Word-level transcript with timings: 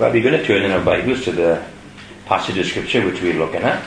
Well, 0.00 0.10
we're 0.12 0.22
going 0.22 0.40
to 0.40 0.46
turn 0.46 0.62
in 0.62 0.70
our 0.70 0.82
Bibles 0.82 1.24
to 1.24 1.32
the 1.32 1.62
passage 2.24 2.56
of 2.56 2.64
Scripture 2.64 3.04
which 3.04 3.20
we're 3.20 3.38
looking 3.38 3.60
at. 3.60 3.84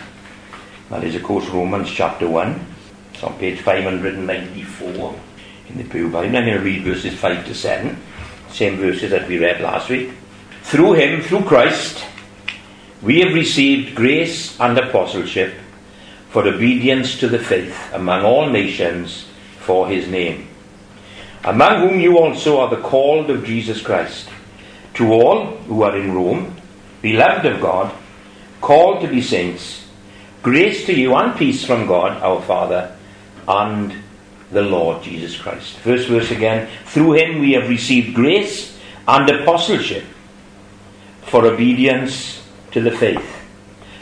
That 0.91 1.03
is, 1.03 1.15
of 1.15 1.23
course, 1.23 1.47
Romans 1.47 1.89
chapter 1.89 2.29
1. 2.29 2.65
It's 3.15 3.23
on 3.23 3.39
page 3.39 3.61
594 3.61 5.19
in 5.69 5.77
the 5.79 5.83
Pew 5.85 6.11
Bible. 6.11 6.37
I'm 6.37 6.45
going 6.45 6.55
to 6.55 6.63
read 6.63 6.83
verses 6.83 7.15
5 7.15 7.47
to 7.47 7.55
7, 7.55 7.97
same 8.51 8.77
verses 8.77 9.09
that 9.09 9.27
we 9.27 9.39
read 9.39 9.59
last 9.59 9.89
week. 9.89 10.11
Through 10.61 10.93
him, 10.93 11.21
through 11.23 11.45
Christ, 11.45 12.05
we 13.01 13.21
have 13.21 13.33
received 13.33 13.95
grace 13.95 14.59
and 14.59 14.77
apostleship 14.77 15.55
for 16.29 16.47
obedience 16.47 17.19
to 17.21 17.27
the 17.27 17.39
faith 17.39 17.91
among 17.91 18.23
all 18.23 18.51
nations 18.51 19.25
for 19.61 19.87
his 19.87 20.07
name, 20.07 20.47
among 21.43 21.89
whom 21.89 21.99
you 21.99 22.19
also 22.19 22.59
are 22.59 22.69
the 22.69 22.83
called 22.83 23.31
of 23.31 23.43
Jesus 23.43 23.81
Christ. 23.81 24.29
To 24.95 25.11
all 25.11 25.45
who 25.45 25.83
are 25.83 25.97
in 25.97 26.13
Rome, 26.13 26.55
beloved 27.01 27.45
of 27.45 27.61
God, 27.61 27.93
called 28.61 29.01
to 29.01 29.07
be 29.07 29.21
saints, 29.21 29.85
grace 30.41 30.85
to 30.85 30.93
you 30.93 31.15
and 31.15 31.35
peace 31.37 31.65
from 31.65 31.87
God 31.87 32.21
our 32.21 32.41
Father 32.41 32.95
and 33.47 33.93
the 34.51 34.61
Lord 34.61 35.03
Jesus 35.03 35.35
Christ. 35.35 35.77
First 35.77 36.07
verse 36.07 36.31
again. 36.31 36.69
Through 36.85 37.13
him 37.13 37.39
we 37.39 37.53
have 37.53 37.69
received 37.69 38.15
grace 38.15 38.77
and 39.07 39.29
apostleship 39.29 40.03
for 41.23 41.45
obedience 41.45 42.43
to 42.71 42.81
the 42.81 42.91
faith 42.91 43.41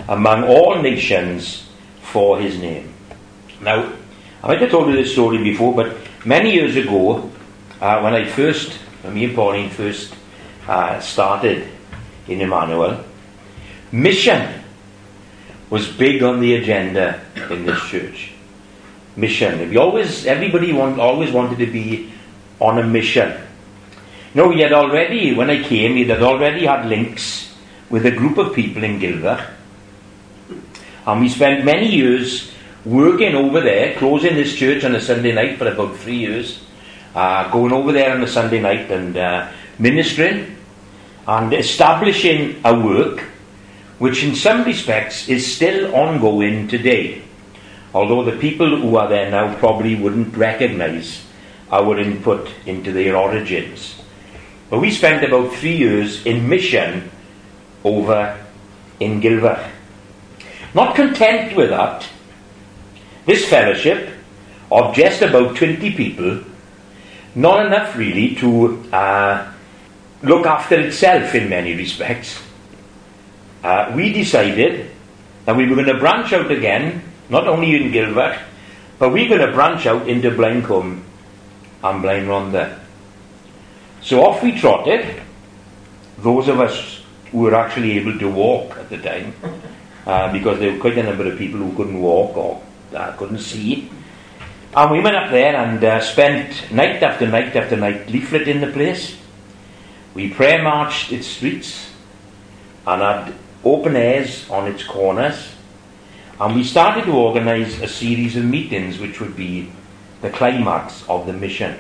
among 0.08 0.44
all 0.44 0.82
nations 0.82 1.68
for 2.02 2.40
his 2.40 2.60
name. 2.60 2.94
Now, 3.62 3.94
I 4.44 4.48
might 4.48 4.62
have 4.62 4.72
told 4.72 4.90
you 4.90 4.96
this 4.96 5.14
story 5.14 5.38
before, 5.44 5.74
but 5.74 5.96
many 6.26 6.54
years 6.54 6.76
ago, 6.76 7.32
uh, 7.80 8.02
when 8.02 8.14
I 8.14 8.26
first, 8.26 8.74
when 9.04 9.14
me 9.14 9.26
and 9.26 9.36
Pauline 9.36 9.70
first 9.70 10.14
uh, 10.72 11.02
started 11.02 11.68
in 12.30 12.40
Emmanuel, 12.40 13.04
mission 13.92 14.64
was 15.70 15.90
big 15.90 16.24
on 16.24 16.40
the 16.40 16.56
agenda 16.56 17.20
in 17.50 17.66
this 17.66 17.82
church. 17.90 18.32
Mission. 19.18 19.70
We 19.70 19.76
always, 19.76 20.26
everybody 20.26 20.72
want, 20.72 20.98
always 20.98 21.32
wanted 21.32 21.58
to 21.60 21.66
be 21.70 22.14
on 22.62 22.80
a 22.80 22.88
mission. 22.88 23.38
You 24.34 24.44
know, 24.44 24.48
we 24.48 24.62
had 24.62 24.72
already, 24.72 25.34
when 25.34 25.50
I 25.50 25.62
came, 25.62 25.96
we 25.96 26.06
had 26.06 26.24
already 26.24 26.66
had 26.66 26.86
links 26.86 27.54
with 27.90 28.06
a 28.06 28.12
group 28.12 28.38
of 28.38 28.56
people 28.56 28.86
in 28.86 28.98
Gilver. 28.98 29.46
And 31.06 31.20
we 31.20 31.28
spent 31.28 31.66
many 31.66 31.88
years 31.92 32.50
working 32.86 33.36
over 33.36 33.60
there, 33.60 33.98
closing 33.98 34.36
this 34.36 34.56
church 34.56 34.86
on 34.86 34.96
a 34.96 35.02
Sunday 35.02 35.34
night 35.34 35.58
for 35.58 35.68
about 35.68 35.98
three 35.98 36.20
years, 36.20 36.64
uh, 37.14 37.52
going 37.52 37.74
over 37.74 37.92
there 37.92 38.16
on 38.16 38.24
a 38.24 38.28
Sunday 38.28 38.62
night 38.62 38.90
and 38.90 39.18
uh, 39.18 39.52
ministering 39.78 40.60
and 41.28 41.54
establishing 41.54 42.60
a 42.66 42.78
work 42.78 43.22
which, 44.00 44.24
in 44.24 44.36
some 44.36 44.64
respects, 44.64 45.30
is 45.30 45.56
still 45.56 45.94
ongoing 45.94 46.68
today. 46.68 47.22
Although 47.94 48.24
the 48.24 48.38
people 48.38 48.82
who 48.82 48.96
are 48.96 49.08
there 49.08 49.30
now 49.30 49.54
probably 49.56 49.96
wouldn't 49.96 50.36
recognize 50.36 51.26
our 51.72 52.00
input 52.00 52.50
into 52.66 52.92
their 52.92 53.16
origins. 53.16 54.02
But 54.70 54.80
we 54.80 54.90
spent 54.90 55.24
about 55.24 55.54
three 55.54 55.76
years 55.76 56.26
in 56.26 56.48
mission 56.48 57.12
over 57.84 58.44
in 59.00 59.22
Gilver. 59.22 59.70
Not 60.74 60.96
content 60.96 61.56
with 61.56 61.70
that, 61.70 62.08
this 63.26 63.48
fellowship 63.48 64.10
of 64.72 64.96
just 64.96 65.22
about 65.22 65.58
20 65.58 65.92
people, 65.96 66.40
not 67.36 67.66
enough 67.66 67.96
really 67.98 68.36
to 68.36 68.82
uh, 68.94 69.51
look 70.24 70.46
after 70.46 70.80
itself 70.80 71.34
in 71.36 71.50
many 71.50 71.76
respects, 71.76 72.42
uh, 73.64 73.92
we 73.96 74.12
decided 74.14 74.90
that 75.46 75.56
we 75.56 75.68
were 75.68 75.76
going 75.76 75.88
to 75.88 76.00
branch 76.00 76.34
out 76.34 76.52
again, 76.52 77.02
not 77.30 77.48
only 77.48 77.76
in 77.76 77.92
Gilbert, 77.92 78.40
but 79.00 79.12
we're 79.12 79.28
going 79.28 79.46
to 79.46 79.52
branch 79.54 79.86
out 79.86 80.08
into 80.08 80.30
Blaencwm 80.32 81.02
and 81.84 82.04
Blaenrhondda. 82.04 82.80
So 84.02 84.24
off 84.26 84.44
we 84.44 84.60
trotted, 84.60 85.22
those 86.20 86.48
of 86.48 86.60
us 86.60 87.02
who 87.32 87.40
were 87.40 87.56
actually 87.56 87.98
able 87.98 88.18
to 88.20 88.30
walk 88.30 88.78
at 88.78 88.90
the 88.90 88.98
time, 88.98 89.34
uh, 90.06 90.32
because 90.32 90.60
there 90.60 90.74
were 90.74 90.80
quite 90.80 90.98
a 90.98 91.04
number 91.04 91.32
of 91.32 91.38
people 91.38 91.60
who 91.60 91.76
couldn't 91.76 92.00
walk 92.00 92.36
or 92.36 92.62
uh, 92.96 93.14
couldn't 93.14 93.40
see. 93.40 93.90
And 94.76 94.92
we 94.92 95.02
went 95.02 95.16
up 95.16 95.32
there 95.32 95.56
and 95.56 95.84
uh, 95.84 96.00
spent 96.02 96.72
night 96.72 97.04
after 97.04 97.28
night 97.28 97.56
after 97.56 97.76
night 97.76 98.08
leafleting 98.08 98.62
the 98.62 98.72
place. 98.72 99.18
We 100.14 100.30
prayer 100.30 100.62
marched 100.62 101.12
its 101.12 101.28
streets 101.28 101.92
and 102.86 103.02
had 103.02 103.34
open 103.64 103.96
airs 103.96 104.50
on 104.50 104.68
its 104.68 104.84
corners. 104.84 105.54
And 106.40 106.56
we 106.56 106.64
started 106.64 107.06
to 107.06 107.14
organize 107.14 107.80
a 107.82 107.88
series 107.88 108.36
of 108.36 108.46
meetings 108.46 109.00
which 109.00 109.20
would 109.22 109.36
be 109.36 109.72
the 110.22 110.30
climax 110.30 111.08
of 111.08 111.28
the 111.28 111.34
mission. 111.34 111.78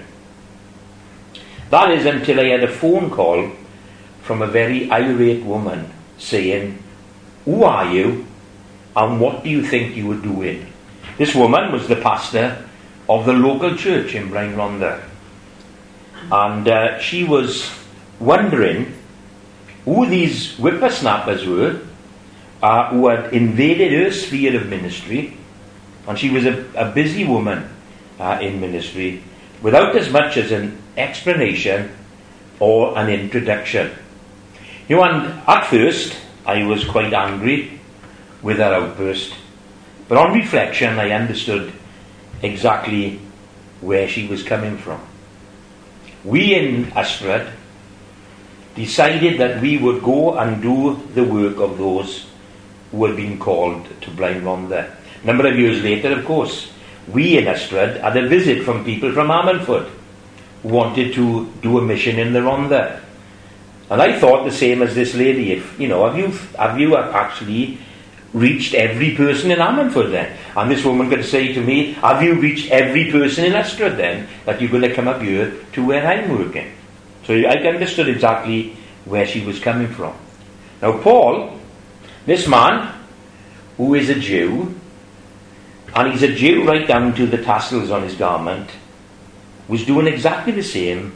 That 1.71 1.91
is 1.91 2.05
until 2.05 2.39
I 2.39 2.49
had 2.49 2.63
a 2.63 2.71
phone 2.71 3.09
call 3.09 3.51
from 4.21 4.41
a 4.41 4.47
very 4.47 4.91
irate 4.91 5.43
woman 5.43 5.91
saying, 6.17 6.81
Who 7.45 7.63
are 7.63 7.91
you 7.91 8.25
and 8.95 9.19
what 9.19 9.43
do 9.43 9.49
you 9.49 9.65
think 9.65 9.95
you 9.95 10.07
were 10.07 10.15
doing? 10.15 10.71
This 11.17 11.33
woman 11.33 11.71
was 11.71 11.87
the 11.87 11.95
pastor 11.95 12.67
of 13.09 13.25
the 13.25 13.33
local 13.33 13.75
church 13.75 14.15
in 14.15 14.29
Blaenrhondda. 14.29 15.03
And 16.31 16.67
uh, 16.67 16.99
she 16.99 17.23
was 17.23 17.80
wondering 18.21 18.93
who 19.85 20.05
these 20.05 20.55
whippersnappers 20.57 21.45
were 21.45 21.81
uh, 22.61 22.89
who 22.91 23.07
had 23.07 23.33
invaded 23.33 23.91
her 23.91 24.11
sphere 24.11 24.55
of 24.55 24.67
ministry. 24.67 25.35
And 26.07 26.17
she 26.17 26.29
was 26.29 26.45
a, 26.45 26.65
a 26.75 26.91
busy 26.91 27.25
woman 27.25 27.67
uh, 28.19 28.39
in 28.41 28.61
ministry 28.61 29.23
without 29.61 29.95
as 29.95 30.11
much 30.11 30.37
as 30.37 30.51
an 30.51 30.77
explanation 30.97 31.91
or 32.59 32.97
an 32.97 33.09
introduction. 33.09 33.91
You 34.87 34.97
know, 34.97 35.03
and 35.03 35.41
at 35.47 35.65
first 35.65 36.15
I 36.45 36.63
was 36.63 36.85
quite 36.85 37.13
angry 37.13 37.79
with 38.41 38.57
her 38.57 38.73
outburst. 38.73 39.33
But 40.07 40.17
on 40.17 40.33
reflection, 40.33 40.99
I 40.99 41.11
understood 41.11 41.71
exactly 42.41 43.19
where 43.79 44.07
she 44.07 44.27
was 44.27 44.43
coming 44.43 44.77
from. 44.77 45.01
We 46.23 46.53
in 46.53 46.85
Ystrad 46.87 47.51
decided 48.75 49.39
that 49.39 49.61
we 49.61 49.77
would 49.77 50.01
go 50.01 50.37
and 50.37 50.61
do 50.61 51.01
the 51.13 51.23
work 51.23 51.57
of 51.57 51.77
those 51.77 52.27
who 52.91 53.05
had 53.05 53.15
been 53.15 53.39
called 53.39 53.85
to 54.01 54.11
Blaenrhondda. 54.11 54.95
A 55.23 55.25
number 55.25 55.47
of 55.47 55.57
years 55.57 55.81
later, 55.83 56.13
of 56.13 56.25
course, 56.25 56.71
we 57.07 57.37
in 57.37 57.45
Ystrad 57.45 57.99
had 58.01 58.17
a 58.17 58.27
visit 58.27 58.63
from 58.63 58.85
people 58.85 59.11
from 59.13 59.27
Ammanford 59.27 59.89
who 60.63 60.69
wanted 60.69 61.13
to 61.15 61.51
do 61.61 61.77
a 61.77 61.81
mission 61.81 62.19
in 62.19 62.33
the 62.33 62.39
Rhondda. 62.39 63.01
And 63.89 64.01
I 64.01 64.19
thought 64.19 64.45
the 64.45 64.51
same 64.51 64.81
as 64.81 64.95
this 64.95 65.13
lady. 65.15 65.51
If 65.51 65.79
you 65.79 65.87
know, 65.87 66.07
have 66.07 66.17
you 66.17 66.27
have 66.57 66.79
you 66.79 66.95
actually 66.95 67.79
reached 68.33 68.73
every 68.73 69.15
person 69.15 69.51
in 69.51 69.59
Ammanford 69.59 70.11
then? 70.11 70.37
And 70.55 70.71
this 70.71 70.85
woman 70.85 71.09
could 71.09 71.25
say 71.25 71.53
to 71.53 71.61
me, 71.61 71.93
Have 71.93 72.23
you 72.23 72.35
reached 72.35 72.71
every 72.71 73.11
person 73.11 73.45
in 73.45 73.53
Ystrad 73.53 73.97
then 73.97 74.27
that 74.45 74.61
you're 74.61 74.71
going 74.71 74.83
to 74.83 74.93
come 74.93 75.07
up 75.07 75.21
here 75.21 75.53
to 75.73 75.85
where 75.85 76.05
I'm 76.05 76.29
working? 76.29 76.71
So 77.31 77.37
I 77.37 77.65
understood 77.65 78.09
exactly 78.09 78.75
where 79.05 79.25
she 79.25 79.39
was 79.39 79.57
coming 79.57 79.87
from. 79.87 80.13
Now, 80.81 80.97
Paul, 80.97 81.57
this 82.25 82.45
man, 82.45 82.93
who 83.77 83.95
is 83.95 84.09
a 84.09 84.19
Jew, 84.19 84.77
and 85.95 86.11
he's 86.11 86.23
a 86.23 86.35
Jew 86.35 86.67
right 86.67 86.85
down 86.85 87.15
to 87.15 87.25
the 87.25 87.41
tassels 87.41 87.89
on 87.89 88.03
his 88.03 88.15
garment, 88.15 88.69
was 89.69 89.85
doing 89.85 90.07
exactly 90.07 90.51
the 90.51 90.61
same 90.61 91.15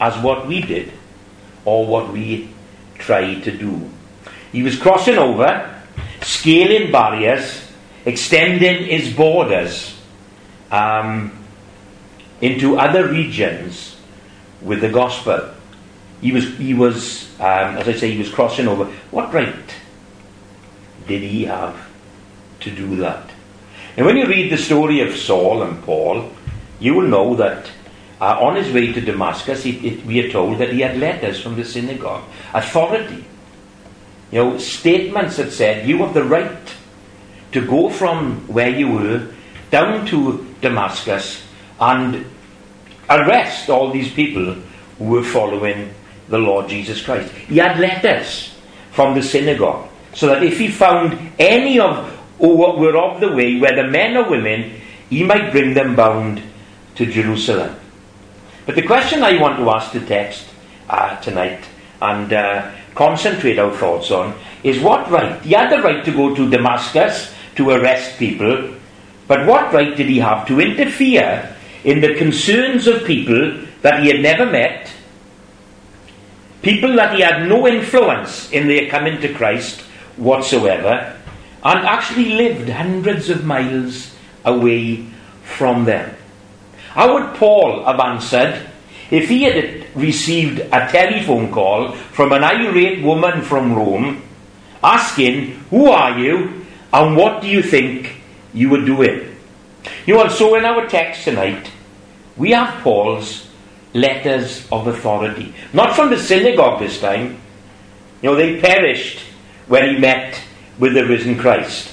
as 0.00 0.18
what 0.18 0.48
we 0.48 0.62
did, 0.62 0.90
or 1.64 1.86
what 1.86 2.12
we 2.12 2.48
tried 2.96 3.44
to 3.44 3.56
do. 3.56 3.88
He 4.50 4.64
was 4.64 4.76
crossing 4.76 5.16
over, 5.16 5.80
scaling 6.22 6.90
barriers, 6.90 7.70
extending 8.04 8.86
his 8.86 9.14
borders 9.14 9.96
um, 10.72 11.30
into 12.40 12.76
other 12.80 13.06
regions 13.06 13.91
with 14.64 14.80
the 14.80 14.90
gospel. 14.90 15.50
He 16.20 16.32
was, 16.32 16.56
he 16.56 16.72
was 16.72 17.32
um, 17.42 17.76
as 17.76 17.88
I 17.88 17.94
say, 17.94 18.12
he 18.12 18.18
was 18.18 18.30
crossing 18.30 18.68
over. 18.68 18.84
What 19.10 19.34
right 19.34 19.74
did 21.08 21.22
he 21.22 21.44
have 21.46 21.90
to 22.60 22.70
do 22.70 22.94
that? 22.96 23.28
And 23.96 24.06
when 24.06 24.16
you 24.16 24.26
read 24.26 24.52
the 24.52 24.56
story 24.56 25.00
of 25.00 25.16
Saul 25.16 25.62
and 25.64 25.82
Paul, 25.82 26.30
you 26.78 26.94
will 26.94 27.08
know 27.08 27.34
that 27.34 27.68
uh, 28.20 28.38
on 28.38 28.54
his 28.54 28.72
way 28.72 28.92
to 28.92 29.00
Damascus, 29.00 29.66
it, 29.66 30.06
we 30.06 30.24
are 30.24 30.30
told 30.30 30.58
that 30.58 30.72
he 30.72 30.80
had 30.82 30.98
letters 30.98 31.42
from 31.42 31.56
the 31.56 31.64
synagogue, 31.64 32.22
authority. 32.54 33.24
You 34.30 34.38
know, 34.38 34.58
statements 34.58 35.38
that 35.38 35.50
said, 35.50 35.88
you 35.88 35.98
have 35.98 36.14
the 36.14 36.22
right 36.22 36.74
to 37.50 37.66
go 37.66 37.90
from 37.90 38.46
where 38.46 38.70
you 38.70 38.88
were 38.88 39.26
down 39.72 40.06
to 40.06 40.46
Damascus 40.60 41.44
and 41.80 42.24
arrest 43.18 43.68
all 43.68 43.90
these 43.90 44.12
people 44.12 44.54
who 44.98 45.04
were 45.04 45.24
following 45.24 45.92
the 46.28 46.38
Lord 46.38 46.68
Jesus 46.68 47.02
Christ. 47.02 47.32
He 47.32 47.58
had 47.58 47.78
letters 47.78 48.54
from 48.92 49.14
the 49.14 49.22
synagogue, 49.22 49.88
so 50.14 50.28
that 50.28 50.42
if 50.42 50.58
he 50.58 50.68
found 50.68 51.18
any 51.38 51.78
of 51.78 52.08
who 52.38 52.56
were 52.56 52.96
of 52.96 53.20
the 53.20 53.32
way, 53.32 53.60
whether 53.60 53.86
men 53.88 54.16
or 54.16 54.28
women, 54.28 54.80
he 55.08 55.22
might 55.22 55.52
bring 55.52 55.74
them 55.74 55.94
bound 55.94 56.42
to 56.96 57.06
Jerusalem. 57.06 57.76
But 58.66 58.74
the 58.74 58.86
question 58.86 59.22
I 59.22 59.40
want 59.40 59.58
to 59.58 59.70
ask 59.70 59.92
the 59.92 60.00
text 60.00 60.48
uh, 60.88 61.16
tonight 61.20 61.64
and 62.00 62.32
uh, 62.32 62.70
concentrate 62.94 63.58
our 63.58 63.72
thoughts 63.72 64.10
on 64.10 64.34
is 64.62 64.80
what 64.80 65.10
right? 65.10 65.40
He 65.42 65.52
had 65.52 65.70
the 65.70 65.82
right 65.82 66.04
to 66.04 66.12
go 66.12 66.34
to 66.34 66.50
Damascus 66.50 67.32
to 67.56 67.70
arrest 67.70 68.18
people, 68.18 68.74
but 69.28 69.46
what 69.46 69.72
right 69.72 69.96
did 69.96 70.08
he 70.08 70.18
have 70.18 70.46
to 70.48 70.60
interfere 70.60 71.51
in 71.84 72.00
the 72.00 72.14
concerns 72.14 72.86
of 72.86 73.04
people 73.04 73.58
that 73.82 74.02
he 74.02 74.08
had 74.08 74.20
never 74.20 74.46
met, 74.46 74.90
people 76.62 76.94
that 76.96 77.14
he 77.14 77.22
had 77.22 77.48
no 77.48 77.66
influence 77.66 78.50
in 78.52 78.68
their 78.68 78.88
coming 78.88 79.20
to 79.20 79.32
Christ 79.34 79.80
whatsoever, 80.16 81.16
and 81.64 81.86
actually 81.86 82.30
lived 82.30 82.68
hundreds 82.68 83.30
of 83.30 83.44
miles 83.44 84.14
away 84.44 85.06
from 85.42 85.84
them? 85.84 86.14
How 86.90 87.14
would 87.14 87.36
Paul 87.36 87.84
have 87.84 87.98
answered 88.00 88.68
if 89.10 89.28
he 89.28 89.44
had 89.44 89.86
received 89.94 90.60
a 90.60 90.88
telephone 90.90 91.50
call 91.52 91.92
from 91.92 92.32
an 92.32 92.44
irate 92.44 93.02
woman 93.02 93.42
from 93.42 93.74
Rome 93.74 94.22
asking, 94.82 95.52
Who 95.70 95.90
are 95.90 96.18
you 96.18 96.66
and 96.92 97.16
what 97.16 97.40
do 97.40 97.48
you 97.48 97.62
think 97.62 98.16
you 98.52 98.70
were 98.70 98.84
doing? 98.84 99.31
You 100.06 100.14
know, 100.14 100.28
so 100.28 100.54
in 100.56 100.64
our 100.64 100.86
text 100.86 101.24
tonight, 101.24 101.70
we 102.36 102.50
have 102.52 102.82
Paul's 102.82 103.48
letters 103.94 104.66
of 104.72 104.86
authority. 104.86 105.54
Not 105.72 105.94
from 105.94 106.10
the 106.10 106.18
synagogue 106.18 106.80
this 106.80 107.00
time. 107.00 107.40
You 108.22 108.30
know, 108.30 108.36
they 108.36 108.60
perished 108.60 109.20
when 109.66 109.94
he 109.94 110.00
met 110.00 110.40
with 110.78 110.94
the 110.94 111.06
risen 111.06 111.38
Christ. 111.38 111.92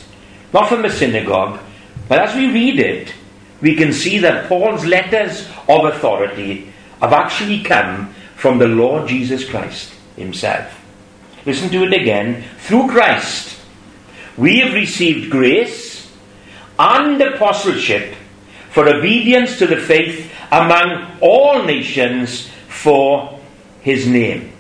Not 0.54 0.70
from 0.70 0.82
the 0.82 0.90
synagogue, 0.90 1.60
but 2.08 2.20
as 2.20 2.36
we 2.36 2.52
read 2.52 2.80
it, 2.80 3.14
we 3.62 3.76
can 3.76 3.92
see 3.92 4.20
that 4.20 4.48
Paul's 4.48 4.86
letters 4.86 5.48
of 5.68 5.86
authority 5.86 6.72
have 7.02 7.14
actually 7.14 7.62
come 7.64 8.14
from 8.36 8.58
the 8.58 8.68
Lord 8.68 9.08
Jesus 9.08 9.48
Christ 9.48 9.94
himself. 10.16 10.76
Listen 11.46 11.70
to 11.70 11.84
it 11.84 11.94
again. 11.94 12.44
Through 12.60 12.88
Christ, 12.88 13.60
we 14.38 14.60
have 14.60 14.74
received 14.74 15.30
grace 15.30 15.89
and 16.80 17.22
apostleship 17.22 18.16
for 18.72 18.88
obedience 18.88 19.58
to 19.60 19.68
the 19.68 19.78
faith 19.78 20.32
among 20.52 21.18
all 21.22 21.64
nations 21.64 22.50
for 22.68 23.40
his 23.82 24.08
name. 24.08 24.54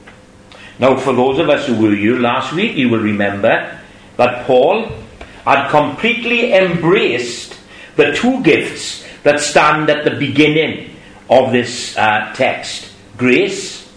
Now, 0.77 0.97
for 0.97 1.13
those 1.13 1.39
of 1.39 1.49
us 1.49 1.67
who 1.67 1.81
were 1.81 1.95
here 1.95 2.19
last 2.19 2.53
week, 2.53 2.75
you 2.75 2.89
will 2.89 2.99
remember 2.99 3.79
that 4.17 4.45
Paul 4.45 4.91
had 5.45 5.69
completely 5.69 6.53
embraced 6.53 7.57
the 7.95 8.13
two 8.13 8.43
gifts 8.43 9.05
that 9.23 9.39
stand 9.39 9.89
at 9.89 10.03
the 10.03 10.11
beginning 10.11 10.95
of 11.29 11.51
this 11.51 11.97
uh, 11.97 12.33
text 12.33 12.91
grace 13.17 13.91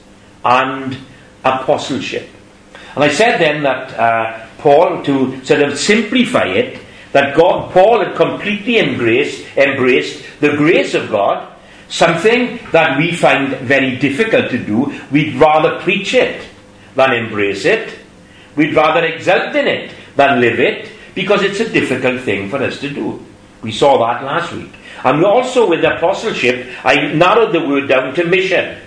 and 0.45 0.97
apostleship. 1.45 2.29
And 2.95 3.05
I 3.05 3.09
said 3.09 3.39
then 3.39 3.63
that 3.63 3.99
uh, 3.99 4.47
Paul, 4.59 5.03
to 5.05 5.45
sort 5.45 5.63
of 5.63 5.79
simplify 5.79 6.47
it, 6.47 6.82
that 7.13 7.37
God, 7.37 7.73
Paul 7.73 8.05
had 8.05 8.17
completely 8.17 8.79
embraced, 8.79 9.57
embraced 9.57 10.25
the 10.41 10.57
grace 10.57 10.95
of 10.95 11.11
God, 11.11 11.53
something 11.89 12.59
that 12.73 12.99
we 12.99 13.13
find 13.13 13.55
very 13.59 13.97
difficult 13.97 14.51
to 14.51 14.59
do. 14.59 14.99
We'd 15.11 15.35
rather 15.35 15.79
preach 15.81 16.15
it 16.15 16.47
than 16.95 17.13
embrace 17.13 17.65
it. 17.65 17.99
We'd 18.57 18.75
rather 18.75 19.05
exult 19.07 19.55
in 19.55 19.67
it 19.67 19.95
than 20.17 20.41
live 20.41 20.59
it, 20.59 20.91
because 21.15 21.43
it's 21.43 21.61
a 21.61 21.69
difficult 21.69 22.23
thing 22.23 22.49
for 22.49 22.63
us 22.63 22.81
to 22.81 22.91
do. 22.91 23.25
We 23.63 23.73
saw 23.73 23.99
that 23.99 24.25
last 24.25 24.53
week. 24.53 24.73
And 25.05 25.25
also 25.25 25.69
with 25.69 25.85
apostleship, 25.85 26.67
I 26.85 27.13
narrowed 27.13 27.53
the 27.53 27.67
word 27.67 27.89
down 27.89 28.15
to 28.15 28.25
mission. 28.25 28.79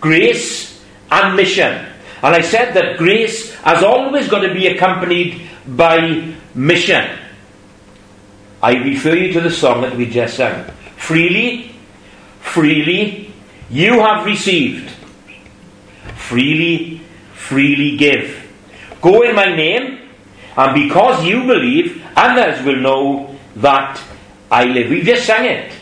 Grace 0.00 0.82
and 1.10 1.36
mission. 1.36 1.86
And 2.22 2.34
I 2.34 2.40
said 2.40 2.72
that 2.74 2.98
grace 2.98 3.54
has 3.56 3.82
always 3.82 4.28
got 4.28 4.40
to 4.40 4.52
be 4.52 4.66
accompanied 4.66 5.48
by 5.66 6.34
mission. 6.54 7.18
I 8.62 8.74
refer 8.74 9.14
you 9.14 9.32
to 9.34 9.40
the 9.40 9.50
song 9.50 9.82
that 9.82 9.96
we 9.96 10.06
just 10.06 10.36
sang. 10.36 10.70
Freely, 10.96 11.74
freely, 12.40 13.32
you 13.70 14.00
have 14.00 14.26
received. 14.26 14.90
Freely, 16.16 17.00
freely 17.34 17.96
give. 17.96 18.44
Go 19.00 19.22
in 19.22 19.36
my 19.36 19.54
name, 19.54 20.10
and 20.56 20.74
because 20.74 21.24
you 21.24 21.44
believe, 21.44 22.04
others 22.16 22.64
will 22.64 22.80
know 22.80 23.36
that 23.56 24.00
I 24.50 24.64
live. 24.64 24.90
We 24.90 25.02
just 25.02 25.26
sang 25.26 25.44
it. 25.44 25.72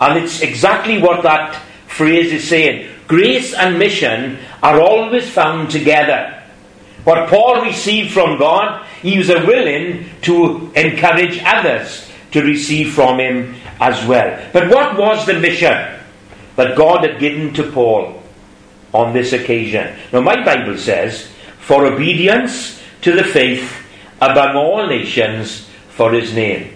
And 0.00 0.18
it's 0.18 0.40
exactly 0.42 1.00
what 1.00 1.22
that 1.22 1.54
phrase 1.86 2.32
is 2.32 2.48
saying. 2.48 2.90
Grace 3.06 3.54
and 3.54 3.78
mission 3.78 4.38
are 4.62 4.80
always 4.80 5.30
found 5.30 5.70
together. 5.70 6.42
What 7.04 7.28
Paul 7.28 7.62
received 7.62 8.12
from 8.12 8.38
God, 8.38 8.86
he 9.02 9.18
was 9.18 9.28
willing 9.28 10.08
to 10.22 10.70
encourage 10.74 11.40
others 11.44 12.10
to 12.32 12.42
receive 12.42 12.92
from 12.92 13.20
him 13.20 13.54
as 13.80 14.04
well. 14.06 14.38
But 14.52 14.68
what 14.70 14.98
was 14.98 15.26
the 15.26 15.38
mission 15.38 16.00
that 16.56 16.76
God 16.76 17.04
had 17.04 17.20
given 17.20 17.54
to 17.54 17.70
Paul 17.70 18.22
on 18.92 19.12
this 19.12 19.32
occasion? 19.32 19.96
Now, 20.12 20.20
my 20.20 20.44
Bible 20.44 20.76
says, 20.76 21.28
for 21.58 21.86
obedience 21.86 22.80
to 23.02 23.12
the 23.12 23.24
faith 23.24 23.86
among 24.20 24.56
all 24.56 24.86
nations 24.86 25.68
for 25.90 26.12
his 26.12 26.34
name. 26.34 26.74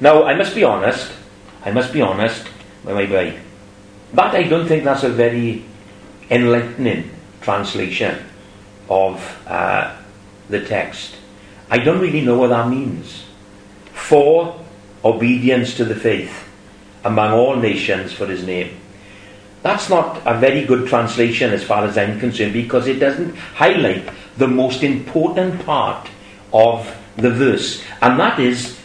Now, 0.00 0.24
I 0.24 0.34
must 0.34 0.54
be 0.54 0.62
honest, 0.62 1.12
I 1.64 1.72
must 1.72 1.92
be 1.92 2.00
honest, 2.00 2.46
my 2.84 3.06
boy, 3.06 3.38
but 4.14 4.34
I 4.34 4.44
don't 4.44 4.66
think 4.66 4.84
that's 4.84 5.02
a 5.02 5.08
very 5.08 5.64
enlightening 6.30 7.10
translation 7.40 8.24
of 8.88 9.18
uh, 9.46 9.96
the 10.48 10.64
text. 10.64 11.16
I 11.70 11.78
don't 11.78 12.00
really 12.00 12.22
know 12.22 12.38
what 12.38 12.48
that 12.48 12.68
means. 12.68 13.24
For 13.92 14.58
obedience 15.04 15.76
to 15.76 15.84
the 15.84 15.94
faith 15.94 16.48
among 17.04 17.32
all 17.32 17.56
nations 17.56 18.12
for 18.12 18.26
his 18.26 18.44
name. 18.44 18.80
That's 19.62 19.88
not 19.88 20.22
a 20.24 20.38
very 20.38 20.64
good 20.64 20.88
translation 20.88 21.52
as 21.52 21.64
far 21.64 21.84
as 21.84 21.98
I'm 21.98 22.20
concerned 22.20 22.52
because 22.52 22.86
it 22.86 22.98
doesn't 22.98 23.36
highlight 23.36 24.08
the 24.36 24.48
most 24.48 24.82
important 24.82 25.64
part 25.64 26.08
of 26.52 26.96
the 27.16 27.30
verse, 27.30 27.82
and 28.00 28.18
that 28.20 28.38
is 28.38 28.78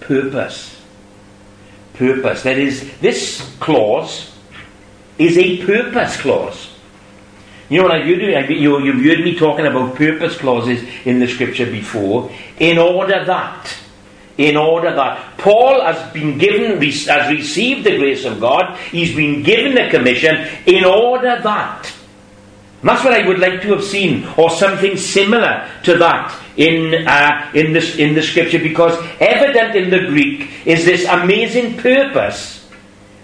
purpose. 0.00 0.80
Purpose. 1.94 2.42
That 2.42 2.58
is, 2.58 2.98
this 2.98 3.56
clause 3.58 4.32
is 5.18 5.38
a 5.38 5.64
purpose 5.64 6.20
clause. 6.20 6.71
You 7.72 7.78
know 7.78 7.84
what 7.84 7.92
I've 7.96 8.04
heard, 8.04 8.50
you, 8.50 8.80
you've 8.84 9.02
heard 9.02 9.24
me 9.24 9.34
talking 9.34 9.64
about 9.64 9.94
purpose 9.94 10.36
clauses 10.36 10.86
in 11.06 11.20
the 11.20 11.26
scripture 11.26 11.64
before. 11.64 12.30
In 12.58 12.76
order 12.76 13.24
that, 13.24 13.74
in 14.36 14.58
order 14.58 14.94
that 14.94 15.38
Paul 15.38 15.80
has 15.80 16.12
been 16.12 16.36
given, 16.36 16.82
has 16.82 17.30
received 17.30 17.84
the 17.84 17.96
grace 17.96 18.26
of 18.26 18.40
God, 18.40 18.76
he's 18.90 19.16
been 19.16 19.42
given 19.42 19.74
the 19.74 19.88
commission 19.88 20.46
in 20.66 20.84
order 20.84 21.40
that. 21.42 21.90
And 22.82 22.90
that's 22.90 23.02
what 23.04 23.14
I 23.14 23.26
would 23.26 23.38
like 23.38 23.62
to 23.62 23.68
have 23.68 23.84
seen, 23.84 24.28
or 24.36 24.50
something 24.50 24.98
similar 24.98 25.66
to 25.84 25.96
that 25.96 26.38
in 26.58 27.08
uh, 27.08 27.52
in 27.54 27.72
this 27.72 27.96
in 27.96 28.14
the 28.14 28.22
scripture, 28.22 28.58
because 28.58 29.02
evident 29.18 29.76
in 29.76 29.88
the 29.88 30.10
Greek 30.10 30.66
is 30.66 30.84
this 30.84 31.06
amazing 31.06 31.78
purpose 31.78 32.68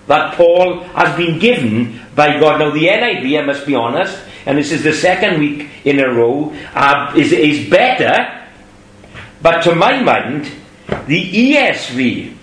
that 0.07 0.37
Paul 0.37 0.85
has 0.85 1.15
been 1.19 1.39
given 1.39 2.01
by 2.15 2.41
God. 2.41 2.61
Now, 2.61 2.71
the 2.71 2.87
NIV, 2.87 3.43
I 3.43 3.45
must 3.45 3.67
be 3.67 3.75
honest, 3.75 4.19
and 4.47 4.59
this 4.59 4.73
is 4.73 4.83
the 4.83 4.93
second 4.93 5.39
week 5.39 5.69
in 5.85 6.01
a 6.01 6.13
row, 6.13 6.55
uh, 6.75 7.13
is, 7.17 7.33
is 7.33 7.69
better, 7.69 8.47
but 9.43 9.63
to 9.63 9.75
my 9.75 10.03
mind, 10.03 10.51
the 11.07 11.53
ESV, 11.55 12.35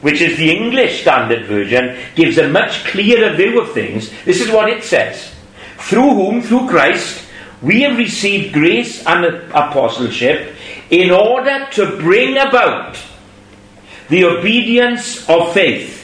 which 0.00 0.20
is 0.20 0.38
the 0.38 0.50
English 0.50 1.02
Standard 1.02 1.46
Version, 1.46 1.98
gives 2.14 2.38
a 2.38 2.48
much 2.48 2.84
clearer 2.84 3.34
view 3.34 3.60
of 3.60 3.72
things. 3.72 4.10
This 4.24 4.40
is 4.40 4.50
what 4.50 4.68
it 4.68 4.84
says 4.84 5.32
Through 5.78 6.14
whom, 6.14 6.42
through 6.42 6.68
Christ, 6.68 7.26
we 7.62 7.82
have 7.82 7.98
received 7.98 8.52
grace 8.52 9.04
and 9.06 9.24
apostleship 9.52 10.54
in 10.90 11.10
order 11.10 11.66
to 11.72 11.96
bring 11.98 12.36
about 12.38 12.96
the 14.08 14.24
obedience 14.24 15.28
of 15.28 15.52
faith 15.52 15.98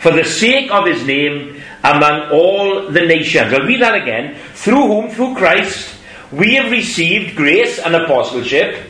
for 0.00 0.12
the 0.12 0.24
sake 0.24 0.70
of 0.70 0.86
his 0.86 1.06
name 1.06 1.59
among 1.82 2.30
all 2.30 2.90
the 2.90 3.00
nations. 3.00 3.52
I'll 3.52 3.66
read 3.66 3.82
that 3.82 3.94
again. 3.94 4.36
Through 4.54 4.86
whom, 4.86 5.10
through 5.10 5.34
Christ, 5.34 5.96
we 6.32 6.54
have 6.54 6.70
received 6.70 7.36
grace 7.36 7.78
and 7.78 7.94
apostleship 7.94 8.86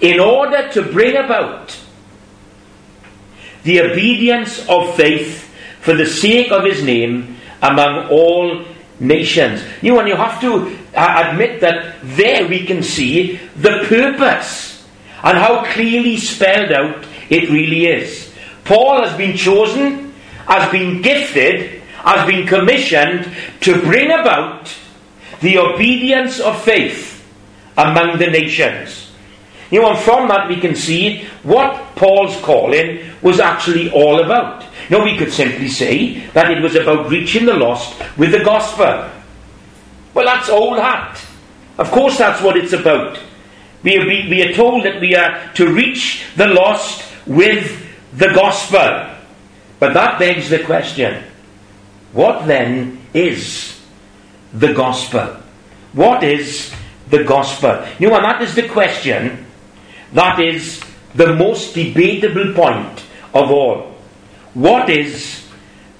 in 0.00 0.20
order 0.20 0.68
to 0.72 0.82
bring 0.82 1.16
about 1.16 1.76
the 3.64 3.80
obedience 3.80 4.66
of 4.68 4.94
faith 4.94 5.52
for 5.80 5.94
the 5.94 6.06
sake 6.06 6.50
of 6.52 6.64
his 6.64 6.82
name 6.82 7.36
among 7.62 8.08
all 8.08 8.64
nations. 9.00 9.62
You 9.82 9.92
know, 9.92 10.00
and 10.00 10.08
you 10.08 10.16
have 10.16 10.40
to 10.40 10.76
uh, 10.94 11.24
admit 11.26 11.60
that 11.60 11.96
there 12.02 12.46
we 12.46 12.64
can 12.64 12.82
see 12.82 13.36
the 13.56 13.84
purpose 13.88 14.86
and 15.22 15.36
how 15.36 15.64
clearly 15.72 16.16
spelled 16.16 16.72
out 16.72 17.04
it 17.28 17.50
really 17.50 17.86
is. 17.86 18.32
Paul 18.64 19.02
has 19.04 19.16
been 19.16 19.36
chosen, 19.36 20.12
has 20.46 20.70
been 20.70 21.02
gifted, 21.02 21.75
has 22.06 22.26
been 22.26 22.46
commissioned 22.46 23.34
to 23.60 23.80
bring 23.82 24.12
about 24.12 24.72
the 25.40 25.58
obedience 25.58 26.38
of 26.38 26.62
faith 26.62 27.26
among 27.76 28.18
the 28.18 28.28
nations. 28.28 29.10
You 29.70 29.80
know, 29.80 29.90
and 29.90 29.98
from 29.98 30.28
that 30.28 30.48
we 30.48 30.60
can 30.60 30.76
see 30.76 31.24
what 31.42 31.96
Paul's 31.96 32.40
calling 32.42 33.10
was 33.22 33.40
actually 33.40 33.90
all 33.90 34.22
about. 34.22 34.62
You 34.88 34.98
know, 34.98 35.04
we 35.04 35.18
could 35.18 35.32
simply 35.32 35.68
say 35.68 36.20
that 36.28 36.52
it 36.52 36.62
was 36.62 36.76
about 36.76 37.10
reaching 37.10 37.44
the 37.44 37.54
lost 37.54 38.00
with 38.16 38.30
the 38.30 38.44
gospel. 38.44 39.10
Well, 40.14 40.24
that's 40.24 40.48
old 40.48 40.78
hat. 40.78 41.20
Of 41.76 41.90
course, 41.90 42.18
that's 42.18 42.40
what 42.40 42.56
it's 42.56 42.72
about. 42.72 43.18
We 43.82 43.98
are, 43.98 44.06
we 44.06 44.42
are 44.42 44.54
told 44.54 44.84
that 44.84 45.00
we 45.00 45.16
are 45.16 45.52
to 45.54 45.72
reach 45.72 46.24
the 46.36 46.46
lost 46.46 47.04
with 47.26 47.84
the 48.16 48.28
gospel. 48.28 49.10
But 49.80 49.92
that 49.92 50.20
begs 50.20 50.48
the 50.48 50.62
question 50.62 51.24
what 52.16 52.46
then 52.46 52.98
is 53.12 53.78
the 54.54 54.72
gospel? 54.72 55.36
What 55.92 56.24
is 56.24 56.72
the 57.10 57.24
gospel? 57.24 57.86
You 57.98 58.08
know, 58.08 58.16
and 58.16 58.24
that 58.24 58.40
is 58.40 58.54
the 58.54 58.68
question 58.68 59.44
that 60.14 60.40
is 60.40 60.82
the 61.14 61.34
most 61.34 61.74
debatable 61.74 62.54
point 62.54 63.04
of 63.34 63.50
all. 63.50 63.94
What 64.54 64.88
is 64.88 65.46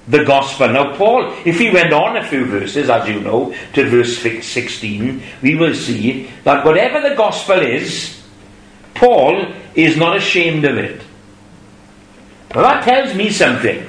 the 0.07 0.23
gospel? 0.25 0.69
Now, 0.69 0.95
Paul, 0.95 1.35
if 1.45 1.59
he 1.59 1.69
went 1.69 1.93
on 1.93 2.17
a 2.17 2.27
few 2.27 2.45
verses, 2.45 2.89
as 2.89 3.07
you 3.07 3.19
know, 3.19 3.53
to 3.73 3.87
verse 3.87 4.17
16, 4.17 5.21
we 5.43 5.53
will 5.53 5.75
see 5.75 6.31
that 6.43 6.65
whatever 6.65 7.07
the 7.07 7.15
gospel 7.15 7.59
is, 7.59 8.19
Paul 8.95 9.53
is 9.75 9.97
not 9.97 10.17
ashamed 10.17 10.65
of 10.65 10.79
it. 10.79 11.03
Now, 12.55 12.61
that 12.61 12.83
tells 12.83 13.13
me 13.13 13.29
something. 13.29 13.87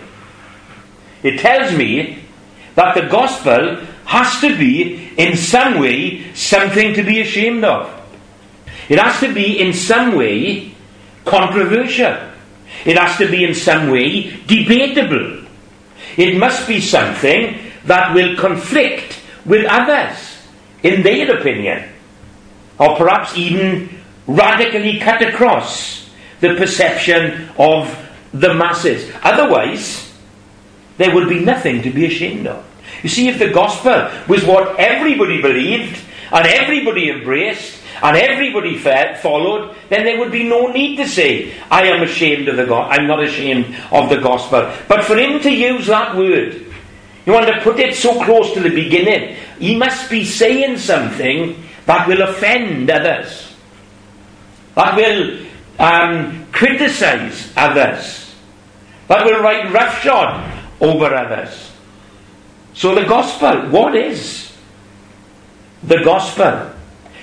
It 1.23 1.41
tells 1.41 1.73
me 1.75 2.18
that 2.79 2.95
the 2.95 3.09
gospel 3.09 3.75
has 4.05 4.41
to 4.41 4.57
be, 4.57 5.11
in 5.17 5.37
some 5.37 5.81
way, 5.81 6.33
something 6.33 6.95
to 6.95 7.03
be 7.03 7.21
ashamed 7.21 7.65
of. 7.65 7.91
It 8.89 9.01
has 9.01 9.19
to 9.19 9.35
be, 9.35 9.59
in 9.59 9.73
some 9.73 10.15
way, 10.15 10.77
controversial. 11.25 12.17
It 12.87 12.97
has 12.97 13.19
to 13.19 13.29
be, 13.29 13.43
in 13.43 13.53
some 13.53 13.91
way, 13.91 14.31
debatable. 14.47 15.45
It 16.17 16.39
must 16.39 16.69
be 16.69 16.81
something 16.81 17.59
that 17.87 18.15
will 18.15 18.37
conflict 18.37 19.19
with 19.45 19.67
others, 19.69 20.39
in 20.85 21.03
their 21.03 21.37
opinion, 21.37 21.89
or 22.79 22.95
perhaps 22.95 23.37
even 23.37 23.91
radically 24.29 25.01
cut 25.01 25.21
across 25.21 26.09
the 26.39 26.55
perception 26.55 27.49
of 27.59 27.91
the 28.33 28.55
masses. 28.55 29.11
Otherwise, 29.25 30.15
there 30.97 31.13
would 31.13 31.29
be 31.29 31.41
nothing 31.41 31.83
to 31.83 31.91
be 31.91 32.07
ashamed 32.07 32.47
of. 32.47 32.68
You 33.03 33.09
see, 33.09 33.29
if 33.29 33.39
the 33.39 33.51
gospel 33.51 34.11
was 34.29 34.45
what 34.45 34.79
everybody 34.79 35.41
believed 35.41 36.01
and 36.33 36.47
everybody 36.47 37.11
embraced 37.11 37.81
and 38.03 38.17
everybody 38.17 38.79
followed, 38.79 39.77
then 39.89 40.05
there 40.05 40.19
would 40.19 40.33
be 40.33 40.45
no 40.45 40.69
need 40.69 40.97
to 40.97 41.09
say, 41.09 41.55
I 41.71 41.87
am 41.87 42.03
ashamed 42.03 42.49
of 42.49 42.57
the. 42.57 42.73
I'm 42.75 43.07
not 43.07 43.23
ashamed 43.23 43.75
of 43.91 44.09
the 44.09 44.21
gospel. 44.21 44.73
But 44.87 45.05
for 45.05 45.17
him 45.17 45.41
to 45.41 45.51
use 45.51 45.87
that 45.87 46.17
word, 46.17 46.67
you 47.27 47.33
want 47.33 47.47
to 47.47 47.61
put 47.61 47.79
it 47.79 47.95
so 47.95 48.25
close 48.25 48.53
to 48.55 48.61
the 48.61 48.71
beginning, 48.71 49.37
he 49.59 49.77
must 49.77 50.11
be 50.11 50.25
saying 50.25 50.79
something 50.79 51.63
that 51.87 52.07
will 52.07 52.23
offend 52.23 52.91
others, 52.91 53.55
that 54.75 54.97
will 54.97 55.47
um, 55.79 56.47
criticize 56.53 57.53
others, 57.57 58.35
that 59.09 59.25
will 59.25 59.43
write 59.43 59.73
roughshod 59.73 60.65
over 60.81 61.15
others. 61.15 61.68
So 62.79 62.95
the 62.95 63.07
gospel, 63.07 63.71
what 63.71 63.97
is 63.97 64.53
the 65.83 66.01
gospel? 66.05 66.71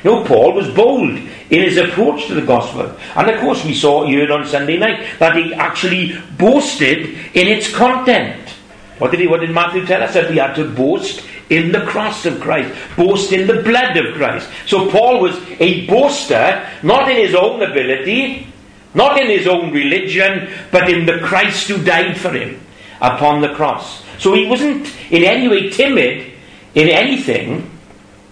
You 0.04 0.12
know, 0.12 0.26
Paul 0.26 0.52
was 0.52 0.70
bold 0.76 1.12
in 1.12 1.30
his 1.50 1.78
approach 1.78 2.28
to 2.28 2.34
the 2.34 2.46
gospel. 2.46 2.94
And 3.16 3.30
of 3.30 3.40
course, 3.40 3.64
we 3.64 3.74
saw 3.74 4.06
here 4.06 4.30
on 4.34 4.46
Sunday 4.46 4.76
night 4.76 5.18
that 5.20 5.38
he 5.38 5.54
actually 5.54 6.20
boasted 6.38 7.08
in 7.34 7.48
its 7.48 7.74
content. 7.74 8.50
What 8.98 9.12
did 9.12 9.22
he? 9.22 9.28
What 9.28 9.40
did 9.40 9.52
Matthew 9.52 9.86
tell 9.86 10.04
us? 10.04 10.14
That 10.16 10.30
we 10.30 10.40
had 10.40 10.56
to 10.56 10.70
boast 10.70 11.26
in 11.50 11.72
the 11.72 11.86
cross 11.86 12.26
of 12.26 12.42
Christ, 12.42 12.76
boast 12.98 13.32
in 13.32 13.48
the 13.48 13.64
blood 13.64 13.96
of 13.96 14.14
Christ. 14.16 14.50
So 14.66 14.92
Paul 14.92 15.22
was 15.22 15.40
a 15.62 15.88
boaster, 15.88 16.70
not 16.84 17.10
in 17.10 17.16
his 17.16 17.34
own 17.34 17.64
ability, 17.64 18.48
not 18.94 19.22
in 19.22 19.30
his 19.30 19.48
own 19.48 19.72
religion, 19.72 20.50
but 20.70 20.90
in 20.90 21.06
the 21.06 21.20
Christ 21.20 21.70
who 21.70 21.82
died 21.82 22.18
for 22.18 22.34
him 22.34 22.60
upon 23.00 23.40
the 23.40 23.54
cross. 23.54 24.05
So 24.20 24.34
he 24.34 24.46
wasn't 24.48 24.88
in 25.12 25.24
any 25.24 25.48
way 25.48 25.70
timid 25.70 26.34
in 26.74 26.90
anything, 26.90 27.72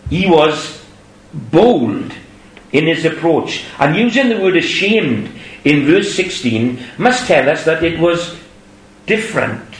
he 0.09 0.27
was 0.27 0.85
bold 1.33 2.13
in 2.71 2.87
his 2.87 3.05
approach. 3.05 3.65
And 3.79 3.95
using 3.95 4.29
the 4.29 4.39
word 4.39 4.57
ashamed 4.57 5.31
in 5.63 5.85
verse 5.85 6.13
16 6.15 6.83
must 6.97 7.25
tell 7.25 7.49
us 7.49 7.63
that 7.65 7.83
it 7.83 7.99
was 7.99 8.37
different 9.05 9.73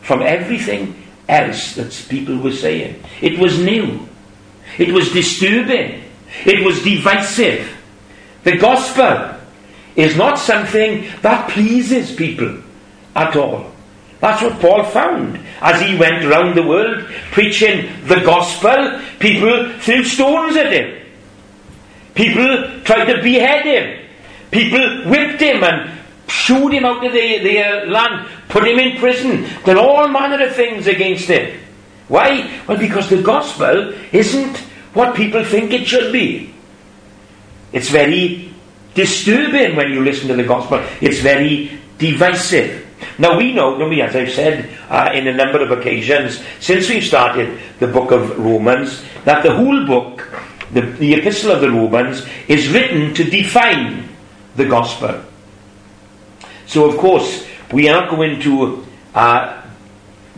from 0.00 0.22
everything 0.22 1.02
else 1.28 1.74
that 1.74 2.06
people 2.08 2.38
were 2.38 2.52
saying. 2.52 3.02
It 3.20 3.38
was 3.38 3.58
new, 3.58 4.08
it 4.78 4.92
was 4.92 5.12
disturbing, 5.12 6.02
it 6.44 6.64
was 6.64 6.82
divisive. 6.82 7.76
The 8.44 8.56
gospel 8.56 9.36
is 9.94 10.16
not 10.16 10.38
something 10.38 11.06
that 11.20 11.50
pleases 11.50 12.14
people 12.14 12.62
at 13.14 13.36
all. 13.36 13.72
That's 14.22 14.40
what 14.40 14.60
Paul 14.60 14.84
found. 14.84 15.36
As 15.60 15.82
he 15.82 15.98
went 15.98 16.24
round 16.24 16.56
the 16.56 16.62
world 16.62 17.06
preaching 17.32 17.90
the 18.06 18.20
gospel, 18.20 19.00
people 19.18 19.68
threw 19.80 20.04
stones 20.04 20.56
at 20.56 20.72
him. 20.72 21.04
People 22.14 22.80
tried 22.84 23.06
to 23.06 23.20
behead 23.20 23.64
him. 23.64 24.08
People 24.52 25.10
whipped 25.10 25.40
him 25.40 25.64
and 25.64 25.90
shooed 26.28 26.72
him 26.72 26.84
out 26.84 27.04
of 27.04 27.12
their, 27.12 27.42
their 27.42 27.82
uh, 27.82 27.86
land, 27.90 28.28
put 28.48 28.64
him 28.64 28.78
in 28.78 28.96
prison, 28.98 29.44
did 29.64 29.76
all 29.76 30.06
manner 30.06 30.46
of 30.46 30.54
things 30.54 30.86
against 30.86 31.26
him. 31.26 31.58
Why? 32.06 32.48
Well, 32.68 32.78
because 32.78 33.10
the 33.10 33.22
gospel 33.22 33.92
isn't 34.12 34.56
what 34.94 35.16
people 35.16 35.44
think 35.44 35.72
it 35.72 35.88
should 35.88 36.12
be. 36.12 36.54
It's 37.72 37.90
very 37.90 38.54
disturbing 38.94 39.74
when 39.74 39.90
you 39.90 40.04
listen 40.04 40.28
to 40.28 40.36
the 40.36 40.44
gospel. 40.44 40.80
It's 41.00 41.18
very 41.18 41.76
divisive. 41.98 42.86
Now 43.18 43.36
we 43.36 43.52
know, 43.52 43.80
as 43.90 44.16
I've 44.16 44.30
said 44.30 44.70
uh, 44.88 45.10
in 45.14 45.26
a 45.28 45.34
number 45.34 45.62
of 45.62 45.70
occasions, 45.70 46.42
since 46.60 46.88
we've 46.88 47.04
started 47.04 47.58
the 47.78 47.86
book 47.86 48.10
of 48.10 48.38
Romans, 48.38 49.04
that 49.24 49.42
the 49.42 49.54
whole 49.54 49.86
book, 49.86 50.28
the, 50.72 50.82
the 50.82 51.14
epistle 51.14 51.52
of 51.52 51.60
the 51.60 51.70
Romans, 51.70 52.26
is 52.48 52.68
written 52.68 53.14
to 53.14 53.24
define 53.24 54.08
the 54.56 54.66
gospel. 54.66 55.22
So 56.66 56.88
of 56.88 56.96
course, 56.98 57.46
we 57.72 57.88
aren't 57.88 58.10
going 58.10 58.40
to 58.40 58.86
uh, 59.14 59.62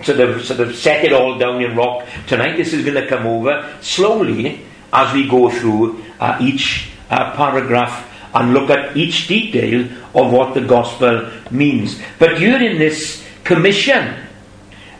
sort 0.02 0.20
of 0.20 0.44
sort 0.44 0.60
of 0.60 0.74
set 0.74 1.04
it 1.04 1.12
all 1.12 1.38
down 1.38 1.62
in 1.62 1.76
rock 1.76 2.06
tonight. 2.26 2.56
This 2.56 2.72
is 2.72 2.84
going 2.84 3.00
to 3.00 3.06
come 3.08 3.26
over 3.26 3.72
slowly 3.80 4.66
as 4.92 5.12
we 5.12 5.28
go 5.28 5.50
through 5.50 6.02
uh, 6.20 6.38
each 6.40 6.90
uh, 7.10 7.34
paragraph 7.36 8.10
and 8.34 8.52
look 8.52 8.68
at 8.70 8.96
each 8.96 9.28
detail 9.28 9.84
of 10.14 10.32
what 10.32 10.54
the 10.54 10.60
gospel 10.60 11.30
means. 11.50 12.00
But 12.18 12.36
during 12.38 12.78
this 12.78 13.24
commission 13.44 14.14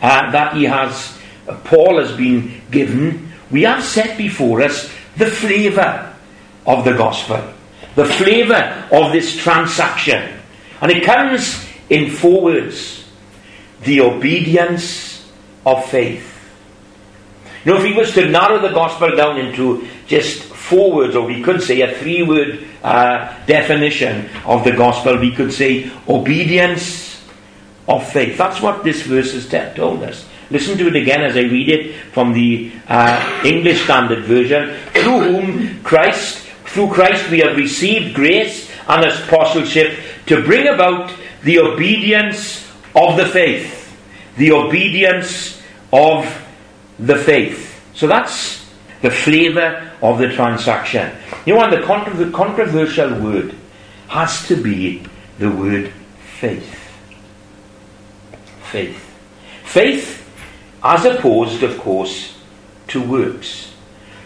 uh, 0.01 0.31
that 0.31 0.55
he 0.57 0.65
has, 0.65 1.19
uh, 1.49 1.57
Paul 1.65 2.01
has 2.01 2.17
been 2.17 2.63
given, 2.71 3.33
we 3.51 3.63
have 3.63 3.83
set 3.83 4.17
before 4.17 4.63
us 4.63 4.91
the 5.17 5.27
flavour 5.27 6.15
of 6.67 6.85
the 6.85 6.95
gospel, 6.95 7.43
the 7.97 8.05
flavour 8.05 8.89
of 8.93 9.13
this 9.13 9.37
transaction. 9.37 10.41
And 10.81 10.91
it 10.91 11.05
comes 11.05 11.67
in 11.91 12.11
four 12.11 12.43
words 12.43 13.05
the 13.83 14.01
obedience 14.01 15.29
of 15.67 15.85
faith. 15.87 16.31
Know, 17.65 17.79
if 17.79 17.85
he 17.85 17.95
was 17.95 18.13
to 18.13 18.29
narrow 18.29 18.61
the 18.61 18.75
gospel 18.75 19.17
down 19.17 19.39
into 19.39 19.89
just 20.07 20.43
four 20.43 20.93
words, 20.93 21.17
or 21.17 21.27
we 21.27 21.43
could 21.43 21.63
say 21.63 21.81
a 21.81 21.95
three 21.95 22.23
word 22.23 22.67
uh, 22.85 23.35
definition 23.47 24.29
of 24.45 24.63
the 24.63 24.73
gospel, 24.73 25.19
we 25.19 25.35
could 25.35 25.53
say 25.53 25.91
obedience 26.07 27.23
of 27.89 28.07
faith. 28.13 28.37
That's 28.37 28.61
what 28.61 28.85
this 28.85 29.03
verse 29.03 29.33
has 29.33 29.75
told 29.75 30.03
us. 30.03 30.29
Listen 30.51 30.77
to 30.77 30.89
it 30.89 30.97
again 30.97 31.23
as 31.23 31.37
I 31.37 31.41
read 31.41 31.71
it 31.71 31.95
from 32.13 32.35
the 32.35 32.71
uh, 32.87 33.43
English 33.45 33.85
Standard 33.85 34.25
Version. 34.25 34.77
Through 34.93 35.21
whom 35.21 35.83
Christ, 35.83 36.39
through 36.67 36.91
Christ, 36.91 37.31
we 37.31 37.41
have 37.41 37.57
received 37.57 38.15
grace 38.15 38.71
and 38.87 39.05
apostleship 39.05 39.99
to 40.27 40.43
bring 40.45 40.69
about 40.69 41.11
the 41.43 41.61
obedience 41.61 42.71
of 42.95 43.17
the 43.17 43.27
faith. 43.27 43.97
The 44.37 44.53
obedience 44.53 45.63
of 45.91 46.27
the 46.99 47.17
faith. 47.17 47.83
So 47.95 48.07
that's 48.07 48.64
the 49.05 49.11
flavour 49.11 49.93
of 50.01 50.17
the 50.17 50.29
transaction. 50.33 51.15
You 51.45 51.57
know, 51.57 51.71
the 51.71 52.31
controversial 52.33 53.21
word 53.21 53.55
has 54.09 54.49
to 54.49 54.57
be 54.57 55.05
the 55.39 55.51
word 55.51 55.93
faith. 56.39 56.75
Faith. 58.63 58.99
Faith, 59.63 60.27
as 60.83 61.05
opposed, 61.05 61.63
of 61.63 61.79
course, 61.81 62.39
to 62.89 63.03
works. 63.03 63.75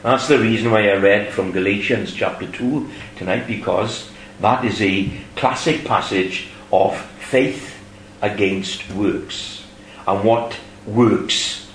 That's 0.04 0.28
the 0.28 0.38
reason 0.38 0.70
why 0.70 0.90
I 0.90 0.94
read 0.94 1.32
from 1.32 1.50
Galatians 1.50 2.14
chapter 2.14 2.47
2 2.47 2.88
tonight, 3.16 3.49
because 3.49 4.08
that 4.40 4.64
is 4.64 4.80
a 4.80 5.11
classic 5.35 5.85
passage 5.85 6.50
of 6.73 6.97
faith 7.18 7.76
against 8.23 8.88
works. 8.92 9.66
And 10.06 10.23
what 10.23 10.56
works? 10.87 11.66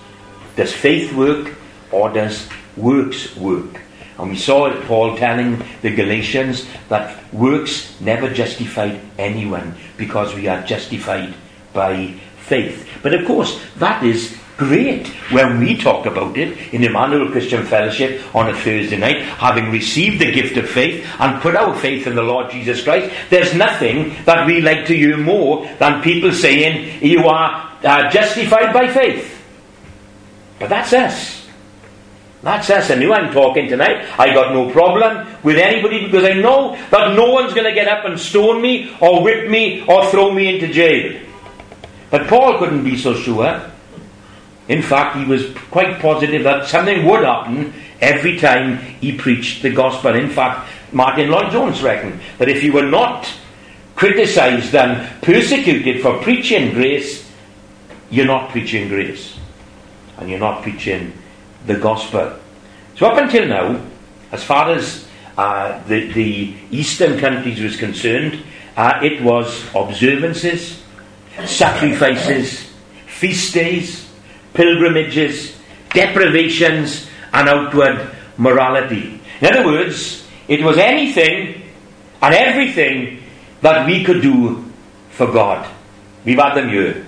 Does 0.55 0.71
faith 0.71 1.11
work 1.11 1.53
or 1.91 2.09
does 2.09 2.47
works 2.77 3.35
work? 3.35 3.81
And 4.17 4.29
we 4.29 4.37
saw 4.37 4.71
Paul 4.83 5.17
telling 5.17 5.63
the 5.81 5.89
Galatians 5.89 6.67
that 6.89 7.33
works 7.33 7.99
never 7.99 8.31
justified 8.31 8.99
anyone 9.17 9.75
because 9.97 10.35
we 10.35 10.47
are 10.47 10.61
justified 10.63 11.33
by 11.73 12.13
faith. 12.37 12.87
But 13.01 13.15
of 13.15 13.25
course, 13.25 13.59
that 13.77 14.03
is 14.03 14.37
great 14.57 15.07
when 15.31 15.59
we 15.59 15.75
talk 15.75 16.05
about 16.05 16.37
it 16.37 16.73
in 16.73 16.83
Emmanuel 16.83 17.31
Christian 17.31 17.65
Fellowship 17.65 18.21
on 18.35 18.49
a 18.49 18.55
Thursday 18.55 18.97
night, 18.97 19.23
having 19.23 19.71
received 19.71 20.21
the 20.21 20.31
gift 20.31 20.57
of 20.57 20.69
faith 20.69 21.05
and 21.19 21.41
put 21.41 21.55
our 21.55 21.75
faith 21.75 22.05
in 22.05 22.15
the 22.15 22.21
Lord 22.21 22.51
Jesus 22.51 22.83
Christ. 22.83 23.11
There's 23.29 23.55
nothing 23.55 24.15
that 24.25 24.45
we 24.45 24.61
like 24.61 24.85
to 24.87 24.95
hear 24.95 25.17
more 25.17 25.65
than 25.79 26.03
people 26.03 26.31
saying, 26.31 27.03
You 27.03 27.27
are 27.27 27.77
uh, 27.83 28.11
justified 28.11 28.73
by 28.73 28.93
faith. 28.93 29.31
But 30.59 30.69
that's 30.69 30.93
us. 30.93 31.42
That's 32.43 32.69
us. 32.69 32.91
I 32.91 32.95
knew 32.95 33.13
I'm 33.13 33.31
talking 33.31 33.69
tonight, 33.69 34.05
I 34.19 34.33
got 34.33 34.53
no 34.53 34.69
problem 34.69 35.25
with 35.43 35.57
anybody 35.57 36.05
because 36.05 36.25
I 36.25 36.33
know 36.33 36.75
that 36.91 37.15
no 37.15 37.31
one's 37.31 37.53
going 37.53 37.65
to 37.65 37.73
get 37.73 37.87
up 37.87 38.03
and 38.03 38.19
stone 38.19 38.61
me 38.61 38.95
or 38.99 39.23
whip 39.23 39.49
me 39.49 39.85
or 39.87 40.05
throw 40.07 40.31
me 40.31 40.53
into 40.53 40.71
jail. 40.71 41.21
But 42.11 42.27
Paul 42.27 42.59
couldn't 42.59 42.83
be 42.83 42.97
so 42.97 43.15
sure. 43.15 43.71
In 44.67 44.81
fact, 44.81 45.15
he 45.15 45.25
was 45.25 45.53
quite 45.71 45.99
positive 45.99 46.43
that 46.43 46.67
something 46.67 47.05
would 47.05 47.23
happen 47.23 47.73
every 48.01 48.37
time 48.37 48.77
he 48.77 49.17
preached 49.17 49.61
the 49.61 49.71
gospel. 49.71 50.13
In 50.13 50.29
fact, 50.29 50.69
Martyn 50.91 51.29
Lloyd-Jones 51.29 51.81
reckoned 51.81 52.19
that 52.39 52.49
if 52.49 52.61
you 52.61 52.73
were 52.73 52.89
not 52.89 53.31
criticized 53.95 54.75
and 54.75 55.21
persecuted 55.21 56.01
for 56.01 56.21
preaching 56.21 56.73
grace, 56.73 57.29
you're 58.09 58.25
not 58.25 58.49
preaching 58.49 58.89
grace. 58.89 59.39
And 60.17 60.29
you're 60.29 60.39
not 60.39 60.61
preaching 60.61 61.13
the 61.65 61.75
gospel. 61.75 62.33
So 62.95 63.07
up 63.07 63.17
until 63.17 63.47
now, 63.47 63.81
as 64.31 64.43
far 64.43 64.71
as 64.71 65.07
uh, 65.37 65.81
the, 65.87 66.11
the 66.13 66.55
eastern 66.71 67.19
countries 67.19 67.59
was 67.61 67.75
concerned, 67.75 68.43
uh, 68.75 68.99
it 69.01 69.21
was 69.21 69.65
observances, 69.75 70.81
sacrifices, 71.45 72.69
feast 73.07 73.53
days, 73.53 74.09
pilgrimages, 74.53 75.57
deprivations, 75.91 77.07
and 77.31 77.49
outward 77.49 78.15
morality. 78.37 79.19
In 79.41 79.47
other 79.47 79.65
words, 79.65 80.27
it 80.47 80.63
was 80.63 80.77
anything 80.77 81.63
and 82.21 82.33
everything 82.33 83.23
that 83.61 83.85
we 83.85 84.03
could 84.03 84.21
do 84.21 84.65
for 85.11 85.31
God. 85.31 85.69
We've 86.25 86.37
had 86.37 86.55
them 86.55 86.69
here. 86.69 87.05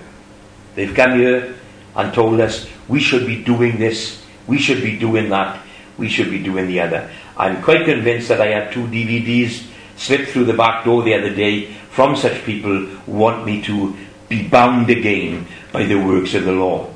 They've 0.74 0.94
come 0.94 1.18
here 1.18 1.54
and 1.94 2.12
told 2.12 2.40
us 2.40 2.68
we 2.88 3.00
should 3.00 3.26
be 3.26 3.42
doing 3.42 3.78
this 3.78 4.22
we 4.46 4.58
should 4.58 4.82
be 4.82 4.98
doing 4.98 5.30
that. 5.30 5.60
We 5.98 6.08
should 6.08 6.30
be 6.30 6.42
doing 6.42 6.66
the 6.66 6.80
other. 6.80 7.10
I'm 7.36 7.62
quite 7.62 7.84
convinced 7.84 8.28
that 8.28 8.40
I 8.40 8.48
had 8.48 8.72
two 8.72 8.86
DVDs 8.86 9.66
slipped 9.96 10.28
through 10.28 10.44
the 10.44 10.52
back 10.52 10.84
door 10.84 11.02
the 11.02 11.14
other 11.14 11.34
day 11.34 11.72
from 11.90 12.16
such 12.16 12.44
people 12.44 12.76
who 12.76 13.12
want 13.12 13.46
me 13.46 13.62
to 13.62 13.96
be 14.28 14.46
bound 14.48 14.90
again 14.90 15.46
by 15.72 15.84
the 15.84 15.96
works 15.96 16.34
of 16.34 16.44
the 16.44 16.52
law. 16.52 16.90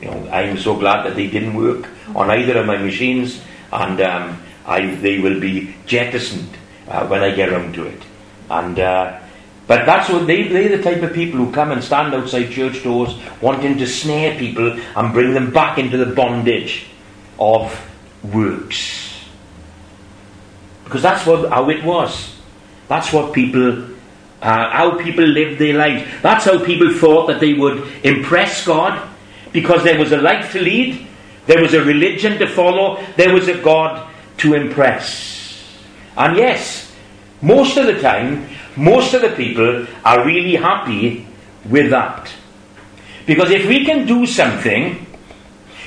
You 0.00 0.10
know, 0.10 0.28
I'm 0.30 0.58
so 0.58 0.76
glad 0.76 1.06
that 1.06 1.14
they 1.14 1.28
didn't 1.28 1.54
work 1.54 1.88
on 2.14 2.30
either 2.30 2.58
of 2.58 2.66
my 2.66 2.76
machines, 2.76 3.40
and 3.72 4.00
um, 4.00 4.42
I, 4.66 4.94
they 4.96 5.20
will 5.20 5.40
be 5.40 5.74
jettisoned 5.86 6.56
uh, 6.88 7.06
when 7.06 7.22
I 7.22 7.34
get 7.34 7.50
around 7.50 7.74
to 7.74 7.86
it. 7.86 8.02
And 8.50 8.78
uh, 8.78 9.20
but 9.66 9.86
that's 9.86 10.10
what 10.10 10.26
they, 10.26 10.48
they're 10.48 10.76
the 10.76 10.82
type 10.82 11.02
of 11.02 11.14
people 11.14 11.38
who 11.38 11.50
come 11.50 11.72
and 11.72 11.82
stand 11.82 12.14
outside 12.14 12.50
church 12.50 12.82
doors 12.82 13.14
wanting 13.40 13.78
to 13.78 13.86
snare 13.86 14.38
people 14.38 14.78
and 14.96 15.12
bring 15.12 15.32
them 15.32 15.52
back 15.52 15.78
into 15.78 15.96
the 15.96 16.14
bondage 16.14 16.86
of 17.38 17.74
works. 18.22 19.24
Because 20.84 21.02
that's 21.02 21.26
what, 21.26 21.48
how 21.50 21.70
it 21.70 21.82
was. 21.82 22.36
That's 22.88 23.10
what 23.10 23.32
people, 23.32 23.84
uh, 24.42 24.70
how 24.70 24.98
people 24.98 25.24
lived 25.24 25.58
their 25.58 25.74
lives. 25.74 26.10
That's 26.20 26.44
how 26.44 26.62
people 26.62 26.92
thought 26.92 27.28
that 27.28 27.40
they 27.40 27.54
would 27.54 27.90
impress 28.04 28.66
God 28.66 29.08
because 29.52 29.82
there 29.82 29.98
was 29.98 30.12
a 30.12 30.18
life 30.18 30.52
to 30.52 30.60
lead, 30.60 31.06
there 31.46 31.62
was 31.62 31.72
a 31.72 31.82
religion 31.82 32.38
to 32.38 32.46
follow, 32.48 33.02
there 33.16 33.32
was 33.32 33.48
a 33.48 33.56
God 33.62 34.12
to 34.38 34.54
impress. 34.54 35.64
And 36.16 36.36
yes, 36.36 36.83
most 37.42 37.76
of 37.76 37.86
the 37.86 38.00
time, 38.00 38.48
most 38.76 39.14
of 39.14 39.22
the 39.22 39.30
people 39.30 39.86
are 40.04 40.24
really 40.24 40.56
happy 40.56 41.26
with 41.68 41.90
that. 41.90 42.32
Because 43.26 43.50
if 43.50 43.66
we 43.66 43.84
can 43.84 44.06
do 44.06 44.26
something, 44.26 45.06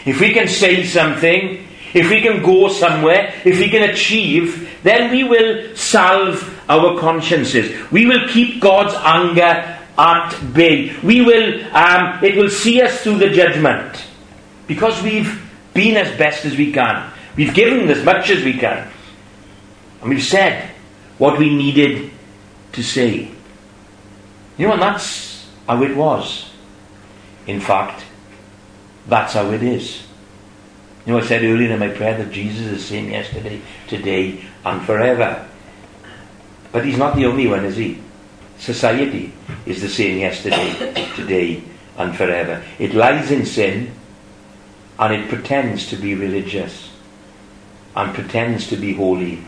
if 0.05 0.19
we 0.19 0.33
can 0.33 0.47
say 0.47 0.83
something, 0.83 1.67
if 1.93 2.10
we 2.10 2.21
can 2.21 2.41
go 2.43 2.69
somewhere, 2.69 3.33
if 3.45 3.60
we 3.60 3.69
can 3.69 3.89
achieve, 3.89 4.77
then 4.83 5.12
we 5.12 5.23
will 5.23 5.75
salve 5.75 6.62
our 6.69 6.99
consciences. 6.99 7.91
We 7.91 8.05
will 8.05 8.27
keep 8.27 8.62
God's 8.62 8.93
anger 8.95 9.77
at 9.97 10.53
bay. 10.53 10.95
We 11.01 11.21
will, 11.21 11.75
um, 11.75 12.23
it 12.23 12.36
will 12.36 12.49
see 12.49 12.81
us 12.81 13.01
through 13.01 13.19
the 13.19 13.29
judgment. 13.29 14.05
Because 14.67 15.01
we've 15.01 15.41
been 15.73 15.97
as 15.97 16.15
best 16.17 16.45
as 16.45 16.57
we 16.57 16.71
can. 16.71 17.12
We've 17.36 17.53
given 17.53 17.89
as 17.89 18.03
much 18.03 18.29
as 18.29 18.43
we 18.43 18.53
can. 18.53 18.91
And 20.01 20.10
we've 20.10 20.23
said 20.23 20.71
what 21.17 21.39
we 21.39 21.56
needed 21.56 22.12
to 22.73 22.84
say. 22.84 23.32
You 24.58 24.67
know, 24.67 24.73
and 24.73 24.82
that's 24.82 25.47
how 25.67 25.82
it 25.84 25.95
was. 25.95 26.51
In 27.45 27.60
fact, 27.60 28.03
that's 29.08 29.34
how 29.34 29.49
it 29.51 29.63
is. 29.63 30.03
You 31.06 31.13
know, 31.13 31.19
I 31.19 31.25
said 31.25 31.43
earlier 31.43 31.71
in 31.71 31.80
my 31.80 31.89
prayer 31.89 32.17
that 32.17 32.32
Jesus 32.32 32.65
is 32.65 32.71
the 32.71 32.80
same 32.80 33.10
yesterday, 33.10 33.62
today, 33.88 34.43
and 34.65 34.86
forever. 34.86 35.47
But 36.71 36.86
he's 36.86 36.97
not 36.97 37.15
the 37.15 37.25
only 37.25 37.47
one, 37.47 37.63
is 37.63 37.77
he? 37.77 38.01
Society 38.58 39.32
is 39.65 39.82
the 39.82 39.88
same 39.88 40.19
yesterday, 40.19 41.08
today, 41.15 41.63
and 41.97 42.15
forever. 42.15 42.63
It 42.77 42.93
lies 42.93 43.32
in 43.32 43.45
sin, 43.45 43.91
and 44.99 45.13
it 45.13 45.30
pretends 45.30 45.88
to 45.89 45.95
be 45.95 46.15
religious, 46.15 46.89
and 47.95 48.13
pretends 48.13 48.67
to 48.67 48.75
be 48.75 48.93
holy, 48.93 49.43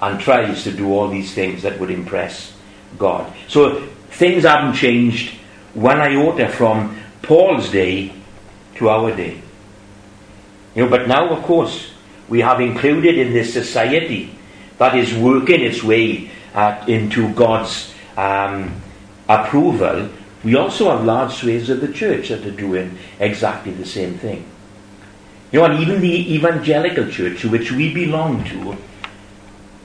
and 0.00 0.20
tries 0.20 0.64
to 0.64 0.72
do 0.72 0.92
all 0.92 1.08
these 1.08 1.32
things 1.34 1.62
that 1.62 1.78
would 1.78 1.90
impress 1.90 2.52
God. 2.98 3.32
So 3.48 3.86
things 4.10 4.44
haven't 4.44 4.74
changed 4.74 5.34
one 5.74 6.00
iota 6.00 6.48
from 6.48 6.98
Paul's 7.22 7.70
day 7.70 8.12
to 8.76 8.88
our 8.88 9.14
day. 9.14 9.40
You 10.74 10.84
know, 10.84 10.90
but 10.90 11.08
now, 11.08 11.28
of 11.30 11.42
course, 11.42 11.92
we 12.28 12.40
have 12.40 12.60
included 12.60 13.18
in 13.18 13.32
this 13.32 13.52
society 13.52 14.34
that 14.78 14.96
is 14.96 15.14
working 15.14 15.60
its 15.60 15.82
way 15.82 16.30
uh, 16.54 16.82
into 16.88 17.32
God's 17.34 17.92
um, 18.16 18.80
approval. 19.28 20.08
We 20.42 20.56
also 20.56 20.90
have 20.90 21.04
large 21.04 21.34
swathes 21.34 21.68
of 21.68 21.80
the 21.80 21.92
church 21.92 22.28
that 22.28 22.46
are 22.46 22.50
doing 22.50 22.96
exactly 23.18 23.72
the 23.72 23.84
same 23.84 24.16
thing. 24.16 24.46
You 25.52 25.60
know, 25.60 25.66
and 25.66 25.80
even 25.80 26.00
the 26.00 26.34
evangelical 26.34 27.10
church 27.10 27.40
to 27.42 27.50
which 27.50 27.72
we 27.72 27.92
belong 27.92 28.44
to 28.44 28.76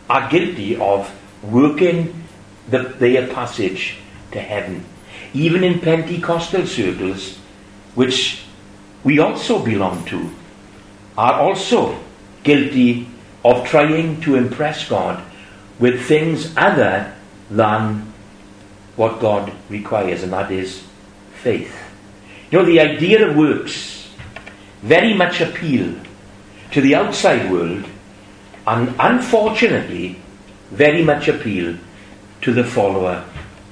are 0.09 0.29
guilty 0.29 0.75
of 0.75 1.11
working 1.43 2.23
the, 2.69 2.79
their 2.79 3.27
passage 3.27 3.97
to 4.31 4.39
heaven. 4.39 4.83
Even 5.33 5.63
in 5.63 5.79
Pentecostal 5.79 6.65
circles, 6.65 7.37
which 7.95 8.43
we 9.03 9.19
also 9.19 9.63
belong 9.63 10.05
to, 10.05 10.29
are 11.17 11.39
also 11.39 11.99
guilty 12.43 13.07
of 13.43 13.65
trying 13.65 14.19
to 14.21 14.35
impress 14.35 14.87
God 14.87 15.23
with 15.79 16.05
things 16.05 16.53
other 16.57 17.13
than 17.49 18.13
what 18.95 19.19
God 19.19 19.51
requires, 19.69 20.23
and 20.23 20.33
that 20.33 20.51
is 20.51 20.83
faith. 21.35 21.75
You 22.49 22.59
know, 22.59 22.65
the 22.65 22.79
idea 22.79 23.27
of 23.27 23.35
works 23.35 24.09
very 24.81 25.13
much 25.13 25.41
appeal 25.41 25.95
to 26.71 26.81
the 26.81 26.95
outside 26.95 27.51
world 27.51 27.85
and 28.67 28.95
unfortunately 28.99 30.19
very 30.71 31.03
much 31.03 31.27
appeal 31.27 31.77
to 32.41 32.53
the 32.53 32.63
follower 32.63 33.23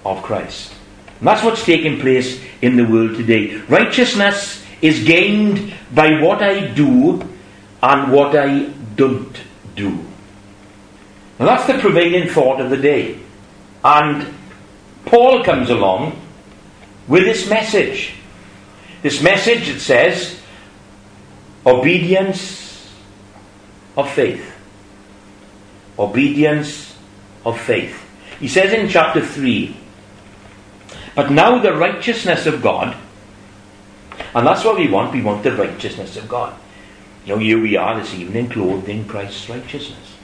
of 0.06 0.21
Christ. 0.23 0.73
And 1.19 1.27
that's 1.27 1.43
what's 1.43 1.65
taking 1.65 1.99
place 1.99 2.41
in 2.62 2.75
the 2.75 2.86
world 2.86 3.15
today. 3.15 3.56
Righteousness 3.69 4.63
is 4.82 5.03
gained 5.03 5.73
by 5.93 6.21
what 6.21 6.41
I 6.41 6.67
do 6.67 7.21
and 7.82 8.12
what 8.12 8.36
I 8.36 8.65
don't 8.95 9.36
do. 9.75 9.91
Now 11.39 11.45
that's 11.45 11.67
the 11.67 11.79
prevailing 11.79 12.29
thought 12.29 12.62
of 12.62 12.69
the 12.69 12.77
day. 12.77 13.19
And 13.84 14.34
Paul 15.06 15.43
comes 15.43 15.69
along 15.69 16.19
with 17.08 17.23
this 17.23 17.49
message. 17.49 18.13
This 19.01 19.21
message 19.21 19.67
that 19.67 19.79
says, 19.79 20.39
obedience 21.65 22.93
of 23.97 24.10
faith. 24.10 24.53
Obedience 25.97 26.95
of 27.45 27.60
faith. 27.60 27.99
He 28.39 28.47
says 28.47 28.73
in 28.73 28.89
chapter 28.89 29.21
3, 29.21 29.77
but 31.15 31.32
now 31.32 31.60
the 31.60 31.73
righteousness 31.73 32.45
of 32.45 32.62
God, 32.62 32.95
and 34.34 34.47
that's 34.47 34.63
what 34.63 34.77
we 34.77 34.89
want, 34.89 35.13
we 35.13 35.21
want 35.21 35.43
the 35.43 35.56
righteousness 35.56 36.17
of 36.17 36.27
God. 36.27 36.58
You 37.25 37.36
know, 37.36 37.39
here 37.39 37.62
we 37.62 37.77
are 37.77 37.99
this 37.99 38.13
evening 38.13 38.49
clothed 38.49 38.89
in 38.89 39.06
Christ's 39.06 39.49
righteousness. 39.49 40.17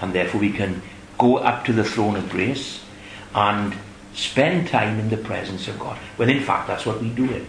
And 0.00 0.12
therefore 0.12 0.40
we 0.40 0.52
can 0.52 0.82
go 1.18 1.38
up 1.38 1.64
to 1.64 1.72
the 1.72 1.84
throne 1.84 2.16
of 2.16 2.28
grace 2.28 2.84
and 3.34 3.74
spend 4.14 4.68
time 4.68 5.00
in 5.00 5.08
the 5.08 5.16
presence 5.16 5.66
of 5.66 5.78
God. 5.78 5.98
Well, 6.18 6.28
in 6.28 6.42
fact, 6.42 6.68
that's 6.68 6.86
what 6.86 7.00
we 7.00 7.08
do 7.08 7.30
it. 7.30 7.44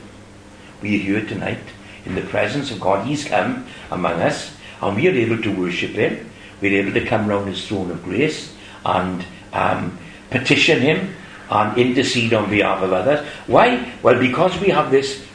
We 0.81 0.95
are 0.95 1.03
here 1.03 1.25
tonight 1.25 1.59
in 2.05 2.15
the 2.15 2.21
presence 2.21 2.71
of 2.71 2.79
God. 2.79 3.05
He's 3.05 3.25
come 3.25 3.67
among 3.91 4.21
us, 4.21 4.55
and 4.81 4.95
we 4.95 5.07
are 5.07 5.11
able 5.11 5.41
to 5.41 5.55
worship 5.55 5.91
Him. 5.91 6.29
We're 6.61 6.81
able 6.81 6.93
to 6.93 7.05
come 7.05 7.27
round 7.27 7.47
His 7.47 7.67
throne 7.67 7.91
of 7.91 8.03
grace 8.03 8.53
and 8.85 9.25
um, 9.53 9.97
petition 10.29 10.81
Him 10.81 11.15
and 11.49 11.77
intercede 11.77 12.33
on 12.33 12.49
behalf 12.49 12.81
of 12.81 12.93
others. 12.93 13.25
Why? 13.47 13.93
Well, 14.01 14.19
because 14.19 14.59
we 14.59 14.69
have 14.69 14.91
this 14.91 15.25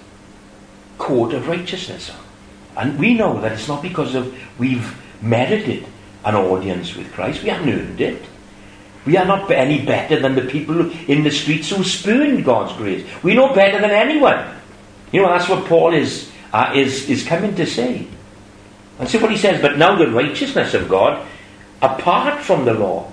coat 0.98 1.33
of 1.33 1.48
righteousness 1.48 2.11
And 2.76 2.98
we 2.98 3.14
know 3.14 3.40
that 3.40 3.52
it's 3.52 3.68
not 3.68 3.83
because 3.83 4.14
of 4.14 4.33
we've 4.59 4.94
merited 5.22 5.87
an 6.24 6.35
audience 6.35 6.94
with 6.94 7.12
Christ. 7.12 7.42
We 7.42 7.48
haven't 7.48 7.68
earned 7.68 8.00
it. 8.00 8.22
We 9.06 9.16
are 9.16 9.24
not 9.24 9.50
any 9.50 9.85
better 9.85 10.20
than 10.20 10.35
the 10.35 10.42
people 10.42 10.90
in 11.09 11.24
the 11.24 11.30
streets 11.30 11.70
who 11.70 11.83
spurned 11.83 12.44
God's 12.44 12.76
grace. 12.76 13.06
We 13.22 13.35
know 13.35 13.54
better 13.54 13.80
than 13.80 13.90
anyone. 13.90 14.56
You 15.11 15.22
know, 15.22 15.28
that's 15.28 15.48
what 15.48 15.64
Paul 15.66 15.94
is, 15.94 16.30
uh, 16.52 16.72
is, 16.74 17.09
is 17.09 17.24
coming 17.24 17.54
to 17.56 17.66
say. 17.66 18.06
And 19.01 19.09
see 19.09 19.19
what 19.19 19.31
he 19.31 19.39
says, 19.39 19.63
but 19.63 19.79
now 19.79 19.97
the 19.97 20.11
righteousness 20.11 20.75
of 20.75 20.89
God, 20.89 21.27
apart 21.81 22.43
from 22.43 22.67
the 22.67 22.75
law, 22.75 23.11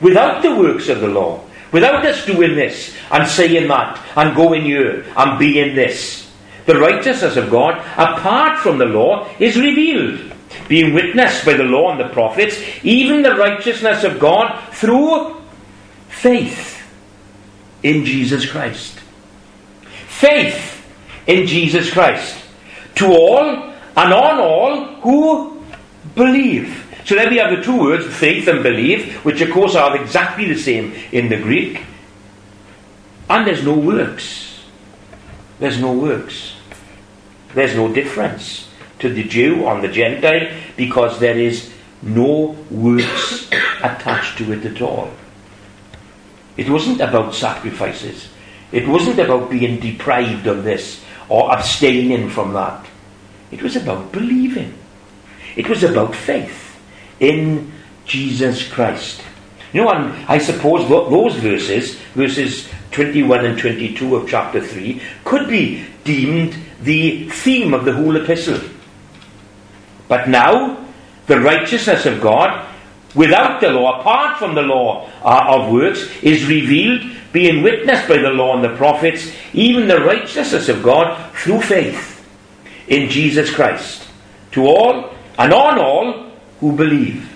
without 0.00 0.42
the 0.42 0.54
works 0.54 0.88
of 0.90 1.00
the 1.00 1.08
law, 1.08 1.42
without 1.72 2.04
us 2.04 2.26
doing 2.26 2.54
this 2.54 2.94
and 3.10 3.26
saying 3.26 3.66
that 3.68 3.98
and 4.16 4.36
going 4.36 4.62
here 4.62 5.06
and 5.16 5.38
being 5.38 5.74
this, 5.74 6.30
the 6.66 6.78
righteousness 6.78 7.36
of 7.36 7.50
God, 7.50 7.78
apart 7.96 8.58
from 8.58 8.76
the 8.76 8.84
law, 8.84 9.28
is 9.38 9.56
revealed 9.56 10.30
being 10.68 10.92
witnessed 10.92 11.44
by 11.44 11.54
the 11.54 11.64
law 11.64 11.90
and 11.90 12.00
the 12.00 12.08
prophets, 12.12 12.60
even 12.82 13.22
the 13.22 13.34
righteousness 13.34 14.04
of 14.04 14.20
God 14.20 14.62
through 14.72 15.40
faith 16.08 16.86
in 17.82 18.04
Jesus 18.04 18.50
Christ. 18.50 18.98
Faith 20.06 20.86
in 21.26 21.46
Jesus 21.46 21.90
Christ. 21.90 22.36
To 22.96 23.06
all 23.06 23.69
and 24.00 24.14
on 24.14 24.40
all 24.40 24.84
who 25.02 25.62
believe. 26.14 26.86
So 27.04 27.14
there 27.14 27.28
we 27.28 27.36
have 27.36 27.54
the 27.56 27.62
two 27.62 27.78
words, 27.78 28.06
faith 28.06 28.48
and 28.48 28.62
belief, 28.62 29.24
which 29.24 29.42
of 29.42 29.50
course 29.50 29.74
are 29.74 29.94
exactly 29.96 30.46
the 30.46 30.58
same 30.58 30.94
in 31.12 31.28
the 31.28 31.36
Greek. 31.36 31.82
And 33.28 33.46
there's 33.46 33.64
no 33.64 33.76
works. 33.78 34.64
There's 35.58 35.78
no 35.78 35.92
works. 35.92 36.54
There's 37.54 37.74
no 37.74 37.92
difference 37.92 38.68
to 39.00 39.12
the 39.12 39.24
Jew 39.24 39.66
on 39.66 39.82
the 39.82 39.88
Gentile 39.88 40.50
because 40.76 41.20
there 41.20 41.38
is 41.38 41.70
no 42.00 42.56
works 42.70 43.50
attached 43.82 44.38
to 44.38 44.52
it 44.52 44.64
at 44.64 44.80
all. 44.80 45.10
It 46.56 46.70
wasn't 46.70 47.00
about 47.00 47.34
sacrifices. 47.34 48.28
It 48.72 48.88
wasn't 48.88 49.18
about 49.18 49.50
being 49.50 49.78
deprived 49.78 50.46
of 50.46 50.64
this 50.64 51.02
or 51.28 51.52
abstaining 51.52 52.30
from 52.30 52.54
that. 52.54 52.86
It 53.50 53.62
was 53.62 53.76
about 53.76 54.12
believing. 54.12 54.74
It 55.56 55.68
was 55.68 55.82
about 55.82 56.14
faith 56.14 56.80
in 57.18 57.72
Jesus 58.04 58.68
Christ. 58.68 59.22
You 59.72 59.84
know, 59.84 59.90
and 59.90 60.26
I 60.26 60.38
suppose 60.38 60.88
those 60.88 61.36
verses, 61.36 61.96
verses 62.14 62.68
21 62.92 63.44
and 63.44 63.58
22 63.58 64.16
of 64.16 64.28
chapter 64.28 64.60
3, 64.60 65.00
could 65.24 65.48
be 65.48 65.84
deemed 66.04 66.56
the 66.82 67.28
theme 67.30 67.74
of 67.74 67.84
the 67.84 67.92
whole 67.92 68.16
epistle. 68.16 68.60
But 70.08 70.28
now, 70.28 70.84
the 71.26 71.40
righteousness 71.40 72.06
of 72.06 72.20
God, 72.20 72.66
without 73.14 73.60
the 73.60 73.70
law, 73.70 74.00
apart 74.00 74.38
from 74.38 74.54
the 74.54 74.62
law 74.62 75.08
uh, 75.22 75.44
of 75.46 75.72
works, 75.72 76.08
is 76.22 76.46
revealed, 76.46 77.02
being 77.32 77.62
witnessed 77.62 78.08
by 78.08 78.18
the 78.18 78.30
law 78.30 78.56
and 78.56 78.64
the 78.64 78.76
prophets, 78.76 79.32
even 79.52 79.86
the 79.86 80.00
righteousness 80.00 80.68
of 80.68 80.82
God 80.82 81.32
through 81.34 81.60
faith 81.60 82.19
in 82.90 83.08
Jesus 83.08 83.50
Christ, 83.50 84.06
to 84.52 84.66
all 84.66 85.14
and 85.38 85.54
on 85.54 85.78
all 85.78 86.30
who 86.60 86.76
believe. 86.76 87.26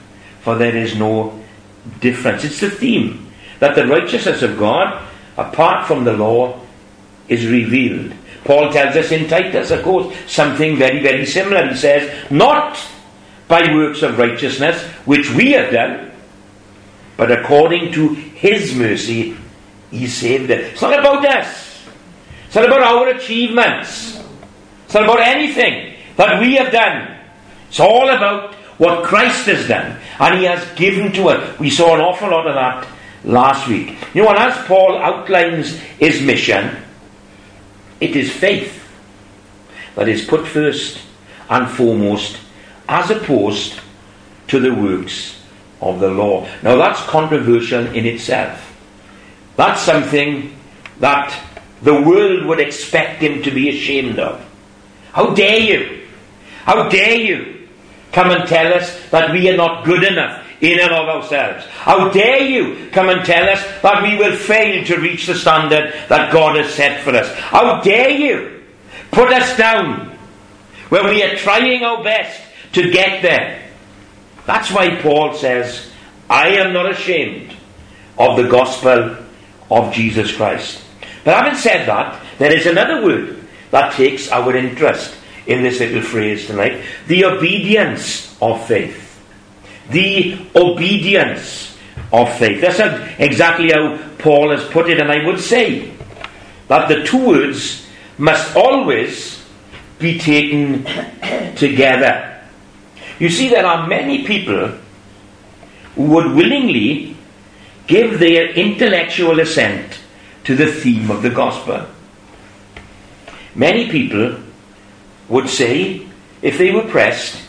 For 0.42 0.56
there 0.56 0.76
is 0.76 0.94
no 0.94 1.40
difference. 2.00 2.44
It's 2.44 2.60
the 2.60 2.68
theme 2.68 3.32
that 3.60 3.74
the 3.74 3.86
righteousness 3.86 4.42
of 4.42 4.58
God, 4.58 5.02
apart 5.38 5.86
from 5.86 6.04
the 6.04 6.12
law, 6.12 6.60
is 7.28 7.46
revealed 7.46 8.12
Paul 8.44 8.70
tells 8.70 8.94
us 8.94 9.10
in 9.10 9.26
Titus, 9.26 9.70
of 9.70 9.82
course, 9.82 10.14
something 10.26 10.76
very, 10.76 11.02
very 11.02 11.24
similar. 11.24 11.68
He 11.68 11.76
says, 11.76 12.30
Not 12.30 12.78
by 13.48 13.72
works 13.74 14.02
of 14.02 14.18
righteousness 14.18 14.82
which 15.06 15.30
we 15.30 15.52
have 15.52 15.72
done, 15.72 16.12
but 17.16 17.32
according 17.32 17.92
to 17.92 18.08
his 18.08 18.74
mercy, 18.74 19.36
he 19.90 20.06
saved 20.06 20.50
us. 20.50 20.72
It's 20.72 20.82
not 20.82 20.98
about 20.98 21.24
us. 21.24 21.86
It's 22.46 22.54
not 22.54 22.66
about 22.66 22.82
our 22.82 23.08
achievements. 23.08 24.22
It's 24.94 25.00
not 25.00 25.10
about 25.12 25.26
anything 25.26 25.96
that 26.14 26.40
we 26.40 26.54
have 26.54 26.70
done. 26.70 27.18
It's 27.68 27.80
all 27.80 28.08
about 28.08 28.54
what 28.78 29.02
Christ 29.02 29.46
has 29.46 29.66
done. 29.66 30.00
And 30.20 30.38
he 30.38 30.44
has 30.44 30.64
given 30.76 31.10
to 31.14 31.30
us. 31.30 31.58
We 31.58 31.68
saw 31.68 31.96
an 31.96 32.00
awful 32.00 32.30
lot 32.30 32.46
of 32.46 32.54
that 32.54 32.86
last 33.24 33.66
week. 33.66 33.96
You 34.14 34.22
know, 34.22 34.28
and 34.28 34.38
as 34.38 34.56
Paul 34.68 34.98
outlines 34.98 35.76
his 35.98 36.22
mission, 36.22 36.76
it 38.00 38.14
is 38.14 38.30
faith 38.30 38.88
that 39.96 40.08
is 40.08 40.24
put 40.24 40.46
first 40.46 41.00
and 41.50 41.68
foremost 41.68 42.38
as 42.88 43.10
opposed 43.10 43.80
to 44.46 44.60
the 44.60 44.72
works 44.72 45.42
of 45.80 45.98
the 45.98 46.10
law. 46.10 46.46
Now 46.62 46.76
that's 46.76 47.02
controversial 47.06 47.84
in 47.88 48.06
itself. 48.06 48.78
That's 49.56 49.80
something 49.80 50.56
that 51.00 51.36
the 51.82 52.00
world 52.00 52.46
would 52.46 52.60
expect 52.60 53.20
him 53.20 53.42
to 53.42 53.50
be 53.50 53.70
ashamed 53.70 54.20
of. 54.20 54.53
How 55.14 55.32
dare 55.32 55.60
you? 55.60 56.06
How 56.64 56.88
dare 56.88 57.14
you 57.14 57.68
come 58.10 58.30
and 58.30 58.48
tell 58.48 58.74
us 58.74 59.00
that 59.10 59.32
we 59.32 59.48
are 59.48 59.56
not 59.56 59.84
good 59.84 60.02
enough 60.02 60.44
in 60.60 60.80
and 60.80 60.92
of 60.92 61.08
ourselves. 61.08 61.66
How 61.66 62.10
dare 62.10 62.42
you 62.42 62.90
come 62.90 63.08
and 63.08 63.24
tell 63.24 63.48
us 63.48 63.62
that 63.82 64.02
we 64.02 64.16
will 64.16 64.36
fail 64.36 64.84
to 64.86 64.96
reach 64.96 65.26
the 65.26 65.34
standard 65.34 65.94
that 66.08 66.32
God 66.32 66.56
has 66.56 66.72
set 66.74 67.02
for 67.02 67.10
us? 67.10 67.32
How 67.34 67.80
dare 67.80 68.10
you 68.10 68.62
put 69.10 69.32
us 69.32 69.56
down 69.56 70.10
when 70.88 71.06
we 71.06 71.22
are 71.22 71.36
trying 71.36 71.84
our 71.84 72.02
best 72.02 72.40
to 72.72 72.90
get 72.90 73.22
there? 73.22 73.62
That's 74.46 74.70
why 74.72 75.00
Paul 75.00 75.34
says, 75.34 75.90
I 76.28 76.48
am 76.48 76.72
not 76.72 76.90
ashamed 76.90 77.54
of 78.18 78.36
the 78.36 78.48
gospel 78.48 79.16
of 79.70 79.92
Jesus 79.92 80.34
Christ. 80.34 80.82
But 81.24 81.36
having 81.36 81.58
said 81.58 81.86
that, 81.86 82.20
there 82.38 82.54
is 82.54 82.66
another 82.66 83.04
word 83.04 83.43
that 83.74 83.92
takes 83.98 84.30
our 84.30 84.54
interest 84.54 85.18
in 85.50 85.62
this 85.66 85.80
little 85.80 86.00
phrase 86.00 86.46
tonight 86.46 86.80
the 87.08 87.24
obedience 87.24 88.38
of 88.40 88.64
faith 88.66 89.04
the 89.90 90.38
obedience 90.54 91.76
of 92.12 92.32
faith. 92.38 92.60
That's 92.60 92.80
exactly 93.18 93.70
how 93.72 93.98
Paul 94.18 94.50
has 94.50 94.64
put 94.68 94.88
it, 94.88 95.00
and 95.00 95.10
I 95.10 95.26
would 95.26 95.40
say 95.40 95.92
that 96.68 96.88
the 96.88 97.04
two 97.04 97.26
words 97.26 97.86
must 98.18 98.56
always 98.56 99.44
be 99.98 100.18
taken 100.18 100.84
together. 101.56 102.42
You 103.18 103.28
see, 103.28 103.48
there 103.48 103.66
are 103.66 103.86
many 103.86 104.24
people 104.24 104.72
who 105.94 106.02
would 106.02 106.32
willingly 106.32 107.16
give 107.86 108.18
their 108.18 108.50
intellectual 108.50 109.40
assent 109.40 109.98
to 110.44 110.56
the 110.56 110.70
theme 110.70 111.10
of 111.10 111.22
the 111.22 111.30
gospel. 111.30 111.86
Many 113.54 113.90
people 113.90 114.40
would 115.28 115.48
say, 115.48 116.06
if 116.42 116.58
they 116.58 116.72
were 116.72 116.86
pressed, 116.88 117.40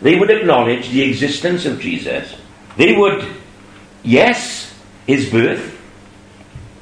they 0.00 0.18
would 0.18 0.30
acknowledge 0.30 0.90
the 0.90 1.02
existence 1.02 1.64
of 1.64 1.80
Jesus. 1.80 2.34
They 2.76 2.96
would, 2.96 3.26
yes, 4.02 4.74
his 5.06 5.30
birth. 5.30 5.72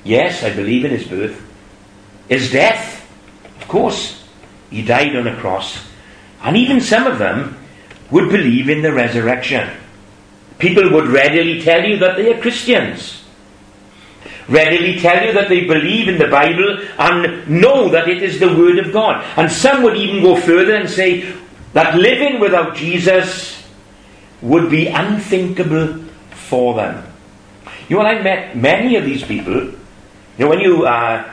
Yes, 0.03 0.43
I 0.43 0.55
believe 0.55 0.85
in 0.85 0.91
his 0.91 1.07
birth. 1.07 1.41
His 2.29 2.51
death. 2.51 3.09
Of 3.61 3.69
course, 3.69 4.25
he 4.71 4.83
died 4.83 5.17
on 5.17 5.27
a 5.27 5.37
cross. 5.37 5.87
And 6.43 6.57
even 6.57 6.81
some 6.81 7.07
of 7.07 7.19
them 7.19 7.57
would 8.11 8.29
believe 8.31 8.69
in 8.69 8.83
the 8.83 8.93
resurrection. 8.93 9.71
People 10.59 10.93
would 10.93 11.09
readily 11.09 11.63
tell 11.63 11.85
you 11.85 11.99
that 11.99 12.17
they 12.17 12.35
are 12.35 12.41
Christians. 12.41 13.24
Readily 14.48 14.98
tell 15.00 15.24
you 15.24 15.33
that 15.33 15.48
they 15.48 15.64
believe 15.64 16.09
in 16.09 16.18
the 16.18 16.28
Bible 16.28 16.78
and 16.98 17.48
know 17.48 17.88
that 17.88 18.09
it 18.09 18.22
is 18.22 18.38
the 18.40 18.48
Word 18.48 18.78
of 18.78 18.92
God. 18.92 19.24
And 19.37 19.50
some 19.50 19.83
would 19.83 19.96
even 19.96 20.22
go 20.22 20.37
further 20.37 20.74
and 20.74 20.88
say 20.88 21.35
that 21.72 21.96
living 21.96 22.40
without 22.40 22.76
Jesus 22.76 23.62
would 24.42 24.70
be 24.70 24.88
unthinkable 24.88 26.04
for 26.30 26.74
them. 26.74 27.07
You 27.88 27.96
know, 27.96 28.02
I 28.02 28.22
met 28.22 28.57
many 28.57 28.96
of 28.96 29.04
these 29.04 29.24
people. 29.24 29.54
You 29.54 29.78
know, 30.38 30.48
when 30.48 30.61
you 30.61 30.87
uh, 30.87 31.33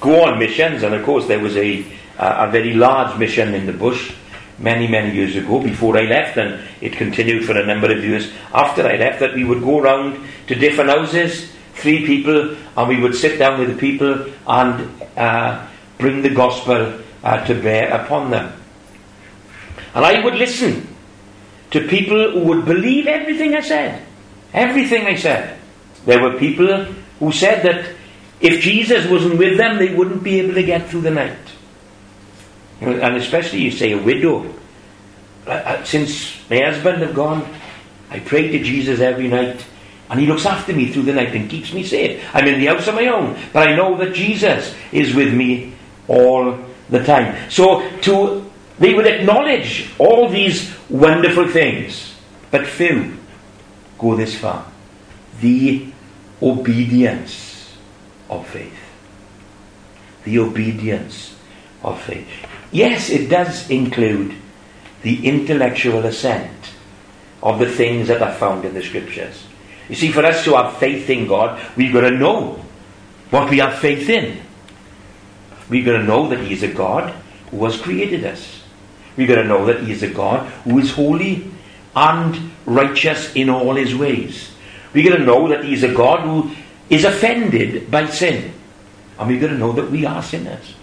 go 0.00 0.24
on 0.24 0.38
missions, 0.38 0.82
and 0.82 0.94
of 0.94 1.04
course 1.04 1.26
there 1.26 1.40
was 1.40 1.56
a, 1.56 1.84
a 2.18 2.50
very 2.50 2.74
large 2.74 3.18
mission 3.18 3.54
in 3.54 3.66
the 3.66 3.72
bush 3.72 4.12
many, 4.58 4.86
many 4.86 5.14
years 5.14 5.36
ago 5.36 5.62
before 5.62 5.96
I 5.96 6.02
left, 6.02 6.36
and 6.36 6.60
it 6.80 6.92
continued 6.92 7.44
for 7.44 7.56
a 7.56 7.64
number 7.64 7.90
of 7.90 8.04
years 8.04 8.30
after 8.52 8.86
I 8.86 8.96
left, 8.96 9.20
that 9.20 9.34
we 9.34 9.44
would 9.44 9.62
go 9.62 9.78
around 9.78 10.26
to 10.48 10.54
different 10.54 10.90
houses, 10.90 11.52
three 11.78 12.04
people, 12.06 12.56
and 12.76 12.88
we 12.88 13.00
would 13.00 13.14
sit 13.14 13.38
down 13.38 13.58
with 13.58 13.70
the 13.70 13.76
people 13.76 14.26
and 14.46 15.02
uh, 15.16 15.66
bring 15.98 16.22
the 16.22 16.30
gospel 16.30 17.00
uh, 17.22 17.46
to 17.46 17.54
bear 17.54 17.92
upon 17.92 18.30
them. 18.30 18.52
And 19.94 20.04
I 20.04 20.22
would 20.22 20.34
listen 20.34 20.86
to 21.70 21.86
people 21.88 22.32
who 22.32 22.40
would 22.40 22.64
believe 22.64 23.06
everything 23.06 23.54
I 23.54 23.60
said. 23.60 24.04
Everything 24.52 25.06
I 25.06 25.14
said. 25.14 25.58
There 26.04 26.22
were 26.22 26.38
people 26.38 26.84
who 27.18 27.32
said 27.32 27.62
that 27.64 27.94
if 28.40 28.60
Jesus 28.60 29.06
wasn't 29.10 29.38
with 29.38 29.58
them, 29.58 29.78
they 29.78 29.94
wouldn't 29.94 30.22
be 30.22 30.38
able 30.40 30.54
to 30.54 30.62
get 30.62 30.88
through 30.88 31.02
the 31.02 31.10
night. 31.10 31.36
And 32.80 33.16
especially, 33.16 33.60
you 33.60 33.70
say, 33.70 33.92
a 33.92 33.98
widow. 33.98 34.54
Uh, 35.46 35.50
uh, 35.50 35.84
since 35.84 36.38
my 36.48 36.60
husband 36.60 37.02
have 37.02 37.14
gone, 37.14 37.44
I 38.10 38.20
pray 38.20 38.48
to 38.48 38.62
Jesus 38.62 39.00
every 39.00 39.28
night, 39.28 39.64
and 40.10 40.18
he 40.18 40.26
looks 40.26 40.46
after 40.46 40.72
me 40.72 40.90
through 40.90 41.02
the 41.02 41.12
night 41.12 41.34
and 41.34 41.50
keeps 41.50 41.72
me 41.72 41.82
safe. 41.84 42.24
I'm 42.34 42.46
in 42.46 42.60
the 42.60 42.66
house 42.66 42.88
of 42.88 42.94
my 42.94 43.06
own, 43.08 43.38
but 43.52 43.68
I 43.68 43.76
know 43.76 43.96
that 43.98 44.14
Jesus 44.14 44.74
is 44.92 45.14
with 45.14 45.34
me 45.34 45.74
all 46.06 46.58
the 46.88 47.04
time. 47.04 47.50
So 47.50 47.88
to 48.00 48.50
they 48.78 48.94
would 48.94 49.06
acknowledge 49.06 49.90
all 49.98 50.28
these 50.28 50.72
wonderful 50.88 51.48
things, 51.48 52.14
but 52.50 52.66
few 52.66 53.16
go 53.98 54.14
this 54.14 54.38
far. 54.38 54.64
The 55.40 55.92
obedience 56.40 57.76
of 58.30 58.46
faith. 58.46 58.78
The 60.24 60.38
obedience 60.38 61.34
of 61.82 62.00
faith. 62.00 62.28
Yes, 62.70 63.10
it 63.10 63.28
does 63.28 63.68
include 63.68 64.34
the 65.02 65.26
intellectual 65.26 66.04
assent 66.06 66.50
of 67.42 67.58
the 67.58 67.70
things 67.70 68.08
that 68.08 68.22
are 68.22 68.34
found 68.34 68.64
in 68.64 68.74
the 68.74 68.82
scriptures. 68.82 69.47
You 69.88 69.94
see, 69.94 70.12
for 70.12 70.24
us 70.24 70.44
to 70.44 70.54
have 70.54 70.76
faith 70.76 71.08
in 71.08 71.26
God, 71.26 71.60
we've 71.76 71.92
got 71.92 72.02
to 72.02 72.10
know 72.10 72.62
what 73.30 73.50
we 73.50 73.58
have 73.58 73.78
faith 73.78 74.08
in. 74.08 74.40
We've 75.68 75.84
got 75.84 75.98
to 75.98 76.02
know 76.02 76.28
that 76.28 76.40
He 76.40 76.52
is 76.52 76.62
a 76.62 76.68
God 76.68 77.14
who 77.50 77.64
has 77.64 77.80
created 77.80 78.24
us. 78.24 78.62
We've 79.16 79.28
got 79.28 79.36
to 79.36 79.44
know 79.44 79.66
that 79.66 79.82
He 79.82 79.92
is 79.92 80.02
a 80.02 80.08
God 80.08 80.46
who 80.64 80.78
is 80.78 80.92
holy 80.92 81.50
and 81.96 82.50
righteous 82.66 83.34
in 83.34 83.48
all 83.50 83.74
His 83.74 83.94
ways. 83.94 84.50
We've 84.92 85.08
got 85.08 85.16
to 85.16 85.24
know 85.24 85.48
that 85.48 85.64
He 85.64 85.74
is 85.74 85.82
a 85.82 85.92
God 85.92 86.20
who 86.20 86.54
is 86.90 87.04
offended 87.04 87.90
by 87.90 88.06
sin. 88.06 88.52
And 89.18 89.28
we've 89.28 89.40
got 89.40 89.48
to 89.48 89.58
know 89.58 89.72
that 89.72 89.90
we 89.90 90.06
are 90.06 90.22
sinners. 90.22 90.74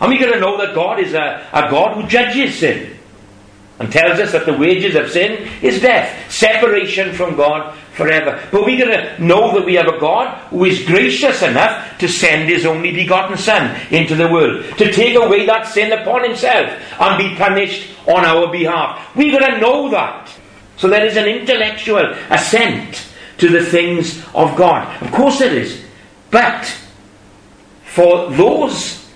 And 0.00 0.10
we've 0.10 0.20
got 0.20 0.32
to 0.32 0.40
know 0.40 0.56
that 0.58 0.74
God 0.74 1.00
is 1.00 1.14
a, 1.14 1.46
a 1.52 1.70
God 1.70 2.00
who 2.00 2.08
judges 2.08 2.58
sin 2.58 2.97
and 3.78 3.92
tells 3.92 4.18
us 4.18 4.32
that 4.32 4.44
the 4.44 4.56
wages 4.56 4.96
of 4.96 5.10
sin 5.10 5.48
is 5.62 5.80
death, 5.80 6.30
separation 6.30 7.12
from 7.12 7.36
God 7.36 7.76
forever. 7.92 8.42
But 8.50 8.64
we've 8.64 8.78
got 8.78 8.90
to 8.90 9.22
know 9.22 9.54
that 9.54 9.64
we 9.64 9.74
have 9.74 9.86
a 9.86 9.98
God 9.98 10.36
who 10.50 10.64
is 10.64 10.84
gracious 10.84 11.42
enough 11.42 11.98
to 11.98 12.08
send 12.08 12.48
his 12.48 12.66
only 12.66 12.92
begotten 12.92 13.36
Son 13.36 13.80
into 13.90 14.14
the 14.14 14.28
world, 14.28 14.64
to 14.78 14.92
take 14.92 15.16
away 15.16 15.46
that 15.46 15.66
sin 15.66 15.92
upon 15.92 16.24
himself 16.24 16.70
and 17.00 17.18
be 17.18 17.36
punished 17.36 17.90
on 18.06 18.24
our 18.24 18.50
behalf. 18.50 19.14
We've 19.14 19.38
got 19.38 19.46
to 19.46 19.60
know 19.60 19.90
that. 19.90 20.32
So 20.76 20.88
there 20.88 21.04
is 21.04 21.16
an 21.16 21.26
intellectual 21.26 22.14
assent 22.30 23.06
to 23.38 23.48
the 23.48 23.64
things 23.64 24.24
of 24.34 24.56
God. 24.56 25.02
Of 25.02 25.12
course 25.12 25.38
there 25.38 25.54
is. 25.54 25.84
But 26.30 26.66
for 27.84 28.30
those 28.30 29.08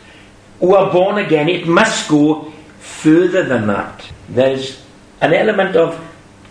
who 0.61 0.75
are 0.75 0.93
born 0.93 1.19
again, 1.19 1.49
it 1.49 1.67
must 1.67 2.09
go 2.09 2.53
further 2.79 3.45
than 3.45 3.67
that. 3.67 4.12
There's 4.33 4.83
an 5.21 5.35
element 5.35 5.77
of 5.77 6.01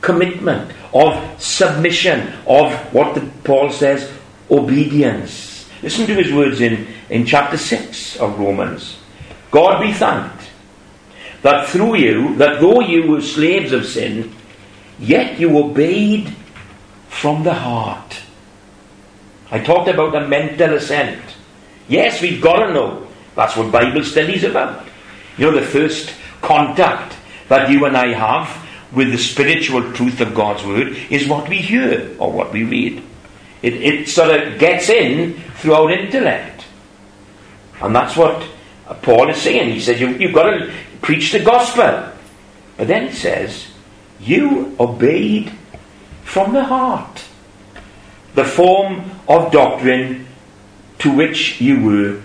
commitment, 0.01 0.71
of 0.93 1.41
submission, 1.41 2.33
of 2.47 2.73
what 2.93 3.15
the, 3.15 3.21
Paul 3.43 3.71
says, 3.71 4.11
obedience. 4.49 5.69
Listen 5.81 6.05
to 6.07 6.15
his 6.15 6.31
words 6.31 6.61
in, 6.61 6.87
in 7.09 7.25
chapter 7.25 7.57
6 7.57 8.17
of 8.17 8.39
Romans. 8.39 8.97
God 9.49 9.81
be 9.81 9.93
thanked 9.93 10.49
that 11.41 11.67
through 11.67 11.97
you, 11.97 12.35
that 12.35 12.61
though 12.61 12.81
you 12.81 13.07
were 13.07 13.21
slaves 13.21 13.71
of 13.71 13.85
sin, 13.85 14.33
yet 14.99 15.39
you 15.39 15.57
obeyed 15.57 16.35
from 17.09 17.43
the 17.43 17.53
heart. 17.53 18.21
I 19.49 19.59
talked 19.59 19.89
about 19.89 20.15
a 20.15 20.27
mental 20.27 20.75
assent. 20.75 21.21
Yes, 21.87 22.21
we've 22.21 22.41
got 22.41 22.67
to 22.67 22.73
know 22.73 23.07
that's 23.35 23.57
what 23.57 23.71
Bible 23.71 24.03
study 24.03 24.35
is 24.35 24.43
about. 24.43 24.85
You 25.37 25.51
know, 25.51 25.59
the 25.59 25.65
first 25.65 26.13
contact 26.41 27.15
that 27.51 27.69
you 27.69 27.83
and 27.83 27.97
I 27.97 28.13
have 28.13 28.65
with 28.93 29.11
the 29.11 29.17
spiritual 29.17 29.91
truth 29.91 30.21
of 30.21 30.33
God's 30.33 30.63
Word 30.63 30.95
is 31.09 31.27
what 31.27 31.49
we 31.49 31.57
hear 31.57 32.15
or 32.17 32.31
what 32.31 32.53
we 32.53 32.63
read. 32.63 33.03
It, 33.61 33.73
it 33.73 34.07
sort 34.07 34.29
of 34.31 34.57
gets 34.57 34.87
in 34.87 35.33
through 35.57 35.73
our 35.73 35.91
intellect. 35.91 36.63
And 37.81 37.93
that's 37.93 38.15
what 38.15 38.47
Paul 39.01 39.29
is 39.29 39.41
saying. 39.41 39.73
He 39.73 39.81
says, 39.81 39.99
you, 39.99 40.11
You've 40.11 40.33
got 40.33 40.49
to 40.51 40.73
preach 41.01 41.33
the 41.33 41.43
gospel. 41.43 42.13
But 42.77 42.87
then 42.87 43.09
he 43.09 43.13
says, 43.13 43.67
You 44.21 44.73
obeyed 44.79 45.51
from 46.23 46.53
the 46.53 46.63
heart 46.63 47.25
the 48.33 48.45
form 48.45 49.11
of 49.27 49.51
doctrine 49.51 50.25
to 50.99 51.13
which 51.13 51.59
you 51.59 51.83
were 51.83 52.21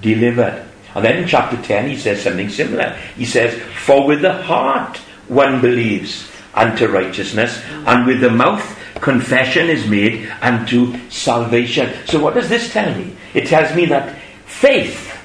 delivered. 0.00 0.66
And 0.94 1.04
then 1.04 1.22
in 1.22 1.28
chapter 1.28 1.60
10, 1.60 1.88
he 1.88 1.96
says 1.96 2.22
something 2.22 2.48
similar. 2.48 2.96
He 3.16 3.24
says, 3.24 3.60
For 3.84 4.06
with 4.06 4.22
the 4.22 4.32
heart 4.32 4.98
one 5.28 5.60
believes 5.60 6.30
unto 6.54 6.86
righteousness, 6.86 7.60
and 7.86 8.06
with 8.06 8.20
the 8.20 8.30
mouth 8.30 8.78
confession 9.00 9.68
is 9.68 9.86
made 9.88 10.30
unto 10.40 10.96
salvation. 11.10 11.92
So, 12.06 12.22
what 12.22 12.34
does 12.34 12.48
this 12.48 12.72
tell 12.72 12.96
me? 12.96 13.16
It 13.34 13.48
tells 13.48 13.74
me 13.74 13.86
that 13.86 14.16
faith, 14.46 15.18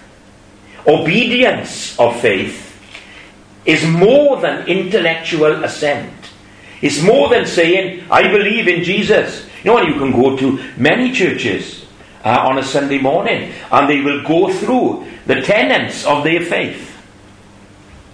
obedience 0.88 1.98
of 2.00 2.20
faith, 2.20 2.66
is 3.66 3.86
more 3.86 4.42
than 4.42 4.68
intellectual 4.68 5.64
assent. 5.64 6.14
It's 6.82 7.04
more 7.04 7.30
than 7.30 7.46
saying, 7.46 8.06
I 8.10 8.32
believe 8.32 8.68
in 8.68 8.84
Jesus. 8.84 9.46
You 9.64 9.72
know, 9.72 9.82
you 9.82 9.96
can 9.96 10.12
go 10.12 10.38
to 10.38 10.60
many 10.78 11.12
churches 11.12 11.86
uh, 12.24 12.38
on 12.48 12.58
a 12.58 12.64
Sunday 12.64 13.00
morning, 13.00 13.54
and 13.72 13.90
they 13.90 14.02
will 14.02 14.24
go 14.24 14.52
through 14.52 15.08
the 15.26 15.42
tenets 15.42 16.06
of 16.06 16.24
their 16.24 16.42
faith. 16.42 16.86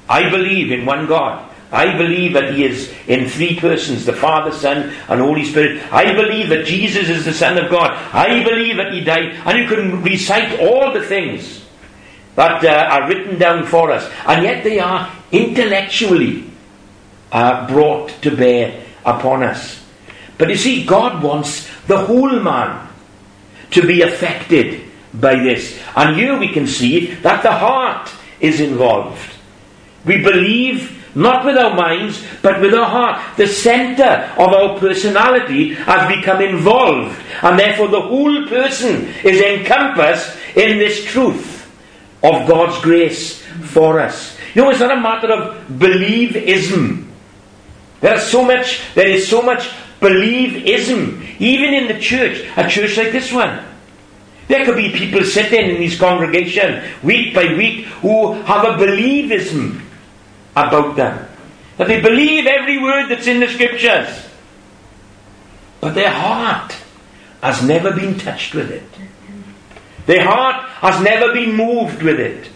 I 0.07 0.29
believe 0.29 0.71
in 0.71 0.85
one 0.85 1.07
God. 1.07 1.51
I 1.71 1.97
believe 1.97 2.33
that 2.33 2.53
He 2.53 2.63
is 2.63 2.93
in 3.07 3.27
three 3.27 3.59
persons 3.59 4.05
the 4.05 4.13
Father, 4.13 4.51
Son, 4.51 4.93
and 5.09 5.19
Holy 5.19 5.43
Spirit. 5.43 5.81
I 5.91 6.13
believe 6.13 6.49
that 6.49 6.65
Jesus 6.65 7.09
is 7.09 7.25
the 7.25 7.33
Son 7.33 7.57
of 7.57 7.71
God. 7.71 7.91
I 8.13 8.43
believe 8.43 8.77
that 8.77 8.93
He 8.93 9.01
died. 9.01 9.35
And 9.45 9.57
you 9.57 9.67
can 9.67 10.03
recite 10.03 10.59
all 10.59 10.93
the 10.93 11.03
things 11.03 11.65
that 12.35 12.63
uh, 12.63 12.69
are 12.69 13.09
written 13.09 13.39
down 13.39 13.65
for 13.65 13.91
us. 13.91 14.09
And 14.27 14.43
yet 14.43 14.63
they 14.63 14.79
are 14.79 15.11
intellectually 15.31 16.49
uh, 17.31 17.67
brought 17.67 18.09
to 18.21 18.35
bear 18.35 18.85
upon 19.03 19.43
us. 19.43 19.83
But 20.37 20.49
you 20.49 20.55
see, 20.55 20.85
God 20.85 21.23
wants 21.23 21.67
the 21.87 22.05
whole 22.05 22.39
man 22.39 22.84
to 23.71 23.85
be 23.85 24.01
affected 24.01 24.83
by 25.13 25.35
this. 25.35 25.79
And 25.95 26.15
here 26.15 26.37
we 26.37 26.49
can 26.49 26.67
see 26.67 27.13
that 27.15 27.43
the 27.43 27.51
heart 27.51 28.11
is 28.39 28.59
involved. 28.59 29.31
We 30.05 30.21
believe 30.21 30.95
not 31.15 31.45
with 31.45 31.57
our 31.57 31.73
minds, 31.73 32.21
but 32.41 32.59
with 32.59 32.73
our 32.73 32.85
heart. 32.85 33.37
The 33.37 33.47
center 33.47 34.29
of 34.37 34.49
our 34.49 34.77
personality 34.77 35.73
has 35.73 36.13
become 36.13 36.41
involved, 36.41 37.17
and 37.41 37.57
therefore 37.57 37.87
the 37.87 38.01
whole 38.01 38.47
person 38.47 39.07
is 39.23 39.41
encompassed 39.41 40.37
in 40.55 40.77
this 40.77 41.05
truth 41.05 41.71
of 42.21 42.47
God's 42.47 42.81
grace 42.83 43.41
for 43.63 44.01
us. 44.01 44.37
You 44.53 44.63
know, 44.63 44.69
it's 44.69 44.79
not 44.79 44.97
a 44.97 45.01
matter 45.01 45.31
of 45.31 45.67
believism. 45.67 47.07
There's 48.01 48.23
so 48.23 48.43
much, 48.43 48.81
there 48.93 49.07
is 49.07 49.27
so 49.27 49.41
much 49.41 49.69
believism, 49.99 51.39
even 51.39 51.73
in 51.73 51.87
the 51.87 51.99
church, 51.99 52.45
a 52.57 52.69
church 52.69 52.97
like 52.97 53.11
this 53.11 53.31
one. 53.31 53.63
There 54.47 54.63
could 54.63 54.75
be 54.75 54.91
people 54.91 55.23
sitting 55.23 55.71
in 55.71 55.81
this 55.81 55.99
congregation 55.99 56.83
week 57.03 57.33
by 57.33 57.45
week 57.55 57.85
who 57.85 58.33
have 58.33 58.63
a 58.63 58.83
believism 58.83 59.81
about 60.55 60.95
them. 60.95 61.27
That 61.77 61.87
they 61.87 61.99
believe 61.99 62.45
every 62.45 62.81
word 62.81 63.09
that's 63.09 63.27
in 63.27 63.39
the 63.39 63.47
scriptures. 63.47 64.27
But 65.81 65.95
their 65.95 66.11
heart 66.11 66.75
has 67.41 67.63
never 67.63 67.91
been 67.91 68.17
touched 68.17 68.53
with 68.53 68.71
it. 68.71 68.89
Their 70.05 70.23
heart 70.23 70.69
has 70.69 71.03
never 71.03 71.33
been 71.33 71.55
moved 71.55 72.03
with 72.03 72.19
it. 72.19 72.49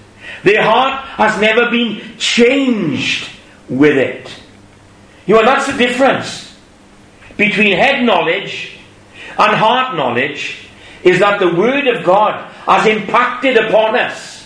Their 0.43 0.63
heart 0.63 1.03
has 1.17 1.39
never 1.41 1.69
been 1.69 2.17
changed 2.17 3.29
with 3.67 3.97
it. 3.97 4.31
You 5.25 5.35
know, 5.35 5.43
that's 5.43 5.67
the 5.67 5.77
difference 5.77 6.48
between 7.39 7.75
head 7.75 8.03
knowledge 8.03 8.77
and 9.39 9.55
heart 9.55 9.95
knowledge 9.95 10.67
is 11.03 11.19
that 11.19 11.39
the 11.39 11.55
Word 11.55 11.87
of 11.87 12.03
God 12.03 12.51
has 12.67 12.85
impacted 12.85 13.55
upon 13.55 13.95
us, 13.95 14.45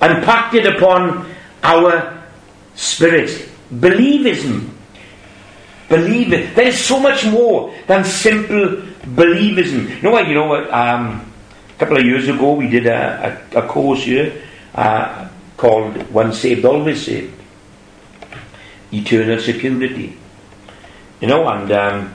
impacted 0.00 0.64
upon 0.64 1.28
our 1.62 2.24
spirit. 2.74 3.48
Believism. 3.70 4.70
Believe 5.90 6.32
it. 6.32 6.56
There 6.56 6.68
is 6.68 6.82
so 6.82 6.98
much 6.98 7.26
more 7.26 7.74
than 7.86 8.02
simple 8.04 8.82
believism. 9.14 9.96
You 9.96 10.02
know 10.02 10.10
what? 10.10 10.26
You 10.26 10.34
know 10.34 10.46
what? 10.46 10.72
Um, 10.72 11.30
a 11.68 11.78
couple 11.78 11.98
of 11.98 12.04
years 12.04 12.28
ago, 12.28 12.54
we 12.54 12.68
did 12.68 12.86
a, 12.86 13.40
a, 13.52 13.58
a 13.58 13.68
course 13.68 14.04
here 14.04 14.42
uh, 14.74 15.28
called 15.56 16.10
"Once 16.10 16.38
Saved, 16.38 16.64
Always 16.64 17.04
Saved." 17.04 17.34
Eternal 18.90 19.38
security. 19.38 20.16
You 21.20 21.28
know, 21.28 21.48
and 21.48 21.70
um, 21.72 22.14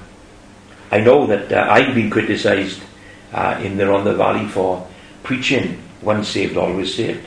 I 0.91 0.99
know 0.99 1.27
that 1.27 1.51
uh, 1.51 1.67
I've 1.69 1.93
been 1.93 2.09
criticised 2.09 2.81
uh, 3.33 3.59
in 3.61 3.77
the 3.77 3.83
Rhondda 3.83 4.15
Valley 4.15 4.47
for 4.47 4.87
preaching 5.23 5.81
"Once 6.01 6.29
Saved, 6.29 6.55
Always 6.55 6.95
Saved," 6.95 7.25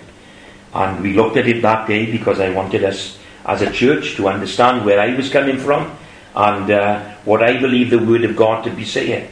and 0.75 1.03
we 1.03 1.13
looked 1.13 1.37
at 1.37 1.47
it 1.47 1.63
that 1.63 1.87
day 1.87 2.11
because 2.11 2.41
I 2.41 2.51
wanted 2.51 2.85
us 2.85 3.19
as 3.45 3.63
a 3.63 3.71
church 3.71 4.17
to 4.17 4.29
understand 4.29 4.85
where 4.85 5.01
I 5.01 5.15
was 5.15 5.31
coming 5.31 5.59
from 5.59 5.97
and 6.35 6.71
uh, 6.71 7.01
what 7.25 7.43
I 7.43 7.59
believe 7.61 7.91
the 7.91 7.99
Word 7.99 8.25
of 8.25 8.37
God 8.37 8.65
to 8.65 8.71
be 8.71 8.85
saying. 8.85 9.29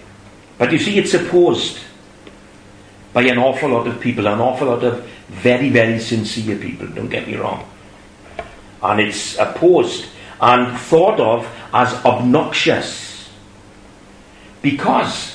But 0.58 0.72
you 0.72 0.78
see, 0.78 0.98
it's 0.98 1.14
opposed 1.14 1.78
by 3.12 3.22
an 3.22 3.38
awful 3.38 3.70
lot 3.70 3.86
of 3.86 4.00
people, 4.00 4.26
an 4.26 4.40
awful 4.40 4.68
lot 4.68 4.84
of 4.84 5.08
very, 5.28 5.70
very 5.70 5.98
sincere 5.98 6.56
people, 6.56 6.86
don't 6.88 7.08
get 7.08 7.26
me 7.26 7.36
wrong. 7.36 7.68
And 8.82 9.00
it's 9.00 9.38
opposed 9.38 10.06
and 10.40 10.78
thought 10.78 11.20
of 11.20 11.48
as 11.72 11.92
obnoxious. 12.04 13.30
Because 14.62 15.34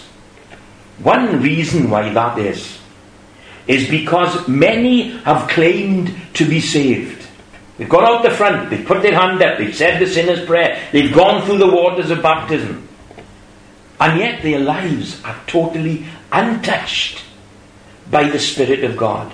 one 0.99 1.41
reason 1.41 1.89
why 1.89 2.09
that 2.09 2.37
is, 2.37 2.77
is 3.67 3.89
because 3.89 4.47
many 4.47 5.11
have 5.19 5.49
claimed 5.49 6.15
to 6.33 6.45
be 6.45 6.59
saved. 6.59 7.27
They've 7.77 7.87
gone 7.87 8.03
out 8.03 8.23
the 8.23 8.31
front, 8.31 8.69
they've 8.69 8.85
put 8.85 9.01
their 9.01 9.15
hand 9.15 9.41
up, 9.41 9.57
they've 9.57 9.75
said 9.75 10.01
the 10.01 10.07
sinner's 10.07 10.45
prayer, 10.45 10.81
they've 10.91 11.13
gone 11.13 11.45
through 11.45 11.59
the 11.59 11.73
waters 11.73 12.11
of 12.11 12.21
baptism. 12.21 12.87
And 13.99 14.19
yet 14.19 14.41
their 14.41 14.59
lives 14.59 15.23
are 15.23 15.39
totally 15.47 16.05
untouched 16.31 17.23
by 18.09 18.29
the 18.29 18.39
Spirit 18.39 18.83
of 18.83 18.97
God. 18.97 19.31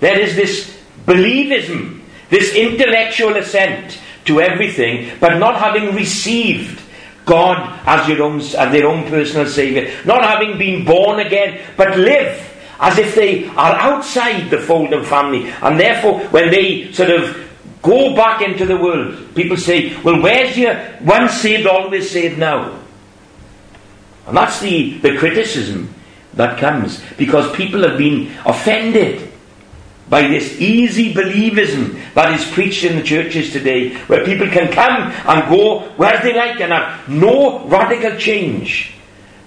There 0.00 0.18
is 0.18 0.36
this 0.36 0.78
believism, 1.06 2.02
this 2.30 2.54
intellectual 2.54 3.36
assent 3.36 3.98
to 4.26 4.40
everything, 4.40 5.10
but 5.20 5.38
not 5.38 5.56
having 5.56 5.94
received 5.94 6.80
God 7.24 7.80
as 7.86 8.08
your 8.08 8.22
own, 8.22 8.40
as 8.40 8.52
their 8.52 8.86
own 8.86 9.08
personal 9.08 9.46
Saviour, 9.46 9.90
not 10.04 10.22
having 10.22 10.58
been 10.58 10.84
born 10.84 11.20
again, 11.20 11.60
but 11.76 11.96
live 11.98 12.50
as 12.80 12.98
if 12.98 13.14
they 13.14 13.46
are 13.48 13.74
outside 13.74 14.50
the 14.50 14.58
fold 14.58 14.92
of 14.92 15.06
family. 15.06 15.48
And 15.62 15.78
therefore, 15.78 16.20
when 16.28 16.50
they 16.50 16.92
sort 16.92 17.10
of 17.10 17.36
go 17.82 18.14
back 18.14 18.42
into 18.42 18.66
the 18.66 18.76
world, 18.76 19.34
people 19.34 19.56
say, 19.56 19.96
Well, 20.02 20.20
where's 20.20 20.56
your 20.56 20.78
once 21.00 21.34
saved, 21.34 21.66
always 21.66 22.10
saved 22.10 22.38
now? 22.38 22.80
And 24.26 24.36
that's 24.36 24.60
the, 24.60 24.98
the 24.98 25.16
criticism 25.16 25.94
that 26.34 26.58
comes 26.58 27.02
because 27.16 27.54
people 27.54 27.82
have 27.82 27.98
been 27.98 28.32
offended 28.44 29.30
by 30.08 30.28
this 30.28 30.60
easy 30.60 31.14
believism 31.14 31.98
that 32.14 32.38
is 32.38 32.50
preached 32.52 32.84
in 32.84 32.96
the 32.96 33.02
churches 33.02 33.52
today, 33.52 33.94
where 34.06 34.24
people 34.24 34.48
can 34.48 34.70
come 34.72 35.10
and 35.10 35.48
go 35.48 35.88
where 35.96 36.22
they 36.22 36.34
like 36.34 36.60
and 36.60 36.72
have 36.72 37.08
no 37.08 37.66
radical 37.66 38.16
change 38.18 38.92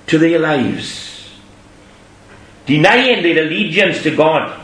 to 0.07 0.17
their 0.17 0.39
lives 0.39 1.07
denying 2.67 3.23
their 3.23 3.43
allegiance 3.43 4.03
to 4.03 4.15
God 4.15 4.61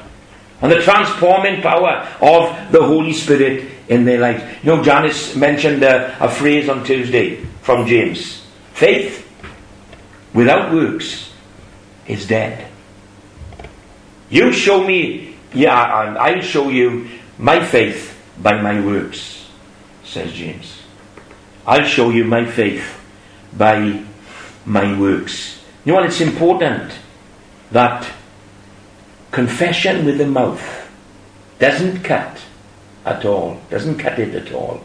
and 0.62 0.72
the 0.72 0.82
transforming 0.82 1.62
power 1.62 2.08
of 2.22 2.72
the 2.72 2.84
Holy 2.84 3.14
Spirit 3.14 3.72
in 3.88 4.06
their 4.06 4.20
lives. 4.20 4.44
You 4.62 4.76
know, 4.76 4.84
Janice 4.84 5.36
mentioned 5.36 5.82
a, 5.84 6.16
a 6.24 6.30
phrase 6.30 6.70
on 6.70 6.84
Tuesday 6.86 7.44
from 7.62 7.88
James 7.88 8.46
faith 8.74 9.28
without 10.34 10.74
works 10.74 11.32
is 12.08 12.28
dead. 12.28 12.70
You 14.30 14.52
show 14.52 14.84
me, 14.84 15.33
yeah, 15.54 16.08
and 16.08 16.18
I'll 16.18 16.42
show 16.42 16.70
you 16.70 17.08
my 17.38 17.64
faith 17.64 18.20
by 18.42 18.62
my 18.62 18.84
works, 18.84 19.50
says 20.04 20.34
James. 20.34 20.82
I'll 21.66 21.86
show 21.86 22.10
you 22.10 22.26
my 22.26 22.46
faith 22.46 23.00
by 23.56 24.04
my 24.66 24.98
works. 25.00 25.64
You 25.86 25.92
know 25.92 26.00
what? 26.00 26.06
It's 26.06 26.22
important 26.22 26.92
that 27.72 28.10
confession 29.32 30.06
with 30.06 30.18
the 30.18 30.28
mouth 30.28 30.62
doesn't 31.60 32.04
cut 32.04 32.42
at 33.06 33.26
all, 33.26 33.60
doesn't 33.70 33.98
cut 33.98 34.20
it 34.20 34.36
at 34.36 34.54
all. 34.54 34.84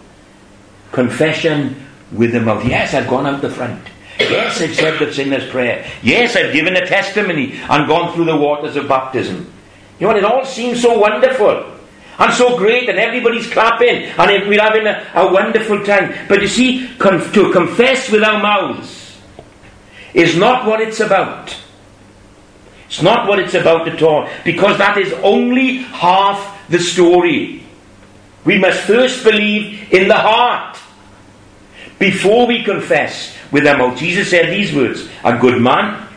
Confession 0.92 1.86
with 2.12 2.32
the 2.32 2.40
mouth. 2.40 2.64
Yes, 2.64 2.94
I've 2.94 3.08
gone 3.08 3.26
out 3.26 3.42
the 3.42 3.50
front. 3.50 3.82
Yes, 4.18 4.60
I've 4.60 4.74
said 4.74 4.98
the 4.98 5.12
sinner's 5.12 5.48
prayer. 5.48 5.88
Yes, 6.02 6.34
I've 6.34 6.52
given 6.52 6.76
a 6.76 6.86
testimony 6.86 7.54
and 7.68 7.86
gone 7.86 8.14
through 8.14 8.24
the 8.24 8.36
waters 8.36 8.76
of 8.76 8.88
baptism. 8.88 9.52
You 9.98 10.06
know, 10.06 10.16
it 10.16 10.24
all 10.24 10.44
seems 10.44 10.80
so 10.80 10.98
wonderful 10.98 11.74
and 12.18 12.34
so 12.34 12.56
great, 12.58 12.88
and 12.88 12.98
everybody's 12.98 13.48
clapping, 13.48 14.04
and 14.04 14.48
we're 14.48 14.60
having 14.60 14.86
a, 14.86 15.06
a 15.14 15.32
wonderful 15.32 15.84
time. 15.84 16.26
But 16.28 16.42
you 16.42 16.48
see, 16.48 16.88
to 16.98 17.52
confess 17.52 18.10
with 18.10 18.24
our 18.24 18.42
mouths 18.42 19.18
is 20.14 20.36
not 20.36 20.66
what 20.66 20.80
it's 20.80 20.98
about. 20.98 21.56
It's 22.86 23.02
not 23.02 23.28
what 23.28 23.38
it's 23.38 23.54
about 23.54 23.86
at 23.86 24.02
all, 24.02 24.28
because 24.44 24.78
that 24.78 24.98
is 24.98 25.12
only 25.22 25.78
half 25.78 26.68
the 26.68 26.80
story. 26.80 27.62
We 28.44 28.58
must 28.58 28.80
first 28.80 29.22
believe 29.24 29.92
in 29.92 30.08
the 30.08 30.16
heart 30.16 30.78
before 31.98 32.46
we 32.46 32.64
confess 32.64 33.36
with 33.52 33.66
our 33.66 33.76
mouth. 33.76 33.98
Jesus 33.98 34.30
said 34.30 34.48
these 34.50 34.74
words 34.74 35.08
A 35.22 35.38
good 35.38 35.60
man, 35.60 36.08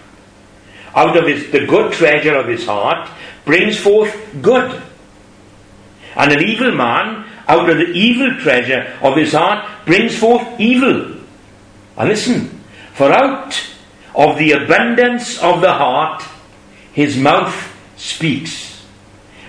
out 0.95 1.15
of 1.17 1.27
his, 1.27 1.51
the 1.51 1.65
good 1.65 1.93
treasure 1.93 2.35
of 2.35 2.47
his 2.47 2.65
heart, 2.65 3.09
brings 3.45 3.77
forth 3.77 4.15
good. 4.41 4.81
And 6.15 6.31
an 6.31 6.43
evil 6.43 6.71
man, 6.71 7.25
out 7.47 7.69
of 7.69 7.77
the 7.77 7.91
evil 7.91 8.37
treasure 8.39 8.97
of 9.01 9.15
his 9.15 9.33
heart, 9.33 9.67
brings 9.85 10.17
forth 10.17 10.59
evil. 10.59 11.17
And 11.97 12.09
listen, 12.09 12.61
for 12.93 13.11
out 13.11 13.59
of 14.15 14.37
the 14.37 14.51
abundance 14.51 15.41
of 15.41 15.61
the 15.61 15.71
heart, 15.71 16.23
his 16.93 17.17
mouth 17.17 17.55
speaks. 17.97 18.85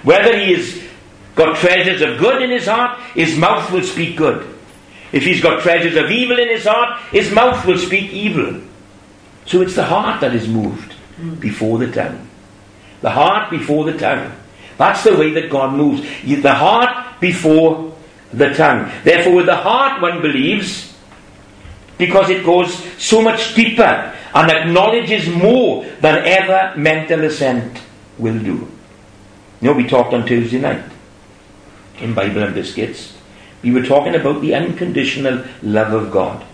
Whether 0.02 0.38
he 0.38 0.54
has 0.54 0.82
got 1.34 1.56
treasures 1.56 2.02
of 2.02 2.18
good 2.18 2.42
in 2.42 2.50
his 2.50 2.66
heart, 2.66 3.00
his 3.14 3.36
mouth 3.36 3.70
will 3.72 3.82
speak 3.82 4.16
good. 4.16 4.48
If 5.12 5.24
he's 5.24 5.42
got 5.42 5.62
treasures 5.62 5.96
of 5.96 6.10
evil 6.10 6.38
in 6.38 6.48
his 6.48 6.64
heart, 6.64 7.00
his 7.10 7.30
mouth 7.32 7.64
will 7.66 7.78
speak 7.78 8.10
evil. 8.12 8.60
So 9.46 9.60
it's 9.60 9.74
the 9.74 9.84
heart 9.84 10.20
that 10.20 10.34
is 10.34 10.48
moved 10.48 10.94
before 11.40 11.78
the 11.78 11.90
tongue. 11.90 12.28
The 13.02 13.10
heart 13.10 13.50
before 13.50 13.84
the 13.84 13.98
tongue. 13.98 14.32
That's 14.78 15.04
the 15.04 15.16
way 15.16 15.32
that 15.34 15.50
God 15.50 15.74
moves. 15.74 16.02
The 16.24 16.54
heart 16.54 17.20
before 17.20 17.94
the 18.32 18.54
tongue. 18.54 18.90
Therefore, 19.04 19.36
with 19.36 19.46
the 19.46 19.56
heart 19.56 20.00
one 20.00 20.22
believes 20.22 20.94
because 21.98 22.30
it 22.30 22.44
goes 22.44 22.74
so 23.00 23.22
much 23.22 23.54
deeper 23.54 24.14
and 24.34 24.50
acknowledges 24.50 25.28
more 25.28 25.84
than 26.00 26.24
ever 26.24 26.76
mental 26.76 27.24
assent 27.24 27.80
will 28.18 28.38
do. 28.38 28.68
You 29.60 29.68
know, 29.68 29.72
we 29.74 29.86
talked 29.86 30.14
on 30.14 30.26
Tuesday 30.26 30.58
night 30.58 30.84
in 31.98 32.14
Bible 32.14 32.42
and 32.42 32.54
Biscuits. 32.54 33.16
We 33.62 33.70
were 33.70 33.84
talking 33.84 34.14
about 34.14 34.40
the 34.40 34.54
unconditional 34.54 35.44
love 35.62 35.92
of 35.92 36.10
God. 36.10 36.44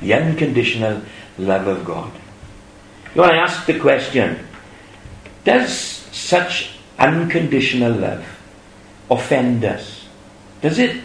The 0.00 0.14
unconditional 0.14 1.02
love 1.38 1.66
of 1.66 1.84
God. 1.84 2.12
You 3.14 3.22
know, 3.22 3.28
I 3.28 3.36
ask 3.36 3.66
the 3.66 3.80
question 3.80 4.46
Does 5.44 5.72
such 5.72 6.72
unconditional 6.98 7.92
love 7.92 8.24
offend 9.10 9.64
us? 9.64 10.06
Does 10.60 10.78
it 10.78 11.02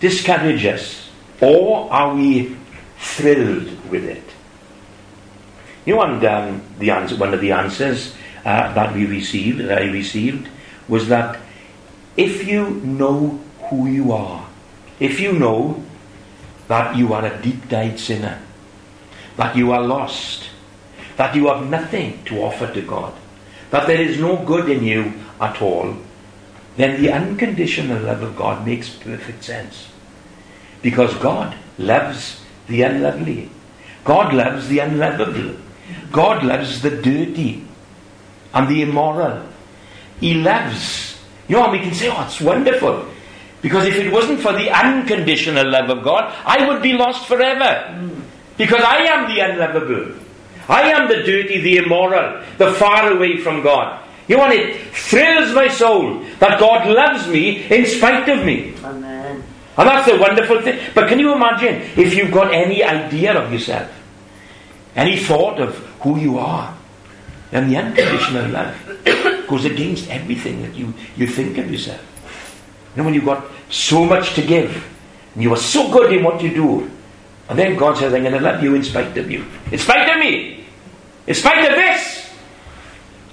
discourage 0.00 0.64
us? 0.64 1.08
Or 1.40 1.90
are 1.92 2.14
we 2.14 2.56
thrilled 2.98 3.90
with 3.90 4.04
it? 4.04 4.24
You 5.84 5.94
know, 5.94 6.02
and 6.02 6.24
um, 6.24 6.62
the 6.78 6.90
answer, 6.90 7.16
one 7.16 7.32
of 7.32 7.40
the 7.40 7.52
answers 7.52 8.14
uh, 8.44 8.72
that 8.74 8.94
we 8.94 9.06
received, 9.06 9.60
that 9.60 9.80
I 9.80 9.86
received, 9.86 10.48
was 10.88 11.08
that 11.08 11.40
if 12.16 12.46
you 12.46 12.70
know 12.70 13.40
who 13.68 13.86
you 13.86 14.12
are, 14.12 14.46
if 14.98 15.20
you 15.20 15.32
know 15.32 15.82
that 16.68 16.96
you 16.96 17.12
are 17.14 17.24
a 17.24 17.42
deep 17.42 17.68
dyed 17.68 17.98
sinner, 17.98 18.40
that 19.36 19.56
you 19.56 19.72
are 19.72 19.80
lost, 19.80 20.49
that 21.20 21.36
you 21.36 21.48
have 21.48 21.68
nothing 21.68 22.18
to 22.24 22.40
offer 22.40 22.66
to 22.72 22.80
God, 22.80 23.12
that 23.68 23.86
there 23.86 24.00
is 24.00 24.18
no 24.18 24.42
good 24.42 24.70
in 24.70 24.82
you 24.82 25.12
at 25.38 25.60
all, 25.60 25.94
then 26.78 27.02
the 27.02 27.12
unconditional 27.12 28.02
love 28.04 28.22
of 28.22 28.34
God 28.34 28.66
makes 28.66 28.88
perfect 28.88 29.44
sense. 29.44 29.88
Because 30.80 31.12
God 31.16 31.54
loves 31.76 32.42
the 32.68 32.80
unlovely. 32.80 33.50
God 34.02 34.32
loves 34.32 34.68
the 34.68 34.78
unlovable. 34.78 35.60
God 36.10 36.42
loves 36.42 36.80
the 36.80 36.88
dirty 36.88 37.66
and 38.54 38.66
the 38.66 38.80
immoral. 38.80 39.44
He 40.20 40.32
loves. 40.32 41.20
You 41.48 41.56
know, 41.56 41.70
we 41.70 41.80
can 41.80 41.92
say, 41.92 42.08
oh, 42.08 42.24
it's 42.24 42.40
wonderful. 42.40 43.04
Because 43.60 43.86
if 43.86 43.96
it 43.96 44.10
wasn't 44.10 44.40
for 44.40 44.54
the 44.54 44.70
unconditional 44.70 45.70
love 45.70 45.90
of 45.90 46.02
God, 46.02 46.34
I 46.46 46.66
would 46.66 46.80
be 46.80 46.94
lost 46.94 47.26
forever. 47.26 48.10
Because 48.56 48.82
I 48.82 49.02
am 49.02 49.28
the 49.28 49.40
unlovable. 49.40 50.29
I 50.70 50.82
am 50.92 51.08
the 51.08 51.24
dirty, 51.24 51.60
the 51.60 51.78
immoral, 51.78 52.44
the 52.56 52.72
far 52.74 53.10
away 53.12 53.38
from 53.38 53.60
God. 53.60 54.06
You 54.28 54.36
know, 54.36 54.48
it 54.48 54.94
thrills 54.94 55.52
my 55.52 55.66
soul 55.66 56.22
that 56.38 56.60
God 56.60 56.88
loves 56.88 57.26
me 57.26 57.66
in 57.66 57.84
spite 57.84 58.28
of 58.28 58.44
me. 58.44 58.72
Amen. 58.84 59.42
And 59.76 59.88
that's 59.88 60.08
a 60.08 60.16
wonderful 60.16 60.62
thing. 60.62 60.78
But 60.94 61.08
can 61.08 61.18
you 61.18 61.34
imagine 61.34 61.82
if 61.96 62.14
you've 62.14 62.30
got 62.30 62.54
any 62.54 62.84
idea 62.84 63.36
of 63.36 63.52
yourself, 63.52 63.90
any 64.94 65.18
thought 65.18 65.58
of 65.58 65.74
who 66.02 66.20
you 66.20 66.38
are, 66.38 66.76
then 67.50 67.68
the 67.68 67.76
unconditional 67.76 68.48
love 68.52 69.46
goes 69.48 69.64
against 69.64 70.08
everything 70.08 70.62
that 70.62 70.76
you, 70.76 70.94
you 71.16 71.26
think 71.26 71.58
of 71.58 71.68
yourself. 71.68 72.00
You 72.94 72.98
know, 72.98 73.06
when 73.06 73.14
you've 73.14 73.24
got 73.24 73.44
so 73.70 74.04
much 74.04 74.34
to 74.34 74.42
give, 74.42 74.86
and 75.34 75.42
you 75.42 75.52
are 75.52 75.56
so 75.56 75.90
good 75.90 76.12
in 76.12 76.22
what 76.22 76.40
you 76.40 76.54
do, 76.54 76.90
and 77.48 77.58
then 77.58 77.74
God 77.76 77.98
says, 77.98 78.14
I'm 78.14 78.22
going 78.22 78.34
to 78.34 78.40
love 78.40 78.62
you 78.62 78.76
in 78.76 78.84
spite 78.84 79.18
of 79.18 79.28
you. 79.28 79.44
In 79.72 79.78
spite 79.78 80.08
of 80.08 80.18
me. 80.20 80.59
In 81.30 81.36
spite 81.36 81.70
of 81.70 81.76
this. 81.76 82.28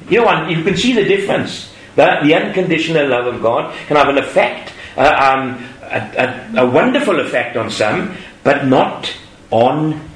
You 0.08 0.22
know, 0.22 0.48
you 0.48 0.64
can 0.64 0.78
see 0.78 0.94
the 0.94 1.04
difference. 1.04 1.74
That 1.96 2.24
the 2.24 2.36
unconditional 2.36 3.10
love 3.10 3.26
of 3.26 3.42
God 3.42 3.76
can 3.88 3.98
have 3.98 4.10
an 4.10 4.20
effect, 4.20 4.72
uh, 4.96 5.02
um, 5.02 5.66
a, 5.82 6.54
a, 6.56 6.64
a 6.64 6.70
wonderful 6.70 7.20
effect 7.20 7.58
on 7.58 7.72
some, 7.72 8.16
but 8.44 8.68
not 8.68 9.12
on 9.50 10.08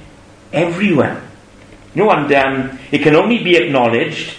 everyone. 0.53 1.27
You 1.95 2.03
know, 2.03 2.11
and 2.11 2.31
um, 2.31 2.79
it 2.91 3.01
can 3.01 3.15
only 3.15 3.43
be 3.43 3.55
acknowledged 3.55 4.37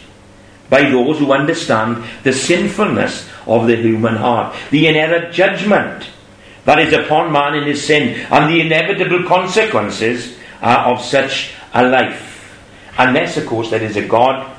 by 0.70 0.88
those 0.88 1.18
who 1.18 1.32
understand 1.32 2.04
the 2.22 2.32
sinfulness 2.32 3.28
of 3.48 3.66
the 3.66 3.74
human 3.74 4.14
heart, 4.14 4.54
the 4.70 4.86
inherent 4.86 5.34
judgment 5.34 6.08
that 6.64 6.78
is 6.78 6.92
upon 6.92 7.32
man 7.32 7.56
in 7.56 7.64
his 7.64 7.84
sin, 7.84 8.24
and 8.30 8.48
the 8.48 8.60
inevitable 8.60 9.24
consequences 9.26 10.38
uh, 10.62 10.84
of 10.86 11.02
such 11.02 11.54
a 11.74 11.84
life. 11.84 12.31
Unless, 12.98 13.36
of 13.36 13.46
course, 13.46 13.70
there 13.70 13.82
is 13.82 13.96
a 13.96 14.06
God 14.06 14.54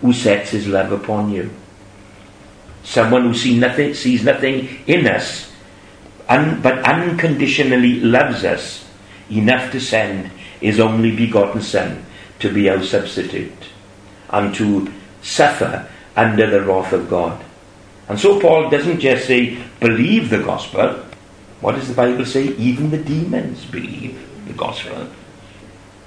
who 0.00 0.12
sets 0.12 0.50
his 0.50 0.66
love 0.66 0.92
upon 0.92 1.30
you. 1.30 1.50
Someone 2.82 3.22
who 3.22 3.34
see 3.34 3.58
nothing, 3.58 3.94
sees 3.94 4.24
nothing 4.24 4.68
in 4.86 5.06
us, 5.06 5.52
un, 6.28 6.60
but 6.60 6.78
unconditionally 6.84 8.00
loves 8.00 8.44
us 8.44 8.88
enough 9.30 9.70
to 9.72 9.80
send 9.80 10.30
his 10.60 10.80
only 10.80 11.14
begotten 11.14 11.62
Son 11.62 12.04
to 12.40 12.52
be 12.52 12.68
our 12.68 12.82
substitute 12.82 13.52
and 14.30 14.54
to 14.54 14.92
suffer 15.22 15.88
under 16.16 16.50
the 16.50 16.62
wrath 16.62 16.92
of 16.92 17.08
God. 17.08 17.42
And 18.08 18.18
so 18.18 18.40
Paul 18.40 18.68
doesn't 18.68 19.00
just 19.00 19.26
say, 19.26 19.62
believe 19.80 20.28
the 20.28 20.42
gospel. 20.42 21.04
What 21.60 21.76
does 21.76 21.88
the 21.88 21.94
Bible 21.94 22.26
say? 22.26 22.48
Even 22.56 22.90
the 22.90 22.98
demons 22.98 23.64
believe 23.64 24.18
the 24.46 24.52
gospel. 24.52 25.08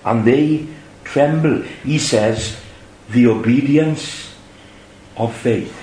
And 0.04 0.26
they 0.26 0.68
tremble. 1.06 1.62
He 1.84 1.98
says, 1.98 2.60
the 3.10 3.28
obedience 3.28 4.34
of 5.16 5.36
faith. 5.36 5.82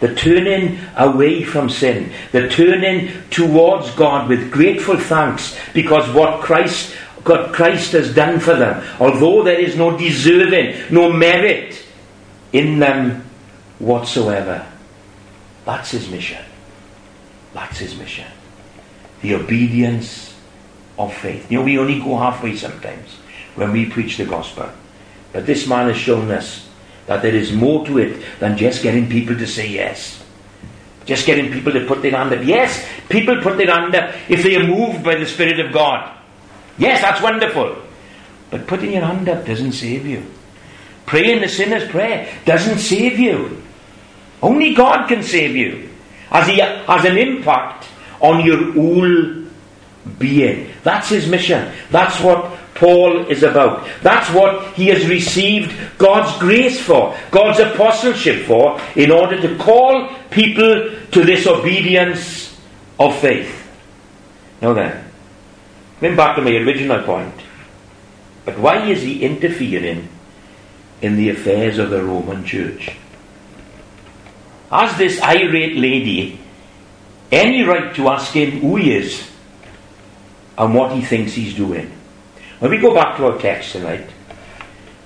The 0.00 0.14
turning 0.14 0.78
away 0.96 1.44
from 1.44 1.68
sin, 1.68 2.12
the 2.32 2.48
turning 2.48 3.12
towards 3.30 3.90
God 3.92 4.28
with 4.28 4.50
grateful 4.50 4.98
thanks 4.98 5.56
because 5.74 6.12
what 6.14 6.42
Christ, 6.42 6.96
God 7.22 7.54
Christ 7.54 7.92
has 7.92 8.14
done 8.14 8.40
for 8.40 8.54
them, 8.54 8.82
although 8.98 9.42
there 9.42 9.58
is 9.58 9.76
no 9.76 9.96
deserving, 9.96 10.92
no 10.92 11.12
merit 11.12 11.82
in 12.52 12.78
them 12.78 13.24
whatsoever. 13.78 14.66
That's 15.66 15.90
his 15.90 16.08
mission. 16.08 16.44
That's 17.52 17.78
his 17.78 17.96
mission. 17.96 18.26
The 19.20 19.34
obedience 19.34 20.34
of 20.98 21.12
faith. 21.12 21.50
You 21.52 21.58
know, 21.58 21.64
we 21.64 21.78
only 21.78 22.00
go 22.00 22.16
halfway 22.16 22.56
sometimes 22.56 23.19
when 23.60 23.72
we 23.72 23.84
preach 23.84 24.16
the 24.16 24.24
gospel. 24.24 24.68
But 25.32 25.46
this 25.46 25.68
man 25.68 25.88
has 25.88 25.96
shown 25.98 26.30
us 26.30 26.66
that 27.06 27.22
there 27.22 27.34
is 27.34 27.52
more 27.52 27.84
to 27.86 27.98
it 27.98 28.24
than 28.40 28.56
just 28.56 28.82
getting 28.82 29.08
people 29.08 29.36
to 29.36 29.46
say 29.46 29.68
yes. 29.68 30.24
Just 31.04 31.26
getting 31.26 31.52
people 31.52 31.72
to 31.72 31.86
put 31.86 32.02
their 32.02 32.12
hand 32.12 32.32
up. 32.32 32.44
Yes, 32.44 32.86
people 33.08 33.40
put 33.42 33.58
their 33.58 33.70
hand 33.70 33.94
up 33.94 34.14
if 34.28 34.42
they 34.42 34.56
are 34.56 34.66
moved 34.66 35.04
by 35.04 35.16
the 35.16 35.26
Spirit 35.26 35.60
of 35.60 35.72
God. 35.72 36.16
Yes, 36.78 37.02
that's 37.02 37.20
wonderful. 37.20 37.76
But 38.50 38.66
putting 38.66 38.92
your 38.92 39.04
hand 39.04 39.28
up 39.28 39.44
doesn't 39.44 39.72
save 39.72 40.06
you. 40.06 40.24
Praying 41.06 41.40
the 41.40 41.48
sinner's 41.48 41.88
prayer 41.90 42.32
doesn't 42.44 42.78
save 42.78 43.18
you. 43.18 43.62
Only 44.42 44.74
God 44.74 45.06
can 45.08 45.22
save 45.22 45.54
you. 45.54 45.90
As 46.30 46.46
He 46.46 46.58
has 46.60 47.04
an 47.04 47.18
impact 47.18 47.86
on 48.20 48.44
your 48.44 48.72
whole 48.72 49.44
being. 50.18 50.70
That's 50.82 51.08
His 51.08 51.28
mission. 51.28 51.72
That's 51.90 52.20
what 52.20 52.59
Paul 52.80 53.26
is 53.26 53.42
about. 53.42 53.86
That's 54.02 54.32
what 54.32 54.72
he 54.72 54.86
has 54.86 55.06
received 55.06 55.76
God's 55.98 56.36
grace 56.40 56.80
for, 56.80 57.14
God's 57.30 57.60
apostleship 57.60 58.46
for, 58.46 58.80
in 58.96 59.10
order 59.10 59.38
to 59.38 59.58
call 59.58 60.08
people 60.30 60.96
to 61.12 61.22
this 61.22 61.46
obedience 61.46 62.58
of 62.98 63.14
faith. 63.18 63.70
Now 64.62 64.72
then, 64.72 65.04
going 66.00 66.16
back 66.16 66.36
to 66.36 66.42
my 66.42 66.52
original 66.52 67.02
point. 67.02 67.34
But 68.46 68.58
why 68.58 68.88
is 68.88 69.02
he 69.02 69.24
interfering 69.24 70.08
in 71.02 71.16
the 71.16 71.28
affairs 71.28 71.76
of 71.76 71.90
the 71.90 72.02
Roman 72.02 72.46
church? 72.46 72.96
Has 74.70 74.96
this 74.96 75.20
irate 75.20 75.76
lady 75.76 76.40
any 77.30 77.62
right 77.62 77.94
to 77.96 78.08
ask 78.08 78.32
him 78.32 78.52
who 78.62 78.76
he 78.76 78.96
is 78.96 79.30
and 80.56 80.74
what 80.74 80.92
he 80.92 81.02
thinks 81.02 81.34
he's 81.34 81.54
doing? 81.54 81.92
When 82.60 82.70
we 82.70 82.76
go 82.76 82.94
back 82.94 83.16
to 83.16 83.24
our 83.24 83.38
text 83.38 83.72
tonight, 83.72 84.06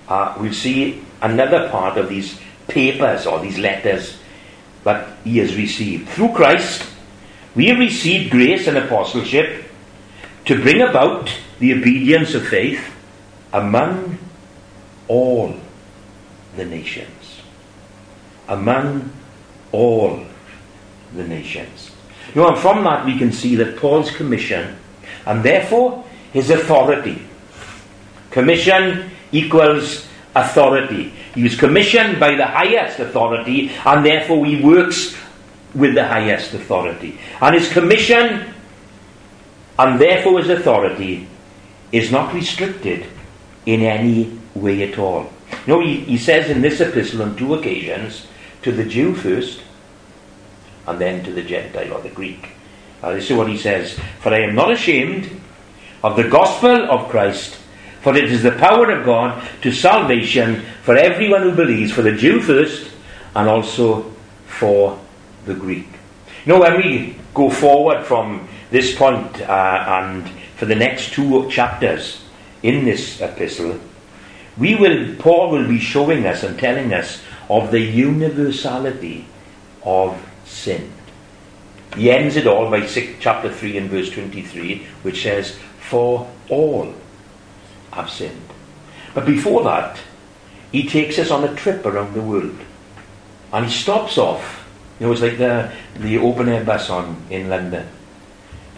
uh, 0.08 0.36
we'll 0.40 0.52
see 0.52 1.04
another 1.22 1.68
part 1.70 1.96
of 1.96 2.08
these 2.08 2.40
papers 2.66 3.26
or 3.26 3.38
these 3.38 3.58
letters 3.58 4.18
that 4.82 5.16
he 5.22 5.38
has 5.38 5.54
received. 5.54 6.08
Through 6.08 6.32
Christ, 6.32 6.84
we 7.54 7.68
have 7.68 7.78
received 7.78 8.32
grace 8.32 8.66
and 8.66 8.76
apostleship 8.76 9.66
to 10.46 10.60
bring 10.60 10.82
about 10.82 11.30
the 11.60 11.72
obedience 11.72 12.34
of 12.34 12.44
faith 12.44 12.92
among 13.52 14.18
all 15.06 15.54
the 16.56 16.64
nations. 16.64 17.40
Among 18.48 19.12
all 19.70 20.24
the 21.14 21.22
nations. 21.22 21.92
You 22.34 22.40
know, 22.40 22.48
and 22.48 22.58
from 22.58 22.82
that 22.82 23.06
we 23.06 23.16
can 23.16 23.30
see 23.30 23.54
that 23.54 23.76
Paul's 23.76 24.10
commission 24.10 24.76
and 25.24 25.44
therefore 25.44 26.04
his 26.32 26.50
authority 26.50 27.22
Commission 28.34 29.12
equals 29.30 30.08
authority. 30.34 31.12
He 31.36 31.44
was 31.44 31.56
commissioned 31.56 32.18
by 32.18 32.34
the 32.34 32.44
highest 32.44 32.98
authority, 32.98 33.70
and 33.86 34.04
therefore 34.04 34.44
he 34.44 34.60
works 34.60 35.16
with 35.72 35.94
the 35.94 36.04
highest 36.04 36.52
authority. 36.52 37.16
And 37.40 37.54
his 37.54 37.72
commission, 37.72 38.52
and 39.78 40.00
therefore 40.00 40.40
his 40.40 40.48
authority, 40.50 41.28
is 41.92 42.10
not 42.10 42.34
restricted 42.34 43.06
in 43.66 43.82
any 43.82 44.36
way 44.56 44.82
at 44.82 44.98
all. 44.98 45.32
Know, 45.68 45.78
he, 45.78 46.00
he 46.00 46.18
says 46.18 46.50
in 46.50 46.60
this 46.60 46.80
epistle 46.80 47.22
on 47.22 47.36
two 47.36 47.54
occasions 47.54 48.26
to 48.62 48.72
the 48.72 48.84
Jew 48.84 49.14
first, 49.14 49.60
and 50.88 51.00
then 51.00 51.22
to 51.22 51.30
the 51.30 51.42
Gentile 51.42 51.92
or 51.92 52.00
the 52.00 52.10
Greek. 52.10 52.48
Now, 53.00 53.12
this 53.12 53.30
is 53.30 53.36
what 53.36 53.48
he 53.48 53.56
says 53.56 53.96
For 54.18 54.34
I 54.34 54.40
am 54.40 54.56
not 54.56 54.72
ashamed 54.72 55.40
of 56.02 56.16
the 56.16 56.28
gospel 56.28 56.90
of 56.90 57.08
Christ 57.10 57.60
for 58.04 58.14
it 58.14 58.30
is 58.30 58.42
the 58.42 58.52
power 58.52 58.90
of 58.90 59.02
God 59.06 59.42
to 59.62 59.72
salvation 59.72 60.60
for 60.82 60.94
everyone 60.94 61.40
who 61.40 61.52
believes, 61.52 61.90
for 61.90 62.02
the 62.02 62.12
Jew 62.12 62.42
first, 62.42 62.90
and 63.34 63.48
also 63.48 64.12
for 64.46 65.00
the 65.46 65.54
Greek. 65.54 65.88
You 66.44 66.52
know, 66.52 66.60
when 66.60 66.76
we 66.76 67.16
go 67.32 67.48
forward 67.48 68.04
from 68.04 68.46
this 68.70 68.94
point, 68.94 69.40
uh, 69.40 69.84
and 69.88 70.28
for 70.56 70.66
the 70.66 70.74
next 70.74 71.14
two 71.14 71.50
chapters 71.50 72.22
in 72.62 72.84
this 72.84 73.22
epistle, 73.22 73.80
we 74.58 74.74
will, 74.74 75.16
Paul 75.16 75.50
will 75.52 75.66
be 75.66 75.80
showing 75.80 76.26
us 76.26 76.42
and 76.42 76.58
telling 76.58 76.92
us 76.92 77.22
of 77.48 77.70
the 77.70 77.80
universality 77.80 79.26
of 79.82 80.22
sin. 80.44 80.92
he 81.96 82.10
ends 82.10 82.36
it 82.36 82.46
all 82.46 82.70
by 82.70 82.84
six, 82.84 83.14
chapter 83.18 83.50
3 83.50 83.78
and 83.78 83.90
verse 83.90 84.10
23, 84.10 84.86
which 85.00 85.22
says, 85.22 85.58
For 85.80 86.30
all 86.50 86.94
have 87.94 88.10
sinned. 88.10 88.50
But 89.14 89.26
before 89.26 89.64
that, 89.64 89.98
he 90.72 90.88
takes 90.88 91.18
us 91.18 91.30
on 91.30 91.44
a 91.44 91.54
trip 91.54 91.86
around 91.86 92.14
the 92.14 92.20
world. 92.20 92.58
And 93.52 93.66
he 93.66 93.72
stops 93.72 94.18
off. 94.18 94.68
You 94.98 95.06
know, 95.06 95.12
it's 95.12 95.22
like 95.22 95.38
the, 95.38 95.72
the 95.96 96.18
open 96.18 96.48
air 96.48 96.64
bus 96.64 96.90
on 96.90 97.22
in 97.30 97.48
London. 97.48 97.88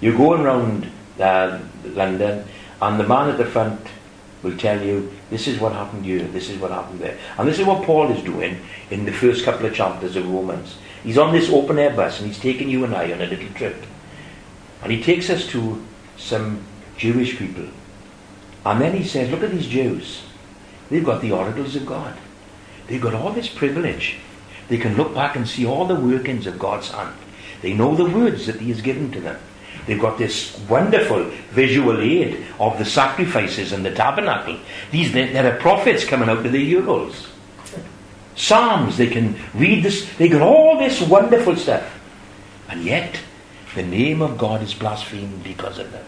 You're 0.01 0.17
going 0.17 0.43
around 0.43 0.91
uh, 1.19 1.59
London, 1.85 2.47
and 2.83 3.01
the 3.01 3.07
man 3.07 3.31
at 3.31 3.39
the 3.39 3.47
front 3.47 3.81
will 4.43 4.57
tell 4.57 4.81
you, 4.81 5.13
this 5.31 5.49
is 5.49 5.59
what 5.59 5.73
happened 5.73 6.05
here, 6.05 6.23
this 6.29 6.51
is 6.51 6.59
what 6.59 6.71
happened 6.71 7.01
there. 7.01 7.19
And 7.39 7.49
this 7.49 7.59
is 7.59 7.67
what 7.67 7.85
Paul 7.85 8.11
is 8.11 8.23
doing 8.23 8.61
in 8.91 9.05
the 9.05 9.13
first 9.13 9.45
couple 9.45 9.67
of 9.67 9.75
chapters 9.75 10.17
of 10.17 10.29
Romans. 10.29 10.77
He's 11.03 11.19
on 11.19 11.33
this 11.33 11.51
open 11.51 11.79
air 11.79 11.95
bus 11.95 12.19
and 12.19 12.29
he's 12.29 12.39
taking 12.39 12.69
you 12.69 12.85
and 12.85 12.95
I 12.95 13.13
on 13.13 13.21
a 13.21 13.27
little 13.27 13.49
trip. 13.55 13.85
And 14.83 14.93
he 14.93 15.03
takes 15.03 15.31
us 15.31 15.47
to 15.49 15.85
some 16.17 16.63
Jewish 16.97 17.39
people. 17.39 17.67
And 18.67 18.81
then 18.81 18.97
he 18.97 19.05
says, 19.05 19.31
Look 19.31 19.45
at 19.45 19.53
these 19.53 19.69
Jews. 19.69 20.23
They've 20.91 21.05
got 21.05 21.23
the 21.23 21.31
oracles 21.31 21.77
of 21.77 21.87
God. 21.87 22.17
They've 22.89 23.01
got 23.01 23.15
all 23.15 23.31
this 23.31 23.49
privilege. 23.49 24.17
They 24.67 24.77
can 24.77 24.97
look 24.97 25.15
back 25.15 25.37
and 25.37 25.49
see 25.49 25.65
all 25.65 25.87
the 25.87 25.95
workings 25.95 26.49
of 26.49 26.59
God's 26.59 26.91
hand. 26.91 27.15
They 27.63 27.75
know 27.75 27.95
the 27.95 28.11
words 28.11 28.47
that 28.47 28.61
He 28.61 28.71
has 28.71 28.81
given 28.81 29.13
to 29.13 29.21
them. 29.21 29.39
They've 29.87 30.01
got 30.01 30.19
this 30.19 30.59
wonderful 30.69 31.31
visual 31.51 32.01
aid 32.01 32.45
of 32.59 32.77
the 32.77 32.85
sacrifices 32.85 33.71
and 33.71 33.87
the 33.87 33.95
tabernacle. 33.95 34.59
These 34.91 35.13
there 35.13 35.55
are 35.55 35.61
prophets 35.61 36.05
coming 36.05 36.29
out 36.29 36.45
of 36.45 36.51
the 36.51 36.59
Urals. 36.59 37.29
Psalms, 38.35 38.97
they 38.97 39.07
can 39.07 39.37
read 39.55 39.85
this, 39.85 40.13
They've 40.17 40.31
got 40.31 40.43
all 40.43 40.77
this 40.77 41.01
wonderful 41.01 41.55
stuff. 41.55 42.01
And 42.69 42.83
yet, 42.83 43.21
the 43.77 43.85
name 43.85 44.23
of 44.23 44.37
God 44.37 44.61
is 44.61 44.75
blasphemed 44.75 45.45
because 45.45 45.79
of 45.79 45.93
them. 45.93 46.05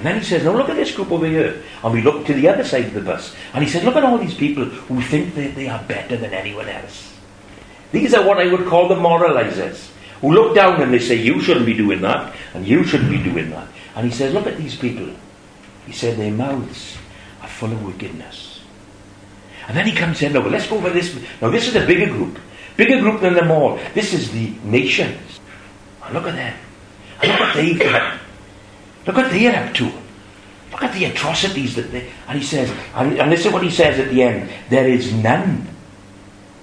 And 0.00 0.06
then 0.06 0.18
he 0.18 0.24
says, 0.24 0.44
Now 0.44 0.56
look 0.56 0.70
at 0.70 0.76
this 0.76 0.96
group 0.96 1.12
over 1.12 1.26
here. 1.26 1.62
And 1.84 1.92
we 1.92 2.00
look 2.00 2.24
to 2.24 2.32
the 2.32 2.48
other 2.48 2.64
side 2.64 2.86
of 2.86 2.94
the 2.94 3.02
bus. 3.02 3.36
And 3.52 3.62
he 3.62 3.68
says, 3.68 3.84
Look 3.84 3.96
at 3.96 4.02
all 4.02 4.16
these 4.16 4.32
people 4.32 4.64
who 4.64 5.02
think 5.02 5.34
that 5.34 5.54
they 5.54 5.68
are 5.68 5.82
better 5.82 6.16
than 6.16 6.32
anyone 6.32 6.70
else. 6.70 7.14
These 7.92 8.14
are 8.14 8.26
what 8.26 8.38
I 8.38 8.50
would 8.50 8.66
call 8.66 8.88
the 8.88 8.94
moralizers. 8.94 9.90
Who 10.22 10.32
look 10.32 10.54
down 10.54 10.80
and 10.80 10.90
they 10.90 11.00
say, 11.00 11.16
You 11.16 11.42
shouldn't 11.42 11.66
be 11.66 11.74
doing 11.74 12.00
that, 12.00 12.34
and 12.54 12.66
you 12.66 12.82
shouldn't 12.82 13.10
be 13.10 13.22
doing 13.22 13.50
that. 13.50 13.68
And 13.94 14.06
he 14.06 14.10
says, 14.10 14.32
Look 14.32 14.46
at 14.46 14.56
these 14.56 14.74
people. 14.74 15.14
He 15.84 15.92
said, 15.92 16.16
Their 16.16 16.32
mouths 16.32 16.96
are 17.42 17.48
full 17.48 17.70
of 17.70 17.84
wickedness. 17.84 18.62
And 19.68 19.76
then 19.76 19.84
he 19.84 19.92
comes 19.92 20.22
in, 20.22 20.32
now 20.32 20.40
let's 20.48 20.66
go 20.66 20.78
over 20.78 20.88
this. 20.88 21.14
Now 21.42 21.50
this 21.50 21.68
is 21.68 21.76
a 21.76 21.86
bigger 21.86 22.10
group. 22.10 22.38
Bigger 22.78 23.00
group 23.00 23.20
than 23.20 23.34
them 23.34 23.50
all. 23.50 23.78
This 23.92 24.14
is 24.14 24.32
the 24.32 24.54
nations. 24.64 25.40
And 26.02 26.14
look 26.14 26.26
at 26.26 26.36
them. 26.36 26.56
And 27.20 27.30
look 27.30 27.40
what 27.40 27.54
they've 27.54 27.78
done. 27.78 28.20
Look 29.10 29.24
what 29.24 29.32
they're 29.32 29.66
up 29.66 29.74
to. 29.74 29.90
Look 30.70 30.84
at 30.84 30.94
the 30.94 31.06
atrocities 31.06 31.74
that 31.74 31.90
they 31.90 32.08
and 32.28 32.38
he 32.38 32.44
says, 32.44 32.70
and, 32.94 33.18
and 33.18 33.32
is 33.32 33.44
what 33.48 33.64
he 33.64 33.70
says 33.70 33.98
at 33.98 34.08
the 34.08 34.22
end, 34.22 34.48
there 34.68 34.88
is 34.88 35.12
none 35.12 35.66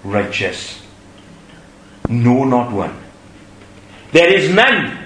righteous. 0.06 0.82
No 2.08 2.46
not 2.46 2.72
one. 2.72 2.98
There 4.14 4.34
is 4.34 4.50
none 4.54 4.98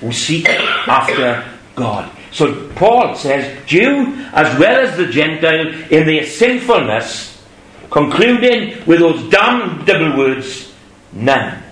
who 0.00 0.10
seek 0.10 0.48
after 0.48 1.48
God. 1.76 2.10
So 2.32 2.68
Paul 2.70 3.14
says, 3.14 3.64
Jew 3.66 4.26
as 4.32 4.58
well 4.58 4.84
as 4.84 4.96
the 4.96 5.06
Gentile 5.06 5.68
in 5.92 6.06
their 6.08 6.26
sinfulness 6.26 7.40
concluding 7.88 8.84
with 8.84 8.98
those 8.98 9.30
damn 9.30 9.84
double 9.84 10.18
words 10.18 10.74
none. 11.12 11.62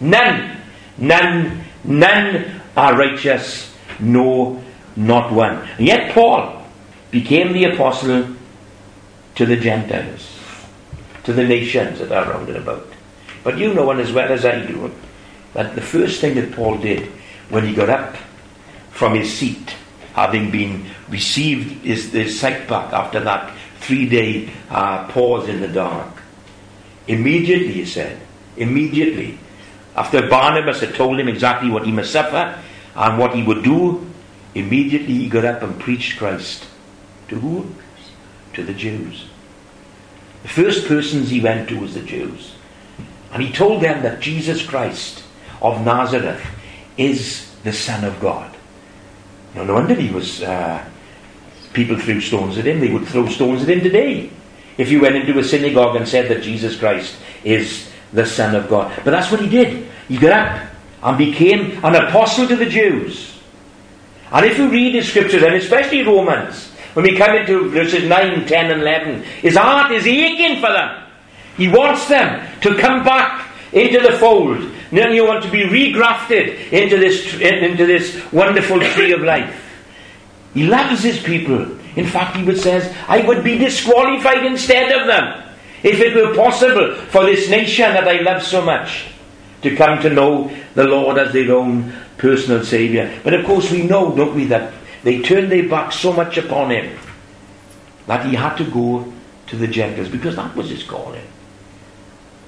None. 0.00 0.58
None. 0.98 1.64
None 1.82 2.60
are 2.76 2.98
righteous. 2.98 3.69
No, 4.00 4.62
not 4.96 5.32
one. 5.32 5.66
And 5.78 5.86
yet 5.86 6.12
Paul 6.12 6.64
became 7.10 7.52
the 7.52 7.64
apostle 7.64 8.36
to 9.34 9.46
the 9.46 9.56
Gentiles, 9.56 10.38
to 11.24 11.32
the 11.32 11.44
nations 11.44 11.98
that 11.98 12.12
are 12.12 12.30
round 12.30 12.48
and 12.48 12.58
about. 12.58 12.86
But 13.42 13.58
you 13.58 13.72
know, 13.72 13.90
and 13.90 14.00
as 14.00 14.12
well 14.12 14.30
as 14.30 14.44
I 14.44 14.64
do, 14.64 14.92
that 15.54 15.74
the 15.74 15.80
first 15.80 16.20
thing 16.20 16.34
that 16.34 16.52
Paul 16.52 16.78
did 16.78 17.06
when 17.48 17.66
he 17.66 17.74
got 17.74 17.90
up 17.90 18.16
from 18.90 19.14
his 19.14 19.32
seat, 19.32 19.74
having 20.12 20.50
been 20.50 20.86
received 21.08 21.84
his, 21.84 22.12
his 22.12 22.38
sight 22.38 22.68
back 22.68 22.92
after 22.92 23.20
that 23.20 23.56
three 23.80 24.08
day 24.08 24.50
uh, 24.68 25.08
pause 25.08 25.48
in 25.48 25.60
the 25.60 25.68
dark. 25.68 26.20
Immediately, 27.08 27.72
he 27.72 27.84
said, 27.86 28.20
immediately, 28.56 29.38
after 29.96 30.28
Barnabas 30.28 30.80
had 30.80 30.94
told 30.94 31.18
him 31.18 31.28
exactly 31.28 31.70
what 31.70 31.84
he 31.84 31.92
must 31.92 32.12
suffer 32.12 32.60
and 33.00 33.18
what 33.18 33.34
he 33.34 33.42
would 33.42 33.64
do, 33.64 34.06
immediately 34.54 35.14
he 35.14 35.28
got 35.28 35.46
up 35.46 35.62
and 35.62 35.80
preached 35.80 36.18
Christ. 36.18 36.66
To 37.28 37.40
who? 37.40 37.66
To 38.52 38.62
the 38.62 38.74
Jews. 38.74 39.26
The 40.42 40.48
first 40.48 40.86
persons 40.86 41.30
he 41.30 41.40
went 41.40 41.70
to 41.70 41.80
was 41.80 41.94
the 41.94 42.02
Jews. 42.02 42.54
And 43.32 43.42
he 43.42 43.50
told 43.50 43.82
them 43.82 44.02
that 44.02 44.20
Jesus 44.20 44.62
Christ 44.62 45.24
of 45.62 45.82
Nazareth 45.82 46.44
is 46.98 47.50
the 47.64 47.72
Son 47.72 48.04
of 48.04 48.20
God. 48.20 48.54
No, 49.54 49.64
no 49.64 49.74
wonder 49.74 49.94
he 49.94 50.10
was 50.10 50.42
uh, 50.42 50.84
people 51.72 51.98
threw 51.98 52.20
stones 52.20 52.58
at 52.58 52.66
him. 52.66 52.80
They 52.80 52.92
would 52.92 53.08
throw 53.08 53.26
stones 53.28 53.62
at 53.62 53.70
him 53.70 53.80
today. 53.80 54.30
If 54.76 54.90
you 54.90 55.00
went 55.00 55.16
into 55.16 55.38
a 55.38 55.44
synagogue 55.44 55.96
and 55.96 56.06
said 56.06 56.28
that 56.28 56.42
Jesus 56.42 56.76
Christ 56.78 57.16
is 57.44 57.90
the 58.12 58.26
Son 58.26 58.54
of 58.54 58.68
God. 58.68 58.92
But 59.04 59.12
that's 59.12 59.30
what 59.30 59.40
he 59.40 59.48
did. 59.48 59.88
He 60.06 60.18
got 60.18 60.32
up 60.32 60.69
and 61.02 61.18
became 61.18 61.82
an 61.84 61.94
apostle 61.94 62.46
to 62.46 62.56
the 62.56 62.66
Jews. 62.66 63.38
And 64.32 64.46
if 64.46 64.58
you 64.58 64.70
read 64.70 64.94
the 64.94 65.02
scriptures, 65.02 65.42
and 65.42 65.54
especially 65.54 66.02
Romans, 66.02 66.68
when 66.94 67.04
we 67.04 67.16
come 67.16 67.36
into 67.36 67.70
verses 67.70 68.08
9, 68.08 68.46
10, 68.46 68.70
and 68.70 68.82
11, 68.82 69.22
his 69.22 69.56
heart 69.56 69.92
is 69.92 70.06
aching 70.06 70.60
for 70.60 70.70
them. 70.72 71.04
He 71.56 71.68
wants 71.68 72.06
them 72.08 72.46
to 72.62 72.76
come 72.76 73.04
back 73.04 73.48
into 73.72 74.00
the 74.00 74.18
fold. 74.18 74.70
Then 74.90 75.12
you 75.12 75.24
want 75.24 75.44
to 75.44 75.50
be 75.50 75.62
regrafted 75.62 76.72
into 76.72 76.96
this, 76.96 77.34
into 77.40 77.86
this 77.86 78.32
wonderful 78.32 78.80
tree 78.80 79.12
of 79.12 79.20
life. 79.20 79.66
He 80.54 80.66
loves 80.66 81.02
his 81.02 81.22
people. 81.22 81.78
In 81.96 82.06
fact, 82.06 82.36
he 82.36 82.44
would 82.44 82.58
says, 82.58 82.94
I 83.08 83.26
would 83.26 83.42
be 83.44 83.58
disqualified 83.58 84.44
instead 84.46 84.92
of 84.92 85.06
them 85.06 85.48
if 85.82 85.98
it 86.00 86.14
were 86.14 86.34
possible 86.34 86.94
for 86.94 87.24
this 87.24 87.48
nation 87.48 87.92
that 87.94 88.06
I 88.06 88.20
love 88.20 88.42
so 88.42 88.62
much 88.62 89.09
to 89.62 89.76
come 89.76 90.00
to 90.02 90.10
know 90.10 90.50
the 90.74 90.84
Lord 90.84 91.18
as 91.18 91.32
their 91.32 91.52
own 91.54 91.92
personal 92.18 92.64
Saviour. 92.64 93.10
But 93.22 93.34
of 93.34 93.44
course, 93.44 93.70
we 93.70 93.82
know, 93.82 94.14
don't 94.14 94.34
we, 94.34 94.44
that 94.46 94.72
they 95.02 95.22
turned 95.22 95.50
their 95.50 95.68
back 95.68 95.92
so 95.92 96.12
much 96.12 96.38
upon 96.38 96.70
him 96.70 96.98
that 98.06 98.26
he 98.26 98.34
had 98.34 98.56
to 98.56 98.64
go 98.64 99.12
to 99.46 99.56
the 99.56 99.66
Gentiles 99.66 100.08
because 100.08 100.36
that 100.36 100.54
was 100.54 100.70
his 100.70 100.82
calling. 100.82 101.26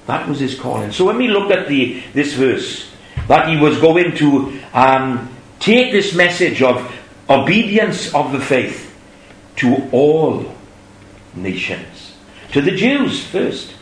That 0.07 0.27
was 0.27 0.39
his 0.39 0.59
calling. 0.59 0.91
So 0.91 1.05
when 1.05 1.17
we 1.17 1.27
look 1.27 1.51
at 1.51 1.67
the 1.67 2.03
this 2.13 2.33
verse, 2.33 2.89
that 3.27 3.47
he 3.47 3.57
was 3.57 3.79
going 3.79 4.15
to 4.17 4.59
um, 4.73 5.29
take 5.59 5.91
this 5.91 6.13
message 6.13 6.61
of 6.61 6.93
obedience 7.29 8.13
of 8.13 8.31
the 8.31 8.39
faith 8.39 8.93
to 9.57 9.87
all 9.91 10.53
nations. 11.35 12.15
To 12.51 12.61
the 12.61 12.71
Jews 12.71 13.23
first, 13.23 13.73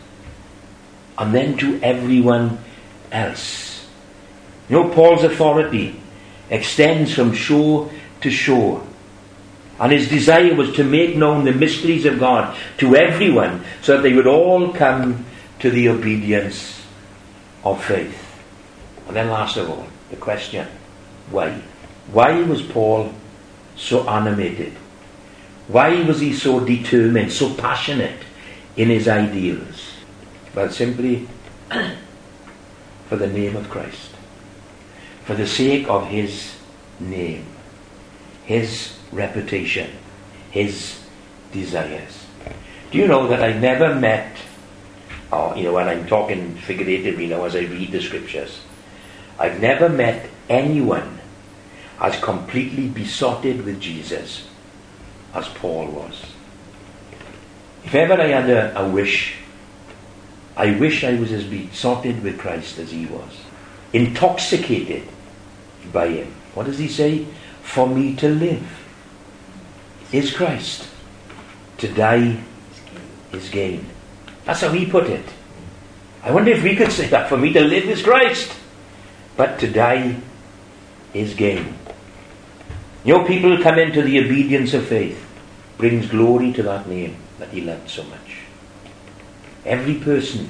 and 1.17 1.33
then 1.33 1.57
to 1.57 1.81
everyone 1.81 2.59
else. 3.11 3.87
You 4.69 4.77
know, 4.77 4.89
Paul's 4.89 5.23
authority 5.23 5.99
extends 6.49 7.13
from 7.13 7.33
shore 7.33 7.91
to 8.21 8.29
shore. 8.29 8.85
And 9.79 9.91
his 9.91 10.09
desire 10.09 10.53
was 10.53 10.73
to 10.73 10.83
make 10.83 11.15
known 11.15 11.43
the 11.43 11.51
mysteries 11.51 12.05
of 12.05 12.19
God 12.19 12.55
to 12.77 12.95
everyone 12.95 13.63
so 13.81 13.95
that 13.95 14.03
they 14.03 14.13
would 14.13 14.27
all 14.27 14.71
come 14.71 15.25
to 15.59 15.71
the 15.71 15.89
obedience 15.89 16.85
of 17.63 17.83
faith. 17.83 18.17
And 19.07 19.15
then, 19.15 19.29
last 19.29 19.57
of 19.57 19.69
all, 19.69 19.87
the 20.09 20.17
question 20.17 20.67
why? 21.31 21.61
Why 22.11 22.41
was 22.43 22.61
Paul 22.61 23.13
so 23.75 24.07
animated? 24.07 24.73
Why 25.67 26.01
was 26.03 26.19
he 26.19 26.33
so 26.33 26.59
determined, 26.59 27.31
so 27.31 27.53
passionate 27.53 28.19
in 28.75 28.89
his 28.89 29.07
ideals? 29.07 29.93
Well, 30.53 30.69
simply 30.69 31.27
for 33.11 33.17
the 33.17 33.27
name 33.27 33.57
of 33.57 33.69
Christ, 33.69 34.11
for 35.25 35.35
the 35.35 35.45
sake 35.45 35.85
of 35.89 36.07
his 36.07 36.55
name, 36.97 37.45
his 38.45 38.97
reputation, 39.11 39.89
his 40.49 40.97
desires. 41.51 42.25
Do 42.89 42.99
you 42.99 43.09
know 43.09 43.27
that 43.27 43.43
I 43.43 43.51
never 43.51 43.93
met, 43.93 44.37
or, 45.29 45.57
you 45.57 45.63
know, 45.63 45.73
when 45.73 45.89
I'm 45.89 46.07
talking 46.07 46.55
figuratively 46.55 47.27
now 47.27 47.43
as 47.43 47.53
I 47.53 47.63
read 47.63 47.91
the 47.91 48.01
scriptures, 48.01 48.61
I've 49.37 49.59
never 49.59 49.89
met 49.89 50.29
anyone 50.47 51.19
as 51.99 52.17
completely 52.17 52.87
besotted 52.87 53.65
with 53.65 53.81
Jesus 53.81 54.47
as 55.33 55.49
Paul 55.49 55.87
was. 55.87 56.27
If 57.83 57.93
ever 57.93 58.13
I 58.13 58.27
had 58.27 58.49
a, 58.49 58.79
a 58.79 58.89
wish, 58.89 59.35
I 60.61 60.77
wish 60.77 61.03
I 61.03 61.15
was 61.15 61.31
as 61.31 61.43
besotted 61.43 62.21
with 62.21 62.37
Christ 62.37 62.77
as 62.77 62.91
he 62.91 63.07
was. 63.07 63.33
intoxicated 63.93 65.03
by 65.91 66.07
him. 66.07 66.33
What 66.53 66.67
does 66.67 66.77
he 66.77 66.87
say? 66.87 67.25
For 67.63 67.87
me 67.87 68.15
to 68.17 68.29
live 68.29 68.63
is 70.11 70.35
Christ. 70.35 70.87
To 71.79 71.91
die 71.91 72.39
is 73.33 73.49
gain. 73.49 73.87
That's 74.45 74.61
how 74.61 74.71
he 74.71 74.85
put 74.85 75.07
it. 75.07 75.25
I 76.23 76.31
wonder 76.31 76.51
if 76.51 76.63
we 76.63 76.75
could 76.75 76.91
say 76.91 77.07
that. 77.07 77.27
For 77.27 77.37
me 77.37 77.51
to 77.53 77.61
live 77.61 77.85
is 77.85 78.03
Christ, 78.03 78.55
but 79.35 79.59
to 79.59 79.71
die 79.71 80.17
is 81.13 81.33
gain. 81.33 81.73
Your 83.03 83.25
people 83.25 83.57
come 83.63 83.79
into 83.79 84.03
the 84.03 84.19
obedience 84.23 84.75
of 84.75 84.87
faith, 84.87 85.25
brings 85.79 86.07
glory 86.07 86.53
to 86.53 86.63
that 86.63 86.87
name 86.87 87.17
that 87.39 87.49
he 87.49 87.61
loved 87.61 87.89
so 87.89 88.03
much. 88.03 88.20
Every 89.65 89.95
person 89.95 90.49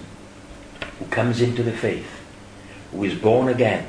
who 1.00 1.06
comes 1.06 1.42
into 1.42 1.64
the 1.64 1.72
faith, 1.72 2.10
who 2.92 3.04
is 3.04 3.16
born 3.16 3.50
again, 3.50 3.86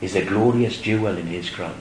is 0.00 0.16
a 0.16 0.24
glorious 0.24 0.80
jewel 0.80 1.16
in 1.16 1.26
his 1.26 1.50
crown. 1.50 1.76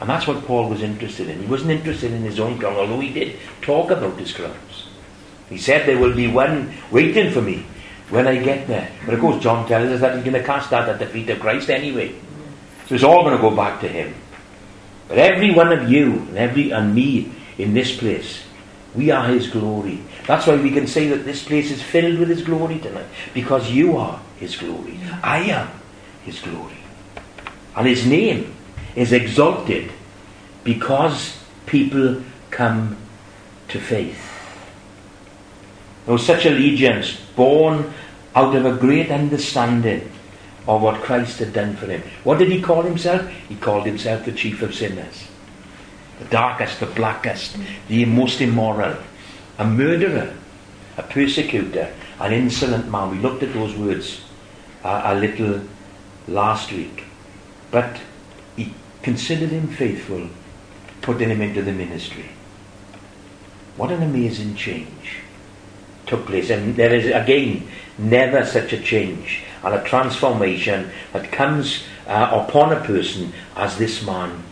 And 0.00 0.08
that's 0.08 0.26
what 0.26 0.44
Paul 0.44 0.68
was 0.68 0.82
interested 0.82 1.28
in. 1.28 1.40
He 1.40 1.46
wasn't 1.46 1.72
interested 1.72 2.12
in 2.12 2.22
his 2.22 2.38
own 2.38 2.58
crown, 2.58 2.76
although 2.76 3.00
he 3.00 3.12
did 3.12 3.36
talk 3.62 3.90
about 3.90 4.18
his 4.18 4.32
crowns. 4.32 4.88
He 5.48 5.58
said 5.58 5.86
there 5.86 5.98
will 5.98 6.14
be 6.14 6.28
one 6.28 6.72
waiting 6.90 7.32
for 7.32 7.42
me 7.42 7.66
when 8.10 8.28
I 8.28 8.42
get 8.42 8.68
there. 8.68 8.90
But 9.04 9.14
of 9.14 9.20
course, 9.20 9.42
John 9.42 9.66
tells 9.66 9.90
us 9.90 10.00
that 10.00 10.14
he's 10.14 10.24
going 10.24 10.40
to 10.40 10.46
cast 10.46 10.70
that 10.70 10.88
at 10.88 10.98
the 10.98 11.06
feet 11.06 11.30
of 11.30 11.40
Christ 11.40 11.68
anyway. 11.68 12.14
So 12.86 12.94
it's 12.94 13.04
all 13.04 13.24
going 13.24 13.36
to 13.36 13.42
go 13.42 13.54
back 13.54 13.80
to 13.80 13.88
him. 13.88 14.14
But 15.08 15.18
every 15.18 15.52
one 15.52 15.72
of 15.72 15.90
you 15.90 16.12
and 16.12 16.38
every 16.38 16.70
and 16.70 16.94
me 16.94 17.32
in 17.56 17.74
this 17.74 17.96
place, 17.96 18.44
we 18.94 19.10
are 19.10 19.26
his 19.26 19.48
glory. 19.48 20.02
That's 20.28 20.46
why 20.46 20.56
we 20.56 20.70
can 20.70 20.86
say 20.86 21.08
that 21.08 21.24
this 21.24 21.42
place 21.42 21.70
is 21.70 21.82
filled 21.82 22.18
with 22.18 22.28
his 22.28 22.42
glory 22.42 22.78
tonight. 22.78 23.06
Because 23.32 23.70
you 23.70 23.96
are 23.96 24.20
his 24.38 24.56
glory. 24.56 25.00
I 25.22 25.38
am 25.38 25.70
his 26.22 26.38
glory. 26.40 26.76
And 27.74 27.86
his 27.86 28.06
name 28.06 28.54
is 28.94 29.14
exalted 29.14 29.90
because 30.64 31.42
people 31.64 32.22
come 32.50 32.98
to 33.68 33.80
faith. 33.80 34.22
There 36.04 36.12
was 36.12 36.26
such 36.26 36.44
allegiance 36.44 37.18
born 37.34 37.94
out 38.36 38.54
of 38.54 38.66
a 38.66 38.76
great 38.76 39.10
understanding 39.10 40.12
of 40.66 40.82
what 40.82 41.00
Christ 41.00 41.38
had 41.38 41.54
done 41.54 41.74
for 41.74 41.86
him. 41.86 42.02
What 42.24 42.38
did 42.38 42.52
he 42.52 42.60
call 42.60 42.82
himself? 42.82 43.26
He 43.48 43.56
called 43.56 43.86
himself 43.86 44.26
the 44.26 44.32
chief 44.32 44.60
of 44.60 44.74
sinners. 44.74 45.26
The 46.18 46.26
darkest, 46.26 46.80
the 46.80 46.86
blackest, 46.86 47.56
the 47.88 48.04
most 48.04 48.42
immoral, 48.42 48.98
a 49.58 49.66
murderer, 49.66 50.34
a 50.96 51.02
persecutor, 51.02 51.92
an 52.20 52.32
insolent 52.32 52.90
man. 52.90 53.10
We 53.10 53.18
looked 53.18 53.42
at 53.42 53.52
those 53.52 53.74
words 53.74 54.22
a 54.84 55.14
little 55.14 55.60
last 56.26 56.72
week. 56.72 57.04
But 57.70 58.00
he 58.56 58.72
considered 59.02 59.50
him 59.50 59.68
faithful, 59.68 60.28
putting 61.02 61.28
him 61.28 61.42
into 61.42 61.62
the 61.62 61.72
ministry. 61.72 62.30
What 63.76 63.92
an 63.92 64.02
amazing 64.02 64.54
change 64.56 65.20
took 66.06 66.26
place. 66.26 66.50
And 66.50 66.76
there 66.76 66.94
is, 66.94 67.06
again, 67.06 67.68
never 67.98 68.44
such 68.44 68.72
a 68.72 68.80
change 68.80 69.42
and 69.62 69.74
a 69.74 69.84
transformation 69.84 70.90
that 71.12 71.30
comes 71.30 71.84
uh, 72.06 72.44
upon 72.46 72.72
a 72.72 72.80
person 72.80 73.32
as 73.56 73.76
this 73.76 74.04
man 74.04 74.42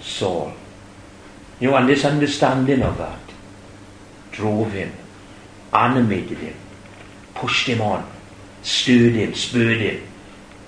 Saul. 0.00 0.54
You 1.60 1.70
know, 1.70 1.76
and 1.76 1.88
this 1.88 2.04
understanding 2.04 2.82
of 2.82 2.96
that 2.98 3.19
drove 4.40 4.72
him, 4.72 4.90
animated 5.72 6.38
him, 6.38 6.54
pushed 7.34 7.66
him 7.66 7.82
on, 7.82 8.10
stirred 8.62 9.12
him, 9.12 9.34
spurred 9.34 9.80
him 9.80 10.02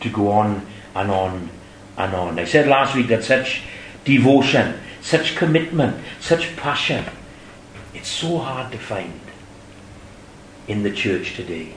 to 0.00 0.10
go 0.10 0.30
on 0.30 0.66
and 0.94 1.10
on 1.10 1.48
and 1.96 2.14
on. 2.14 2.38
I 2.38 2.44
said 2.44 2.68
last 2.68 2.94
week 2.94 3.08
that 3.08 3.24
such 3.24 3.62
devotion, 4.04 4.78
such 5.00 5.36
commitment, 5.36 5.96
such 6.20 6.54
passion, 6.56 7.04
it's 7.94 8.08
so 8.08 8.38
hard 8.38 8.70
to 8.72 8.78
find 8.78 9.20
in 10.68 10.82
the 10.82 10.90
church 10.90 11.34
today. 11.34 11.74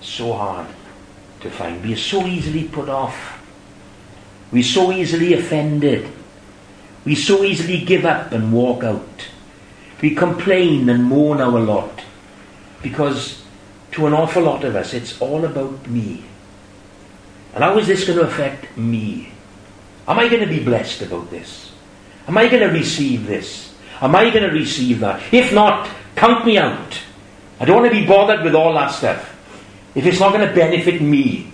So 0.00 0.32
hard 0.32 0.66
to 1.40 1.50
find. 1.50 1.84
We 1.84 1.92
are 1.92 2.04
so 2.12 2.26
easily 2.26 2.64
put 2.64 2.88
off. 2.88 3.38
We're 4.50 4.64
so 4.64 4.92
easily 4.92 5.34
offended. 5.34 6.10
We 7.04 7.14
so 7.14 7.44
easily 7.44 7.84
give 7.84 8.04
up 8.04 8.32
and 8.32 8.52
walk 8.52 8.82
out. 8.84 9.28
We 10.02 10.14
complain 10.14 10.88
and 10.90 11.04
mourn 11.04 11.40
our 11.40 11.60
lot 11.60 12.02
because 12.82 13.42
to 13.92 14.06
an 14.06 14.12
awful 14.12 14.42
lot 14.42 14.64
of 14.64 14.76
us 14.76 14.92
it's 14.92 15.18
all 15.22 15.44
about 15.44 15.86
me. 15.86 16.24
And 17.54 17.62
how 17.62 17.78
is 17.78 17.86
this 17.86 18.04
going 18.04 18.18
to 18.18 18.26
affect 18.26 18.76
me? 18.76 19.32
Am 20.08 20.18
I 20.18 20.28
going 20.28 20.42
to 20.42 20.48
be 20.48 20.62
blessed 20.62 21.02
about 21.02 21.30
this? 21.30 21.72
Am 22.26 22.36
I 22.36 22.48
going 22.48 22.68
to 22.68 22.74
receive 22.74 23.26
this? 23.26 23.74
Am 24.00 24.16
I 24.16 24.30
going 24.30 24.42
to 24.42 24.50
receive 24.50 25.00
that? 25.00 25.22
If 25.32 25.52
not, 25.52 25.88
count 26.16 26.44
me 26.44 26.58
out. 26.58 26.98
I 27.60 27.64
don't 27.64 27.80
want 27.82 27.92
to 27.92 28.00
be 28.00 28.06
bothered 28.06 28.42
with 28.42 28.54
all 28.54 28.74
that 28.74 28.88
stuff 28.88 29.28
if 29.94 30.04
it's 30.04 30.18
not 30.18 30.32
going 30.32 30.48
to 30.48 30.54
benefit 30.54 31.00
me. 31.00 31.52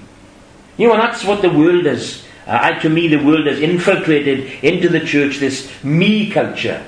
You 0.79 0.87
know, 0.89 0.95
and 0.95 1.03
that's 1.03 1.25
what 1.25 1.43
the 1.43 1.51
world 1.51 1.85
is. 1.87 2.25
Uh, 2.47 2.79
to 2.81 2.89
me, 2.89 3.09
the 3.09 3.23
world 3.23 3.47
has 3.47 3.61
infiltrated 3.61 4.65
into 4.65 4.89
the 4.89 5.01
church 5.01 5.37
this 5.39 5.71
me 5.85 6.31
culture. 6.31 6.88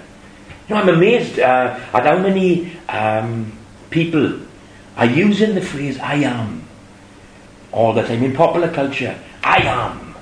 You 0.71 0.77
know, 0.77 0.83
I'm 0.83 0.89
amazed 0.91 1.41
uh, 1.41 1.81
at 1.93 2.07
how 2.07 2.18
many 2.18 2.71
um, 2.89 3.51
people 3.91 4.39
are 4.97 5.07
using 5.07 5.57
the 5.57 5.61
phrase 5.61 5.99
I 5.99 6.14
am 6.18 6.62
all 7.73 7.93
the 7.93 8.05
time 8.05 8.23
in 8.23 8.37
popular 8.37 8.71
culture. 8.71 9.18
I 9.43 9.62
am. 9.62 10.14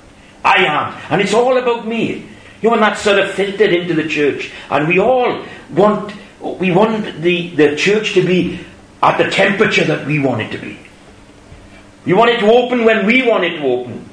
I 0.43 0.65
am. 0.65 0.99
And 1.11 1.21
it's 1.21 1.35
all 1.35 1.55
about 1.55 1.87
me. 1.87 2.25
You 2.63 2.69
know, 2.69 2.73
and 2.73 2.81
that's 2.81 2.99
sort 2.99 3.19
of 3.19 3.29
filtered 3.29 3.71
into 3.71 3.93
the 3.93 4.07
church. 4.07 4.51
And 4.71 4.87
we 4.87 4.97
all 4.97 5.45
want, 5.69 6.15
we 6.41 6.71
want 6.71 7.21
the, 7.21 7.49
the 7.49 7.75
church 7.75 8.15
to 8.15 8.25
be 8.25 8.59
at 9.03 9.19
the 9.19 9.29
temperature 9.29 9.83
that 9.83 10.07
we 10.07 10.17
want 10.17 10.41
it 10.41 10.51
to 10.53 10.57
be. 10.57 10.79
We 12.05 12.13
want 12.13 12.31
it 12.31 12.39
to 12.39 12.51
open 12.51 12.85
when 12.85 13.05
we 13.05 13.21
want 13.21 13.43
it 13.43 13.57
to 13.57 13.65
open. 13.65 14.09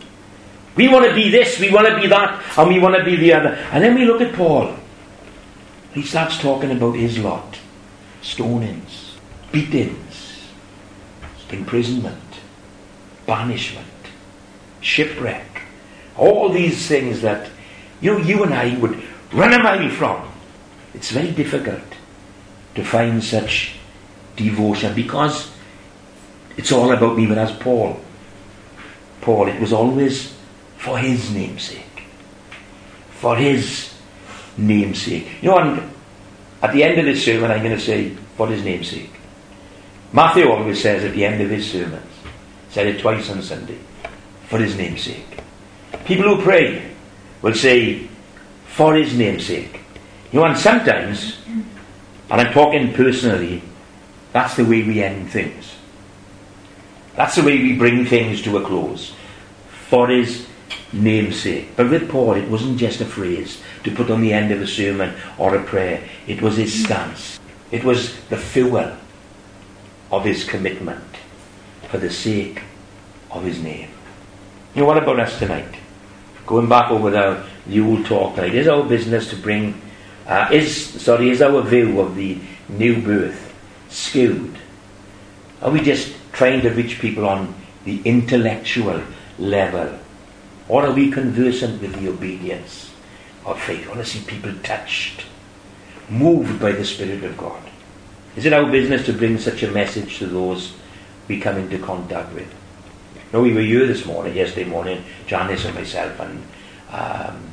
We 0.74 0.88
want 0.88 1.06
to 1.06 1.14
be 1.14 1.30
this, 1.30 1.58
we 1.58 1.72
want 1.72 1.86
to 1.86 1.98
be 1.98 2.08
that, 2.08 2.58
and 2.58 2.68
we 2.68 2.78
want 2.78 2.94
to 2.94 3.04
be 3.04 3.16
the 3.16 3.32
other. 3.32 3.54
And 3.72 3.82
then 3.82 3.94
we 3.94 4.04
look 4.04 4.20
at 4.20 4.34
Paul. 4.34 4.76
He 5.96 6.02
starts 6.02 6.36
talking 6.36 6.70
about 6.72 6.92
his 6.92 7.18
lot 7.18 7.58
stonings, 8.20 9.14
beatings, 9.50 10.50
imprisonment, 11.48 12.40
banishment, 13.24 13.86
shipwreck. 14.82 15.62
All 16.18 16.50
these 16.50 16.86
things 16.86 17.22
that 17.22 17.48
you 18.02 18.12
know, 18.12 18.18
you 18.18 18.42
and 18.42 18.52
I 18.52 18.76
would 18.76 19.02
run 19.32 19.54
a 19.54 19.62
mile 19.62 19.88
from. 19.88 20.30
It's 20.92 21.12
very 21.12 21.30
difficult 21.30 21.94
to 22.74 22.84
find 22.84 23.24
such 23.24 23.76
devotion 24.36 24.94
because 24.94 25.50
it's 26.58 26.72
all 26.72 26.92
about 26.92 27.16
me. 27.16 27.24
But 27.24 27.38
as 27.38 27.52
Paul, 27.52 27.98
Paul, 29.22 29.48
it 29.48 29.58
was 29.58 29.72
always 29.72 30.34
for 30.76 30.98
his 30.98 31.30
namesake. 31.30 32.02
For 33.12 33.34
his 33.34 33.95
namesake. 34.56 35.42
You 35.42 35.50
know, 35.50 35.58
and 35.58 35.90
at 36.62 36.72
the 36.72 36.82
end 36.82 36.98
of 36.98 37.04
this 37.04 37.24
sermon, 37.24 37.50
I'm 37.50 37.62
going 37.62 37.76
to 37.76 37.80
say, 37.80 38.10
for 38.36 38.48
his 38.48 38.62
namesake. 38.64 39.12
Matthew 40.12 40.48
always 40.48 40.80
says 40.80 41.04
at 41.04 41.12
the 41.12 41.24
end 41.24 41.42
of 41.42 41.50
his 41.50 41.70
sermons, 41.70 42.12
said 42.70 42.86
it 42.86 43.00
twice 43.00 43.30
on 43.30 43.42
Sunday, 43.42 43.78
for 44.48 44.58
his 44.58 44.76
namesake. 44.76 45.40
People 46.04 46.36
who 46.36 46.42
pray 46.42 46.90
will 47.42 47.54
say, 47.54 48.08
for 48.66 48.94
his 48.94 49.16
namesake. 49.16 49.80
You 50.32 50.40
know, 50.40 50.46
and 50.46 50.58
sometimes, 50.58 51.38
and 51.46 52.40
I'm 52.40 52.52
talking 52.52 52.92
personally, 52.92 53.62
that's 54.32 54.56
the 54.56 54.64
way 54.64 54.82
we 54.82 55.02
end 55.02 55.30
things. 55.30 55.74
That's 57.14 57.36
the 57.36 57.42
way 57.42 57.58
we 57.58 57.76
bring 57.76 58.04
things 58.04 58.42
to 58.42 58.58
a 58.58 58.64
close. 58.64 59.14
For 59.88 60.08
his 60.08 60.46
namesake. 61.02 61.76
But 61.76 61.90
with 61.90 62.10
Paul, 62.10 62.34
it 62.34 62.48
wasn't 62.48 62.78
just 62.78 63.00
a 63.00 63.04
phrase 63.04 63.62
to 63.84 63.90
put 63.90 64.10
on 64.10 64.20
the 64.20 64.32
end 64.32 64.52
of 64.52 64.60
a 64.60 64.66
sermon 64.66 65.14
or 65.38 65.54
a 65.54 65.62
prayer. 65.62 66.02
It 66.26 66.42
was 66.42 66.56
his 66.56 66.84
stance. 66.84 67.38
It 67.70 67.84
was 67.84 68.20
the 68.26 68.36
fuel 68.36 68.96
of 70.10 70.24
his 70.24 70.44
commitment 70.44 71.04
for 71.88 71.98
the 71.98 72.10
sake 72.10 72.62
of 73.30 73.44
his 73.44 73.62
name. 73.62 73.90
You 74.74 74.82
know, 74.82 74.86
what 74.86 74.98
about 74.98 75.20
us 75.20 75.38
tonight? 75.38 75.74
Going 76.46 76.68
back 76.68 76.90
over 76.90 77.10
the, 77.10 77.44
the 77.66 77.80
old 77.80 78.06
talk 78.06 78.34
tonight, 78.34 78.54
is 78.54 78.68
our 78.68 78.84
business 78.84 79.30
to 79.30 79.36
bring, 79.36 79.80
uh, 80.26 80.48
is, 80.52 81.02
sorry, 81.02 81.30
is 81.30 81.42
our 81.42 81.62
view 81.62 82.00
of 82.00 82.14
the 82.14 82.38
new 82.68 83.00
birth 83.02 83.54
skewed? 83.88 84.56
Are 85.62 85.70
we 85.70 85.80
just 85.80 86.14
trying 86.32 86.60
to 86.62 86.70
reach 86.70 87.00
people 87.00 87.26
on 87.26 87.54
the 87.84 88.00
intellectual 88.04 89.02
level? 89.38 89.98
Or 90.68 90.84
are 90.84 90.92
we 90.92 91.10
conversant 91.10 91.80
with 91.80 91.94
the 91.94 92.08
obedience 92.08 92.92
of 93.44 93.60
faith? 93.60 93.86
I 93.86 93.88
want 93.88 94.00
to 94.00 94.06
see 94.06 94.20
people 94.24 94.52
touched, 94.62 95.24
moved 96.08 96.60
by 96.60 96.72
the 96.72 96.84
Spirit 96.84 97.22
of 97.22 97.36
God. 97.36 97.62
Is 98.34 98.46
it 98.46 98.52
our 98.52 98.70
business 98.70 99.06
to 99.06 99.12
bring 99.12 99.38
such 99.38 99.62
a 99.62 99.70
message 99.70 100.18
to 100.18 100.26
those 100.26 100.74
we 101.28 101.40
come 101.40 101.56
into 101.56 101.78
contact 101.78 102.34
with? 102.34 102.52
No, 103.32 103.42
we 103.42 103.52
were 103.52 103.60
here 103.60 103.86
this 103.86 104.04
morning, 104.06 104.36
yesterday 104.36 104.68
morning, 104.68 105.04
Janice 105.26 105.64
and 105.64 105.74
myself 105.74 106.18
and 106.20 106.42
um, 106.90 107.50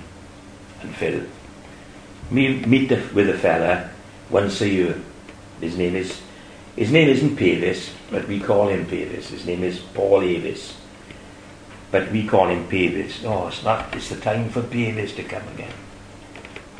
and 0.81 0.95
Phil. 0.95 1.23
We 2.31 2.59
meet 2.65 2.89
the, 2.89 3.01
with 3.13 3.29
a 3.29 3.37
fella 3.37 3.89
once 4.29 4.61
a 4.61 4.69
year. 4.69 5.01
His 5.61 5.77
name 5.77 5.95
is 5.95 6.21
his 6.75 6.91
name 6.91 7.07
isn't 7.09 7.35
Pavis, 7.37 7.91
but 8.09 8.27
we 8.27 8.39
call 8.39 8.67
him 8.67 8.85
Pavis. 8.85 9.29
His 9.29 9.45
name 9.45 9.63
is 9.63 9.79
Paul 9.79 10.21
Avis. 10.21 10.75
But 11.93 12.11
we 12.11 12.25
call 12.25 12.47
him 12.47 12.67
Pavis. 12.67 13.21
No, 13.21 13.49
it's 13.49 13.63
not. 13.63 13.95
It's 13.95 14.09
the 14.09 14.15
time 14.15 14.49
for 14.49 14.63
Pavis 14.63 15.15
to 15.15 15.23
come 15.23 15.47
again. 15.49 15.71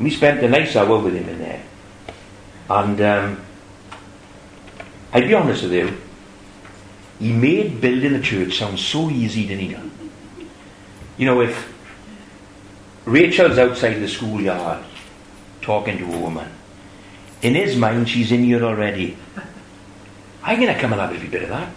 We 0.00 0.10
spent 0.10 0.42
a 0.42 0.48
nice 0.48 0.74
hour 0.74 0.98
with 0.98 1.14
him 1.14 1.28
in 1.28 1.38
there. 1.38 1.62
And 2.68 3.00
um, 3.00 3.40
I'll 5.12 5.22
be 5.22 5.32
honest 5.32 5.62
with 5.62 5.72
you, 5.72 5.96
he 7.20 7.32
made 7.32 7.80
building 7.80 8.16
a 8.16 8.20
church 8.20 8.58
sound 8.58 8.80
so 8.80 9.08
easy, 9.08 9.46
didn't 9.46 9.60
he? 9.70 10.46
You 11.16 11.26
know, 11.26 11.40
if 11.42 11.72
Rachel's 13.04 13.56
outside 13.56 14.00
the 14.00 14.08
schoolyard 14.08 14.84
talking 15.60 15.96
to 15.98 16.12
a 16.12 16.18
woman, 16.18 16.50
in 17.40 17.54
his 17.54 17.76
mind 17.76 18.08
she's 18.08 18.32
in 18.32 18.42
here 18.42 18.64
already. 18.64 19.16
I'm 20.42 20.58
going 20.60 20.74
to 20.74 20.80
come 20.80 20.92
and 20.92 21.00
have 21.00 21.14
a 21.14 21.30
bit 21.30 21.44
of 21.44 21.50
that. 21.50 21.72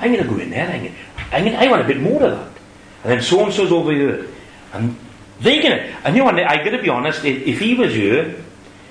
I'm 0.00 0.12
going 0.12 0.24
to 0.24 0.28
go 0.28 0.40
in 0.40 0.50
there. 0.50 0.68
I'm 0.68 0.82
going 0.82 1.52
gonna, 1.52 1.64
I 1.64 1.70
want 1.70 1.82
a 1.82 1.86
bit 1.86 2.00
more 2.00 2.24
of 2.24 2.32
that. 2.32 2.55
And 3.06 3.12
then 3.12 3.22
so 3.22 3.44
and 3.44 3.54
so's 3.54 3.70
over 3.70 3.92
here. 3.92 4.26
And 4.72 4.96
going 5.40 5.60
to. 5.60 5.80
And 6.04 6.16
you 6.16 6.24
know, 6.24 6.30
I 6.30 6.56
got 6.64 6.70
to 6.70 6.82
be 6.82 6.88
honest, 6.88 7.24
if, 7.24 7.40
if 7.46 7.60
he 7.60 7.74
was 7.74 7.94
here, 7.94 8.34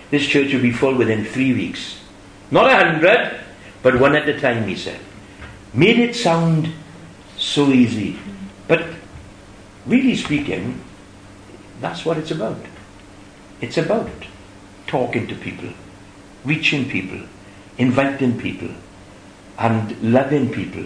this 0.10 0.26
church 0.26 0.54
would 0.54 0.62
be 0.62 0.72
full 0.72 0.96
within 0.96 1.26
three 1.26 1.54
weeks. 1.54 2.00
Not 2.50 2.72
a 2.72 2.78
hundred, 2.78 3.42
but 3.84 4.00
one 4.00 4.16
at 4.16 4.30
a 4.30 4.40
time, 4.40 4.70
he 4.70 4.78
said. 4.78 5.02
Made 5.74 6.00
it 6.00 6.16
sound 6.16 6.72
so 7.36 7.68
easy. 7.68 8.18
But 8.70 8.86
really 9.86 10.16
speaking, 10.16 10.80
that's 11.82 12.06
what 12.06 12.18
it's 12.18 12.32
about. 12.32 12.62
It's 13.60 13.78
about 13.78 14.10
talking 14.88 15.28
to 15.28 15.36
people, 15.36 15.72
reaching 16.46 16.88
people, 16.88 17.20
inviting 17.78 18.40
people, 18.40 18.70
and 19.60 20.02
loving 20.02 20.54
people, 20.54 20.86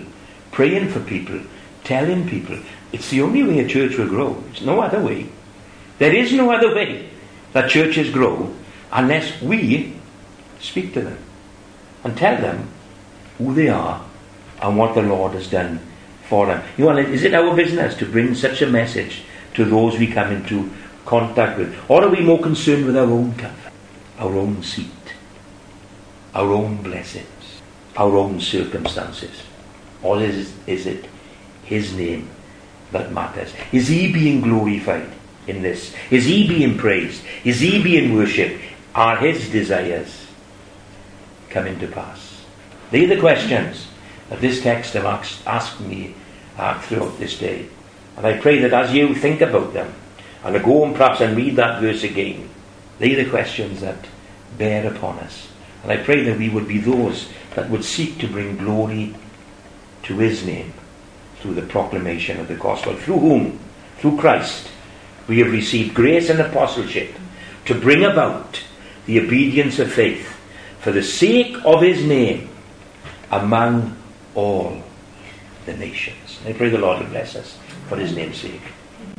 praying 0.51 0.89
for 0.89 1.01
people, 1.01 1.41
telling 1.83 2.27
people. 2.27 2.57
It's 2.91 3.09
the 3.09 3.21
only 3.21 3.43
way 3.43 3.59
a 3.59 3.67
church 3.67 3.97
will 3.97 4.07
grow. 4.07 4.43
It's 4.51 4.61
no 4.61 4.81
other 4.81 4.99
way. 4.99 5.29
There 5.99 6.15
is 6.15 6.33
no 6.33 6.51
other 6.51 6.73
way 6.73 7.09
that 7.53 7.69
churches 7.69 8.09
grow 8.09 8.53
unless 8.91 9.41
we 9.41 9.93
speak 10.59 10.93
to 10.93 11.01
them 11.01 11.17
and 12.03 12.17
tell 12.17 12.41
them 12.41 12.69
who 13.37 13.53
they 13.53 13.69
are 13.69 14.03
and 14.61 14.77
what 14.77 14.95
the 14.95 15.01
Lord 15.01 15.33
has 15.33 15.49
done 15.49 15.79
for 16.27 16.47
them. 16.47 16.63
You 16.77 16.85
know, 16.85 16.97
is 16.97 17.23
it 17.23 17.33
our 17.33 17.55
business 17.55 17.95
to 17.95 18.05
bring 18.05 18.33
such 18.35 18.61
a 18.61 18.67
message 18.67 19.23
to 19.55 19.65
those 19.65 19.97
we 19.97 20.07
come 20.07 20.31
into 20.31 20.71
contact 21.05 21.57
with? 21.57 21.75
Or 21.89 22.03
are 22.03 22.09
we 22.09 22.21
more 22.21 22.41
concerned 22.41 22.85
with 22.85 22.97
our 22.97 23.09
own 23.09 23.35
comfort, 23.35 23.73
our 24.17 24.35
own 24.35 24.63
seat, 24.63 24.87
our 26.33 26.51
own 26.51 26.81
blessings, 26.81 27.61
our 27.97 28.15
own 28.15 28.39
circumstances? 28.39 29.43
Or 30.01 30.21
is, 30.21 30.53
is 30.65 30.85
it 30.85 31.05
His 31.63 31.93
name 31.93 32.29
that 32.91 33.11
matters? 33.11 33.53
Is 33.71 33.87
He 33.87 34.11
being 34.11 34.41
glorified 34.41 35.09
in 35.47 35.61
this? 35.61 35.93
Is 36.09 36.25
He 36.25 36.47
being 36.47 36.77
praised? 36.77 37.23
Is 37.43 37.59
He 37.59 37.81
being 37.81 38.13
worshipped? 38.13 38.61
Are 38.95 39.17
His 39.17 39.49
desires 39.49 40.27
coming 41.49 41.79
to 41.79 41.87
pass? 41.87 42.43
These 42.91 43.11
are 43.11 43.15
the 43.15 43.21
questions 43.21 43.87
that 44.29 44.41
this 44.41 44.61
text 44.61 44.93
have 44.93 45.05
asked, 45.05 45.45
asked 45.45 45.79
me 45.79 46.15
uh, 46.57 46.79
throughout 46.81 47.17
this 47.19 47.37
day. 47.37 47.67
And 48.17 48.25
I 48.25 48.37
pray 48.37 48.59
that 48.59 48.73
as 48.73 48.93
you 48.93 49.15
think 49.15 49.41
about 49.41 49.73
them, 49.73 49.93
and 50.43 50.55
I 50.55 50.63
go 50.63 50.85
and 50.85 50.95
perhaps 50.95 51.21
and 51.21 51.35
read 51.35 51.55
that 51.57 51.81
verse 51.81 52.03
again, 52.03 52.49
they 52.97 53.13
are 53.13 53.23
the 53.23 53.29
questions 53.29 53.81
that 53.81 54.07
bear 54.57 54.91
upon 54.91 55.19
us. 55.19 55.47
And 55.83 55.91
I 55.91 55.97
pray 55.97 56.23
that 56.23 56.37
we 56.37 56.49
would 56.49 56.67
be 56.67 56.79
those 56.79 57.29
that 57.55 57.69
would 57.69 57.85
seek 57.85 58.17
to 58.19 58.27
bring 58.27 58.57
glory 58.57 59.15
to 60.03 60.17
His 60.17 60.45
name 60.45 60.73
through 61.39 61.53
the 61.53 61.61
proclamation 61.63 62.39
of 62.39 62.47
the 62.47 62.55
gospel, 62.55 62.95
through 62.95 63.19
whom, 63.19 63.59
through 63.97 64.17
Christ, 64.17 64.69
we 65.27 65.39
have 65.39 65.51
received 65.51 65.93
grace 65.93 66.29
and 66.29 66.39
apostleship 66.39 67.13
to 67.65 67.79
bring 67.79 68.03
about 68.03 68.61
the 69.05 69.19
obedience 69.19 69.79
of 69.79 69.91
faith 69.91 70.35
for 70.79 70.91
the 70.91 71.03
sake 71.03 71.55
of 71.65 71.81
His 71.81 72.03
name 72.03 72.49
among 73.31 73.95
all 74.35 74.83
the 75.65 75.75
nations. 75.75 76.39
I 76.45 76.53
pray 76.53 76.69
the 76.69 76.77
Lord 76.77 76.99
will 76.99 77.09
bless 77.09 77.35
us 77.35 77.57
for 77.87 77.97
His 77.97 78.15
name's 78.15 78.37
sake. 78.37 78.61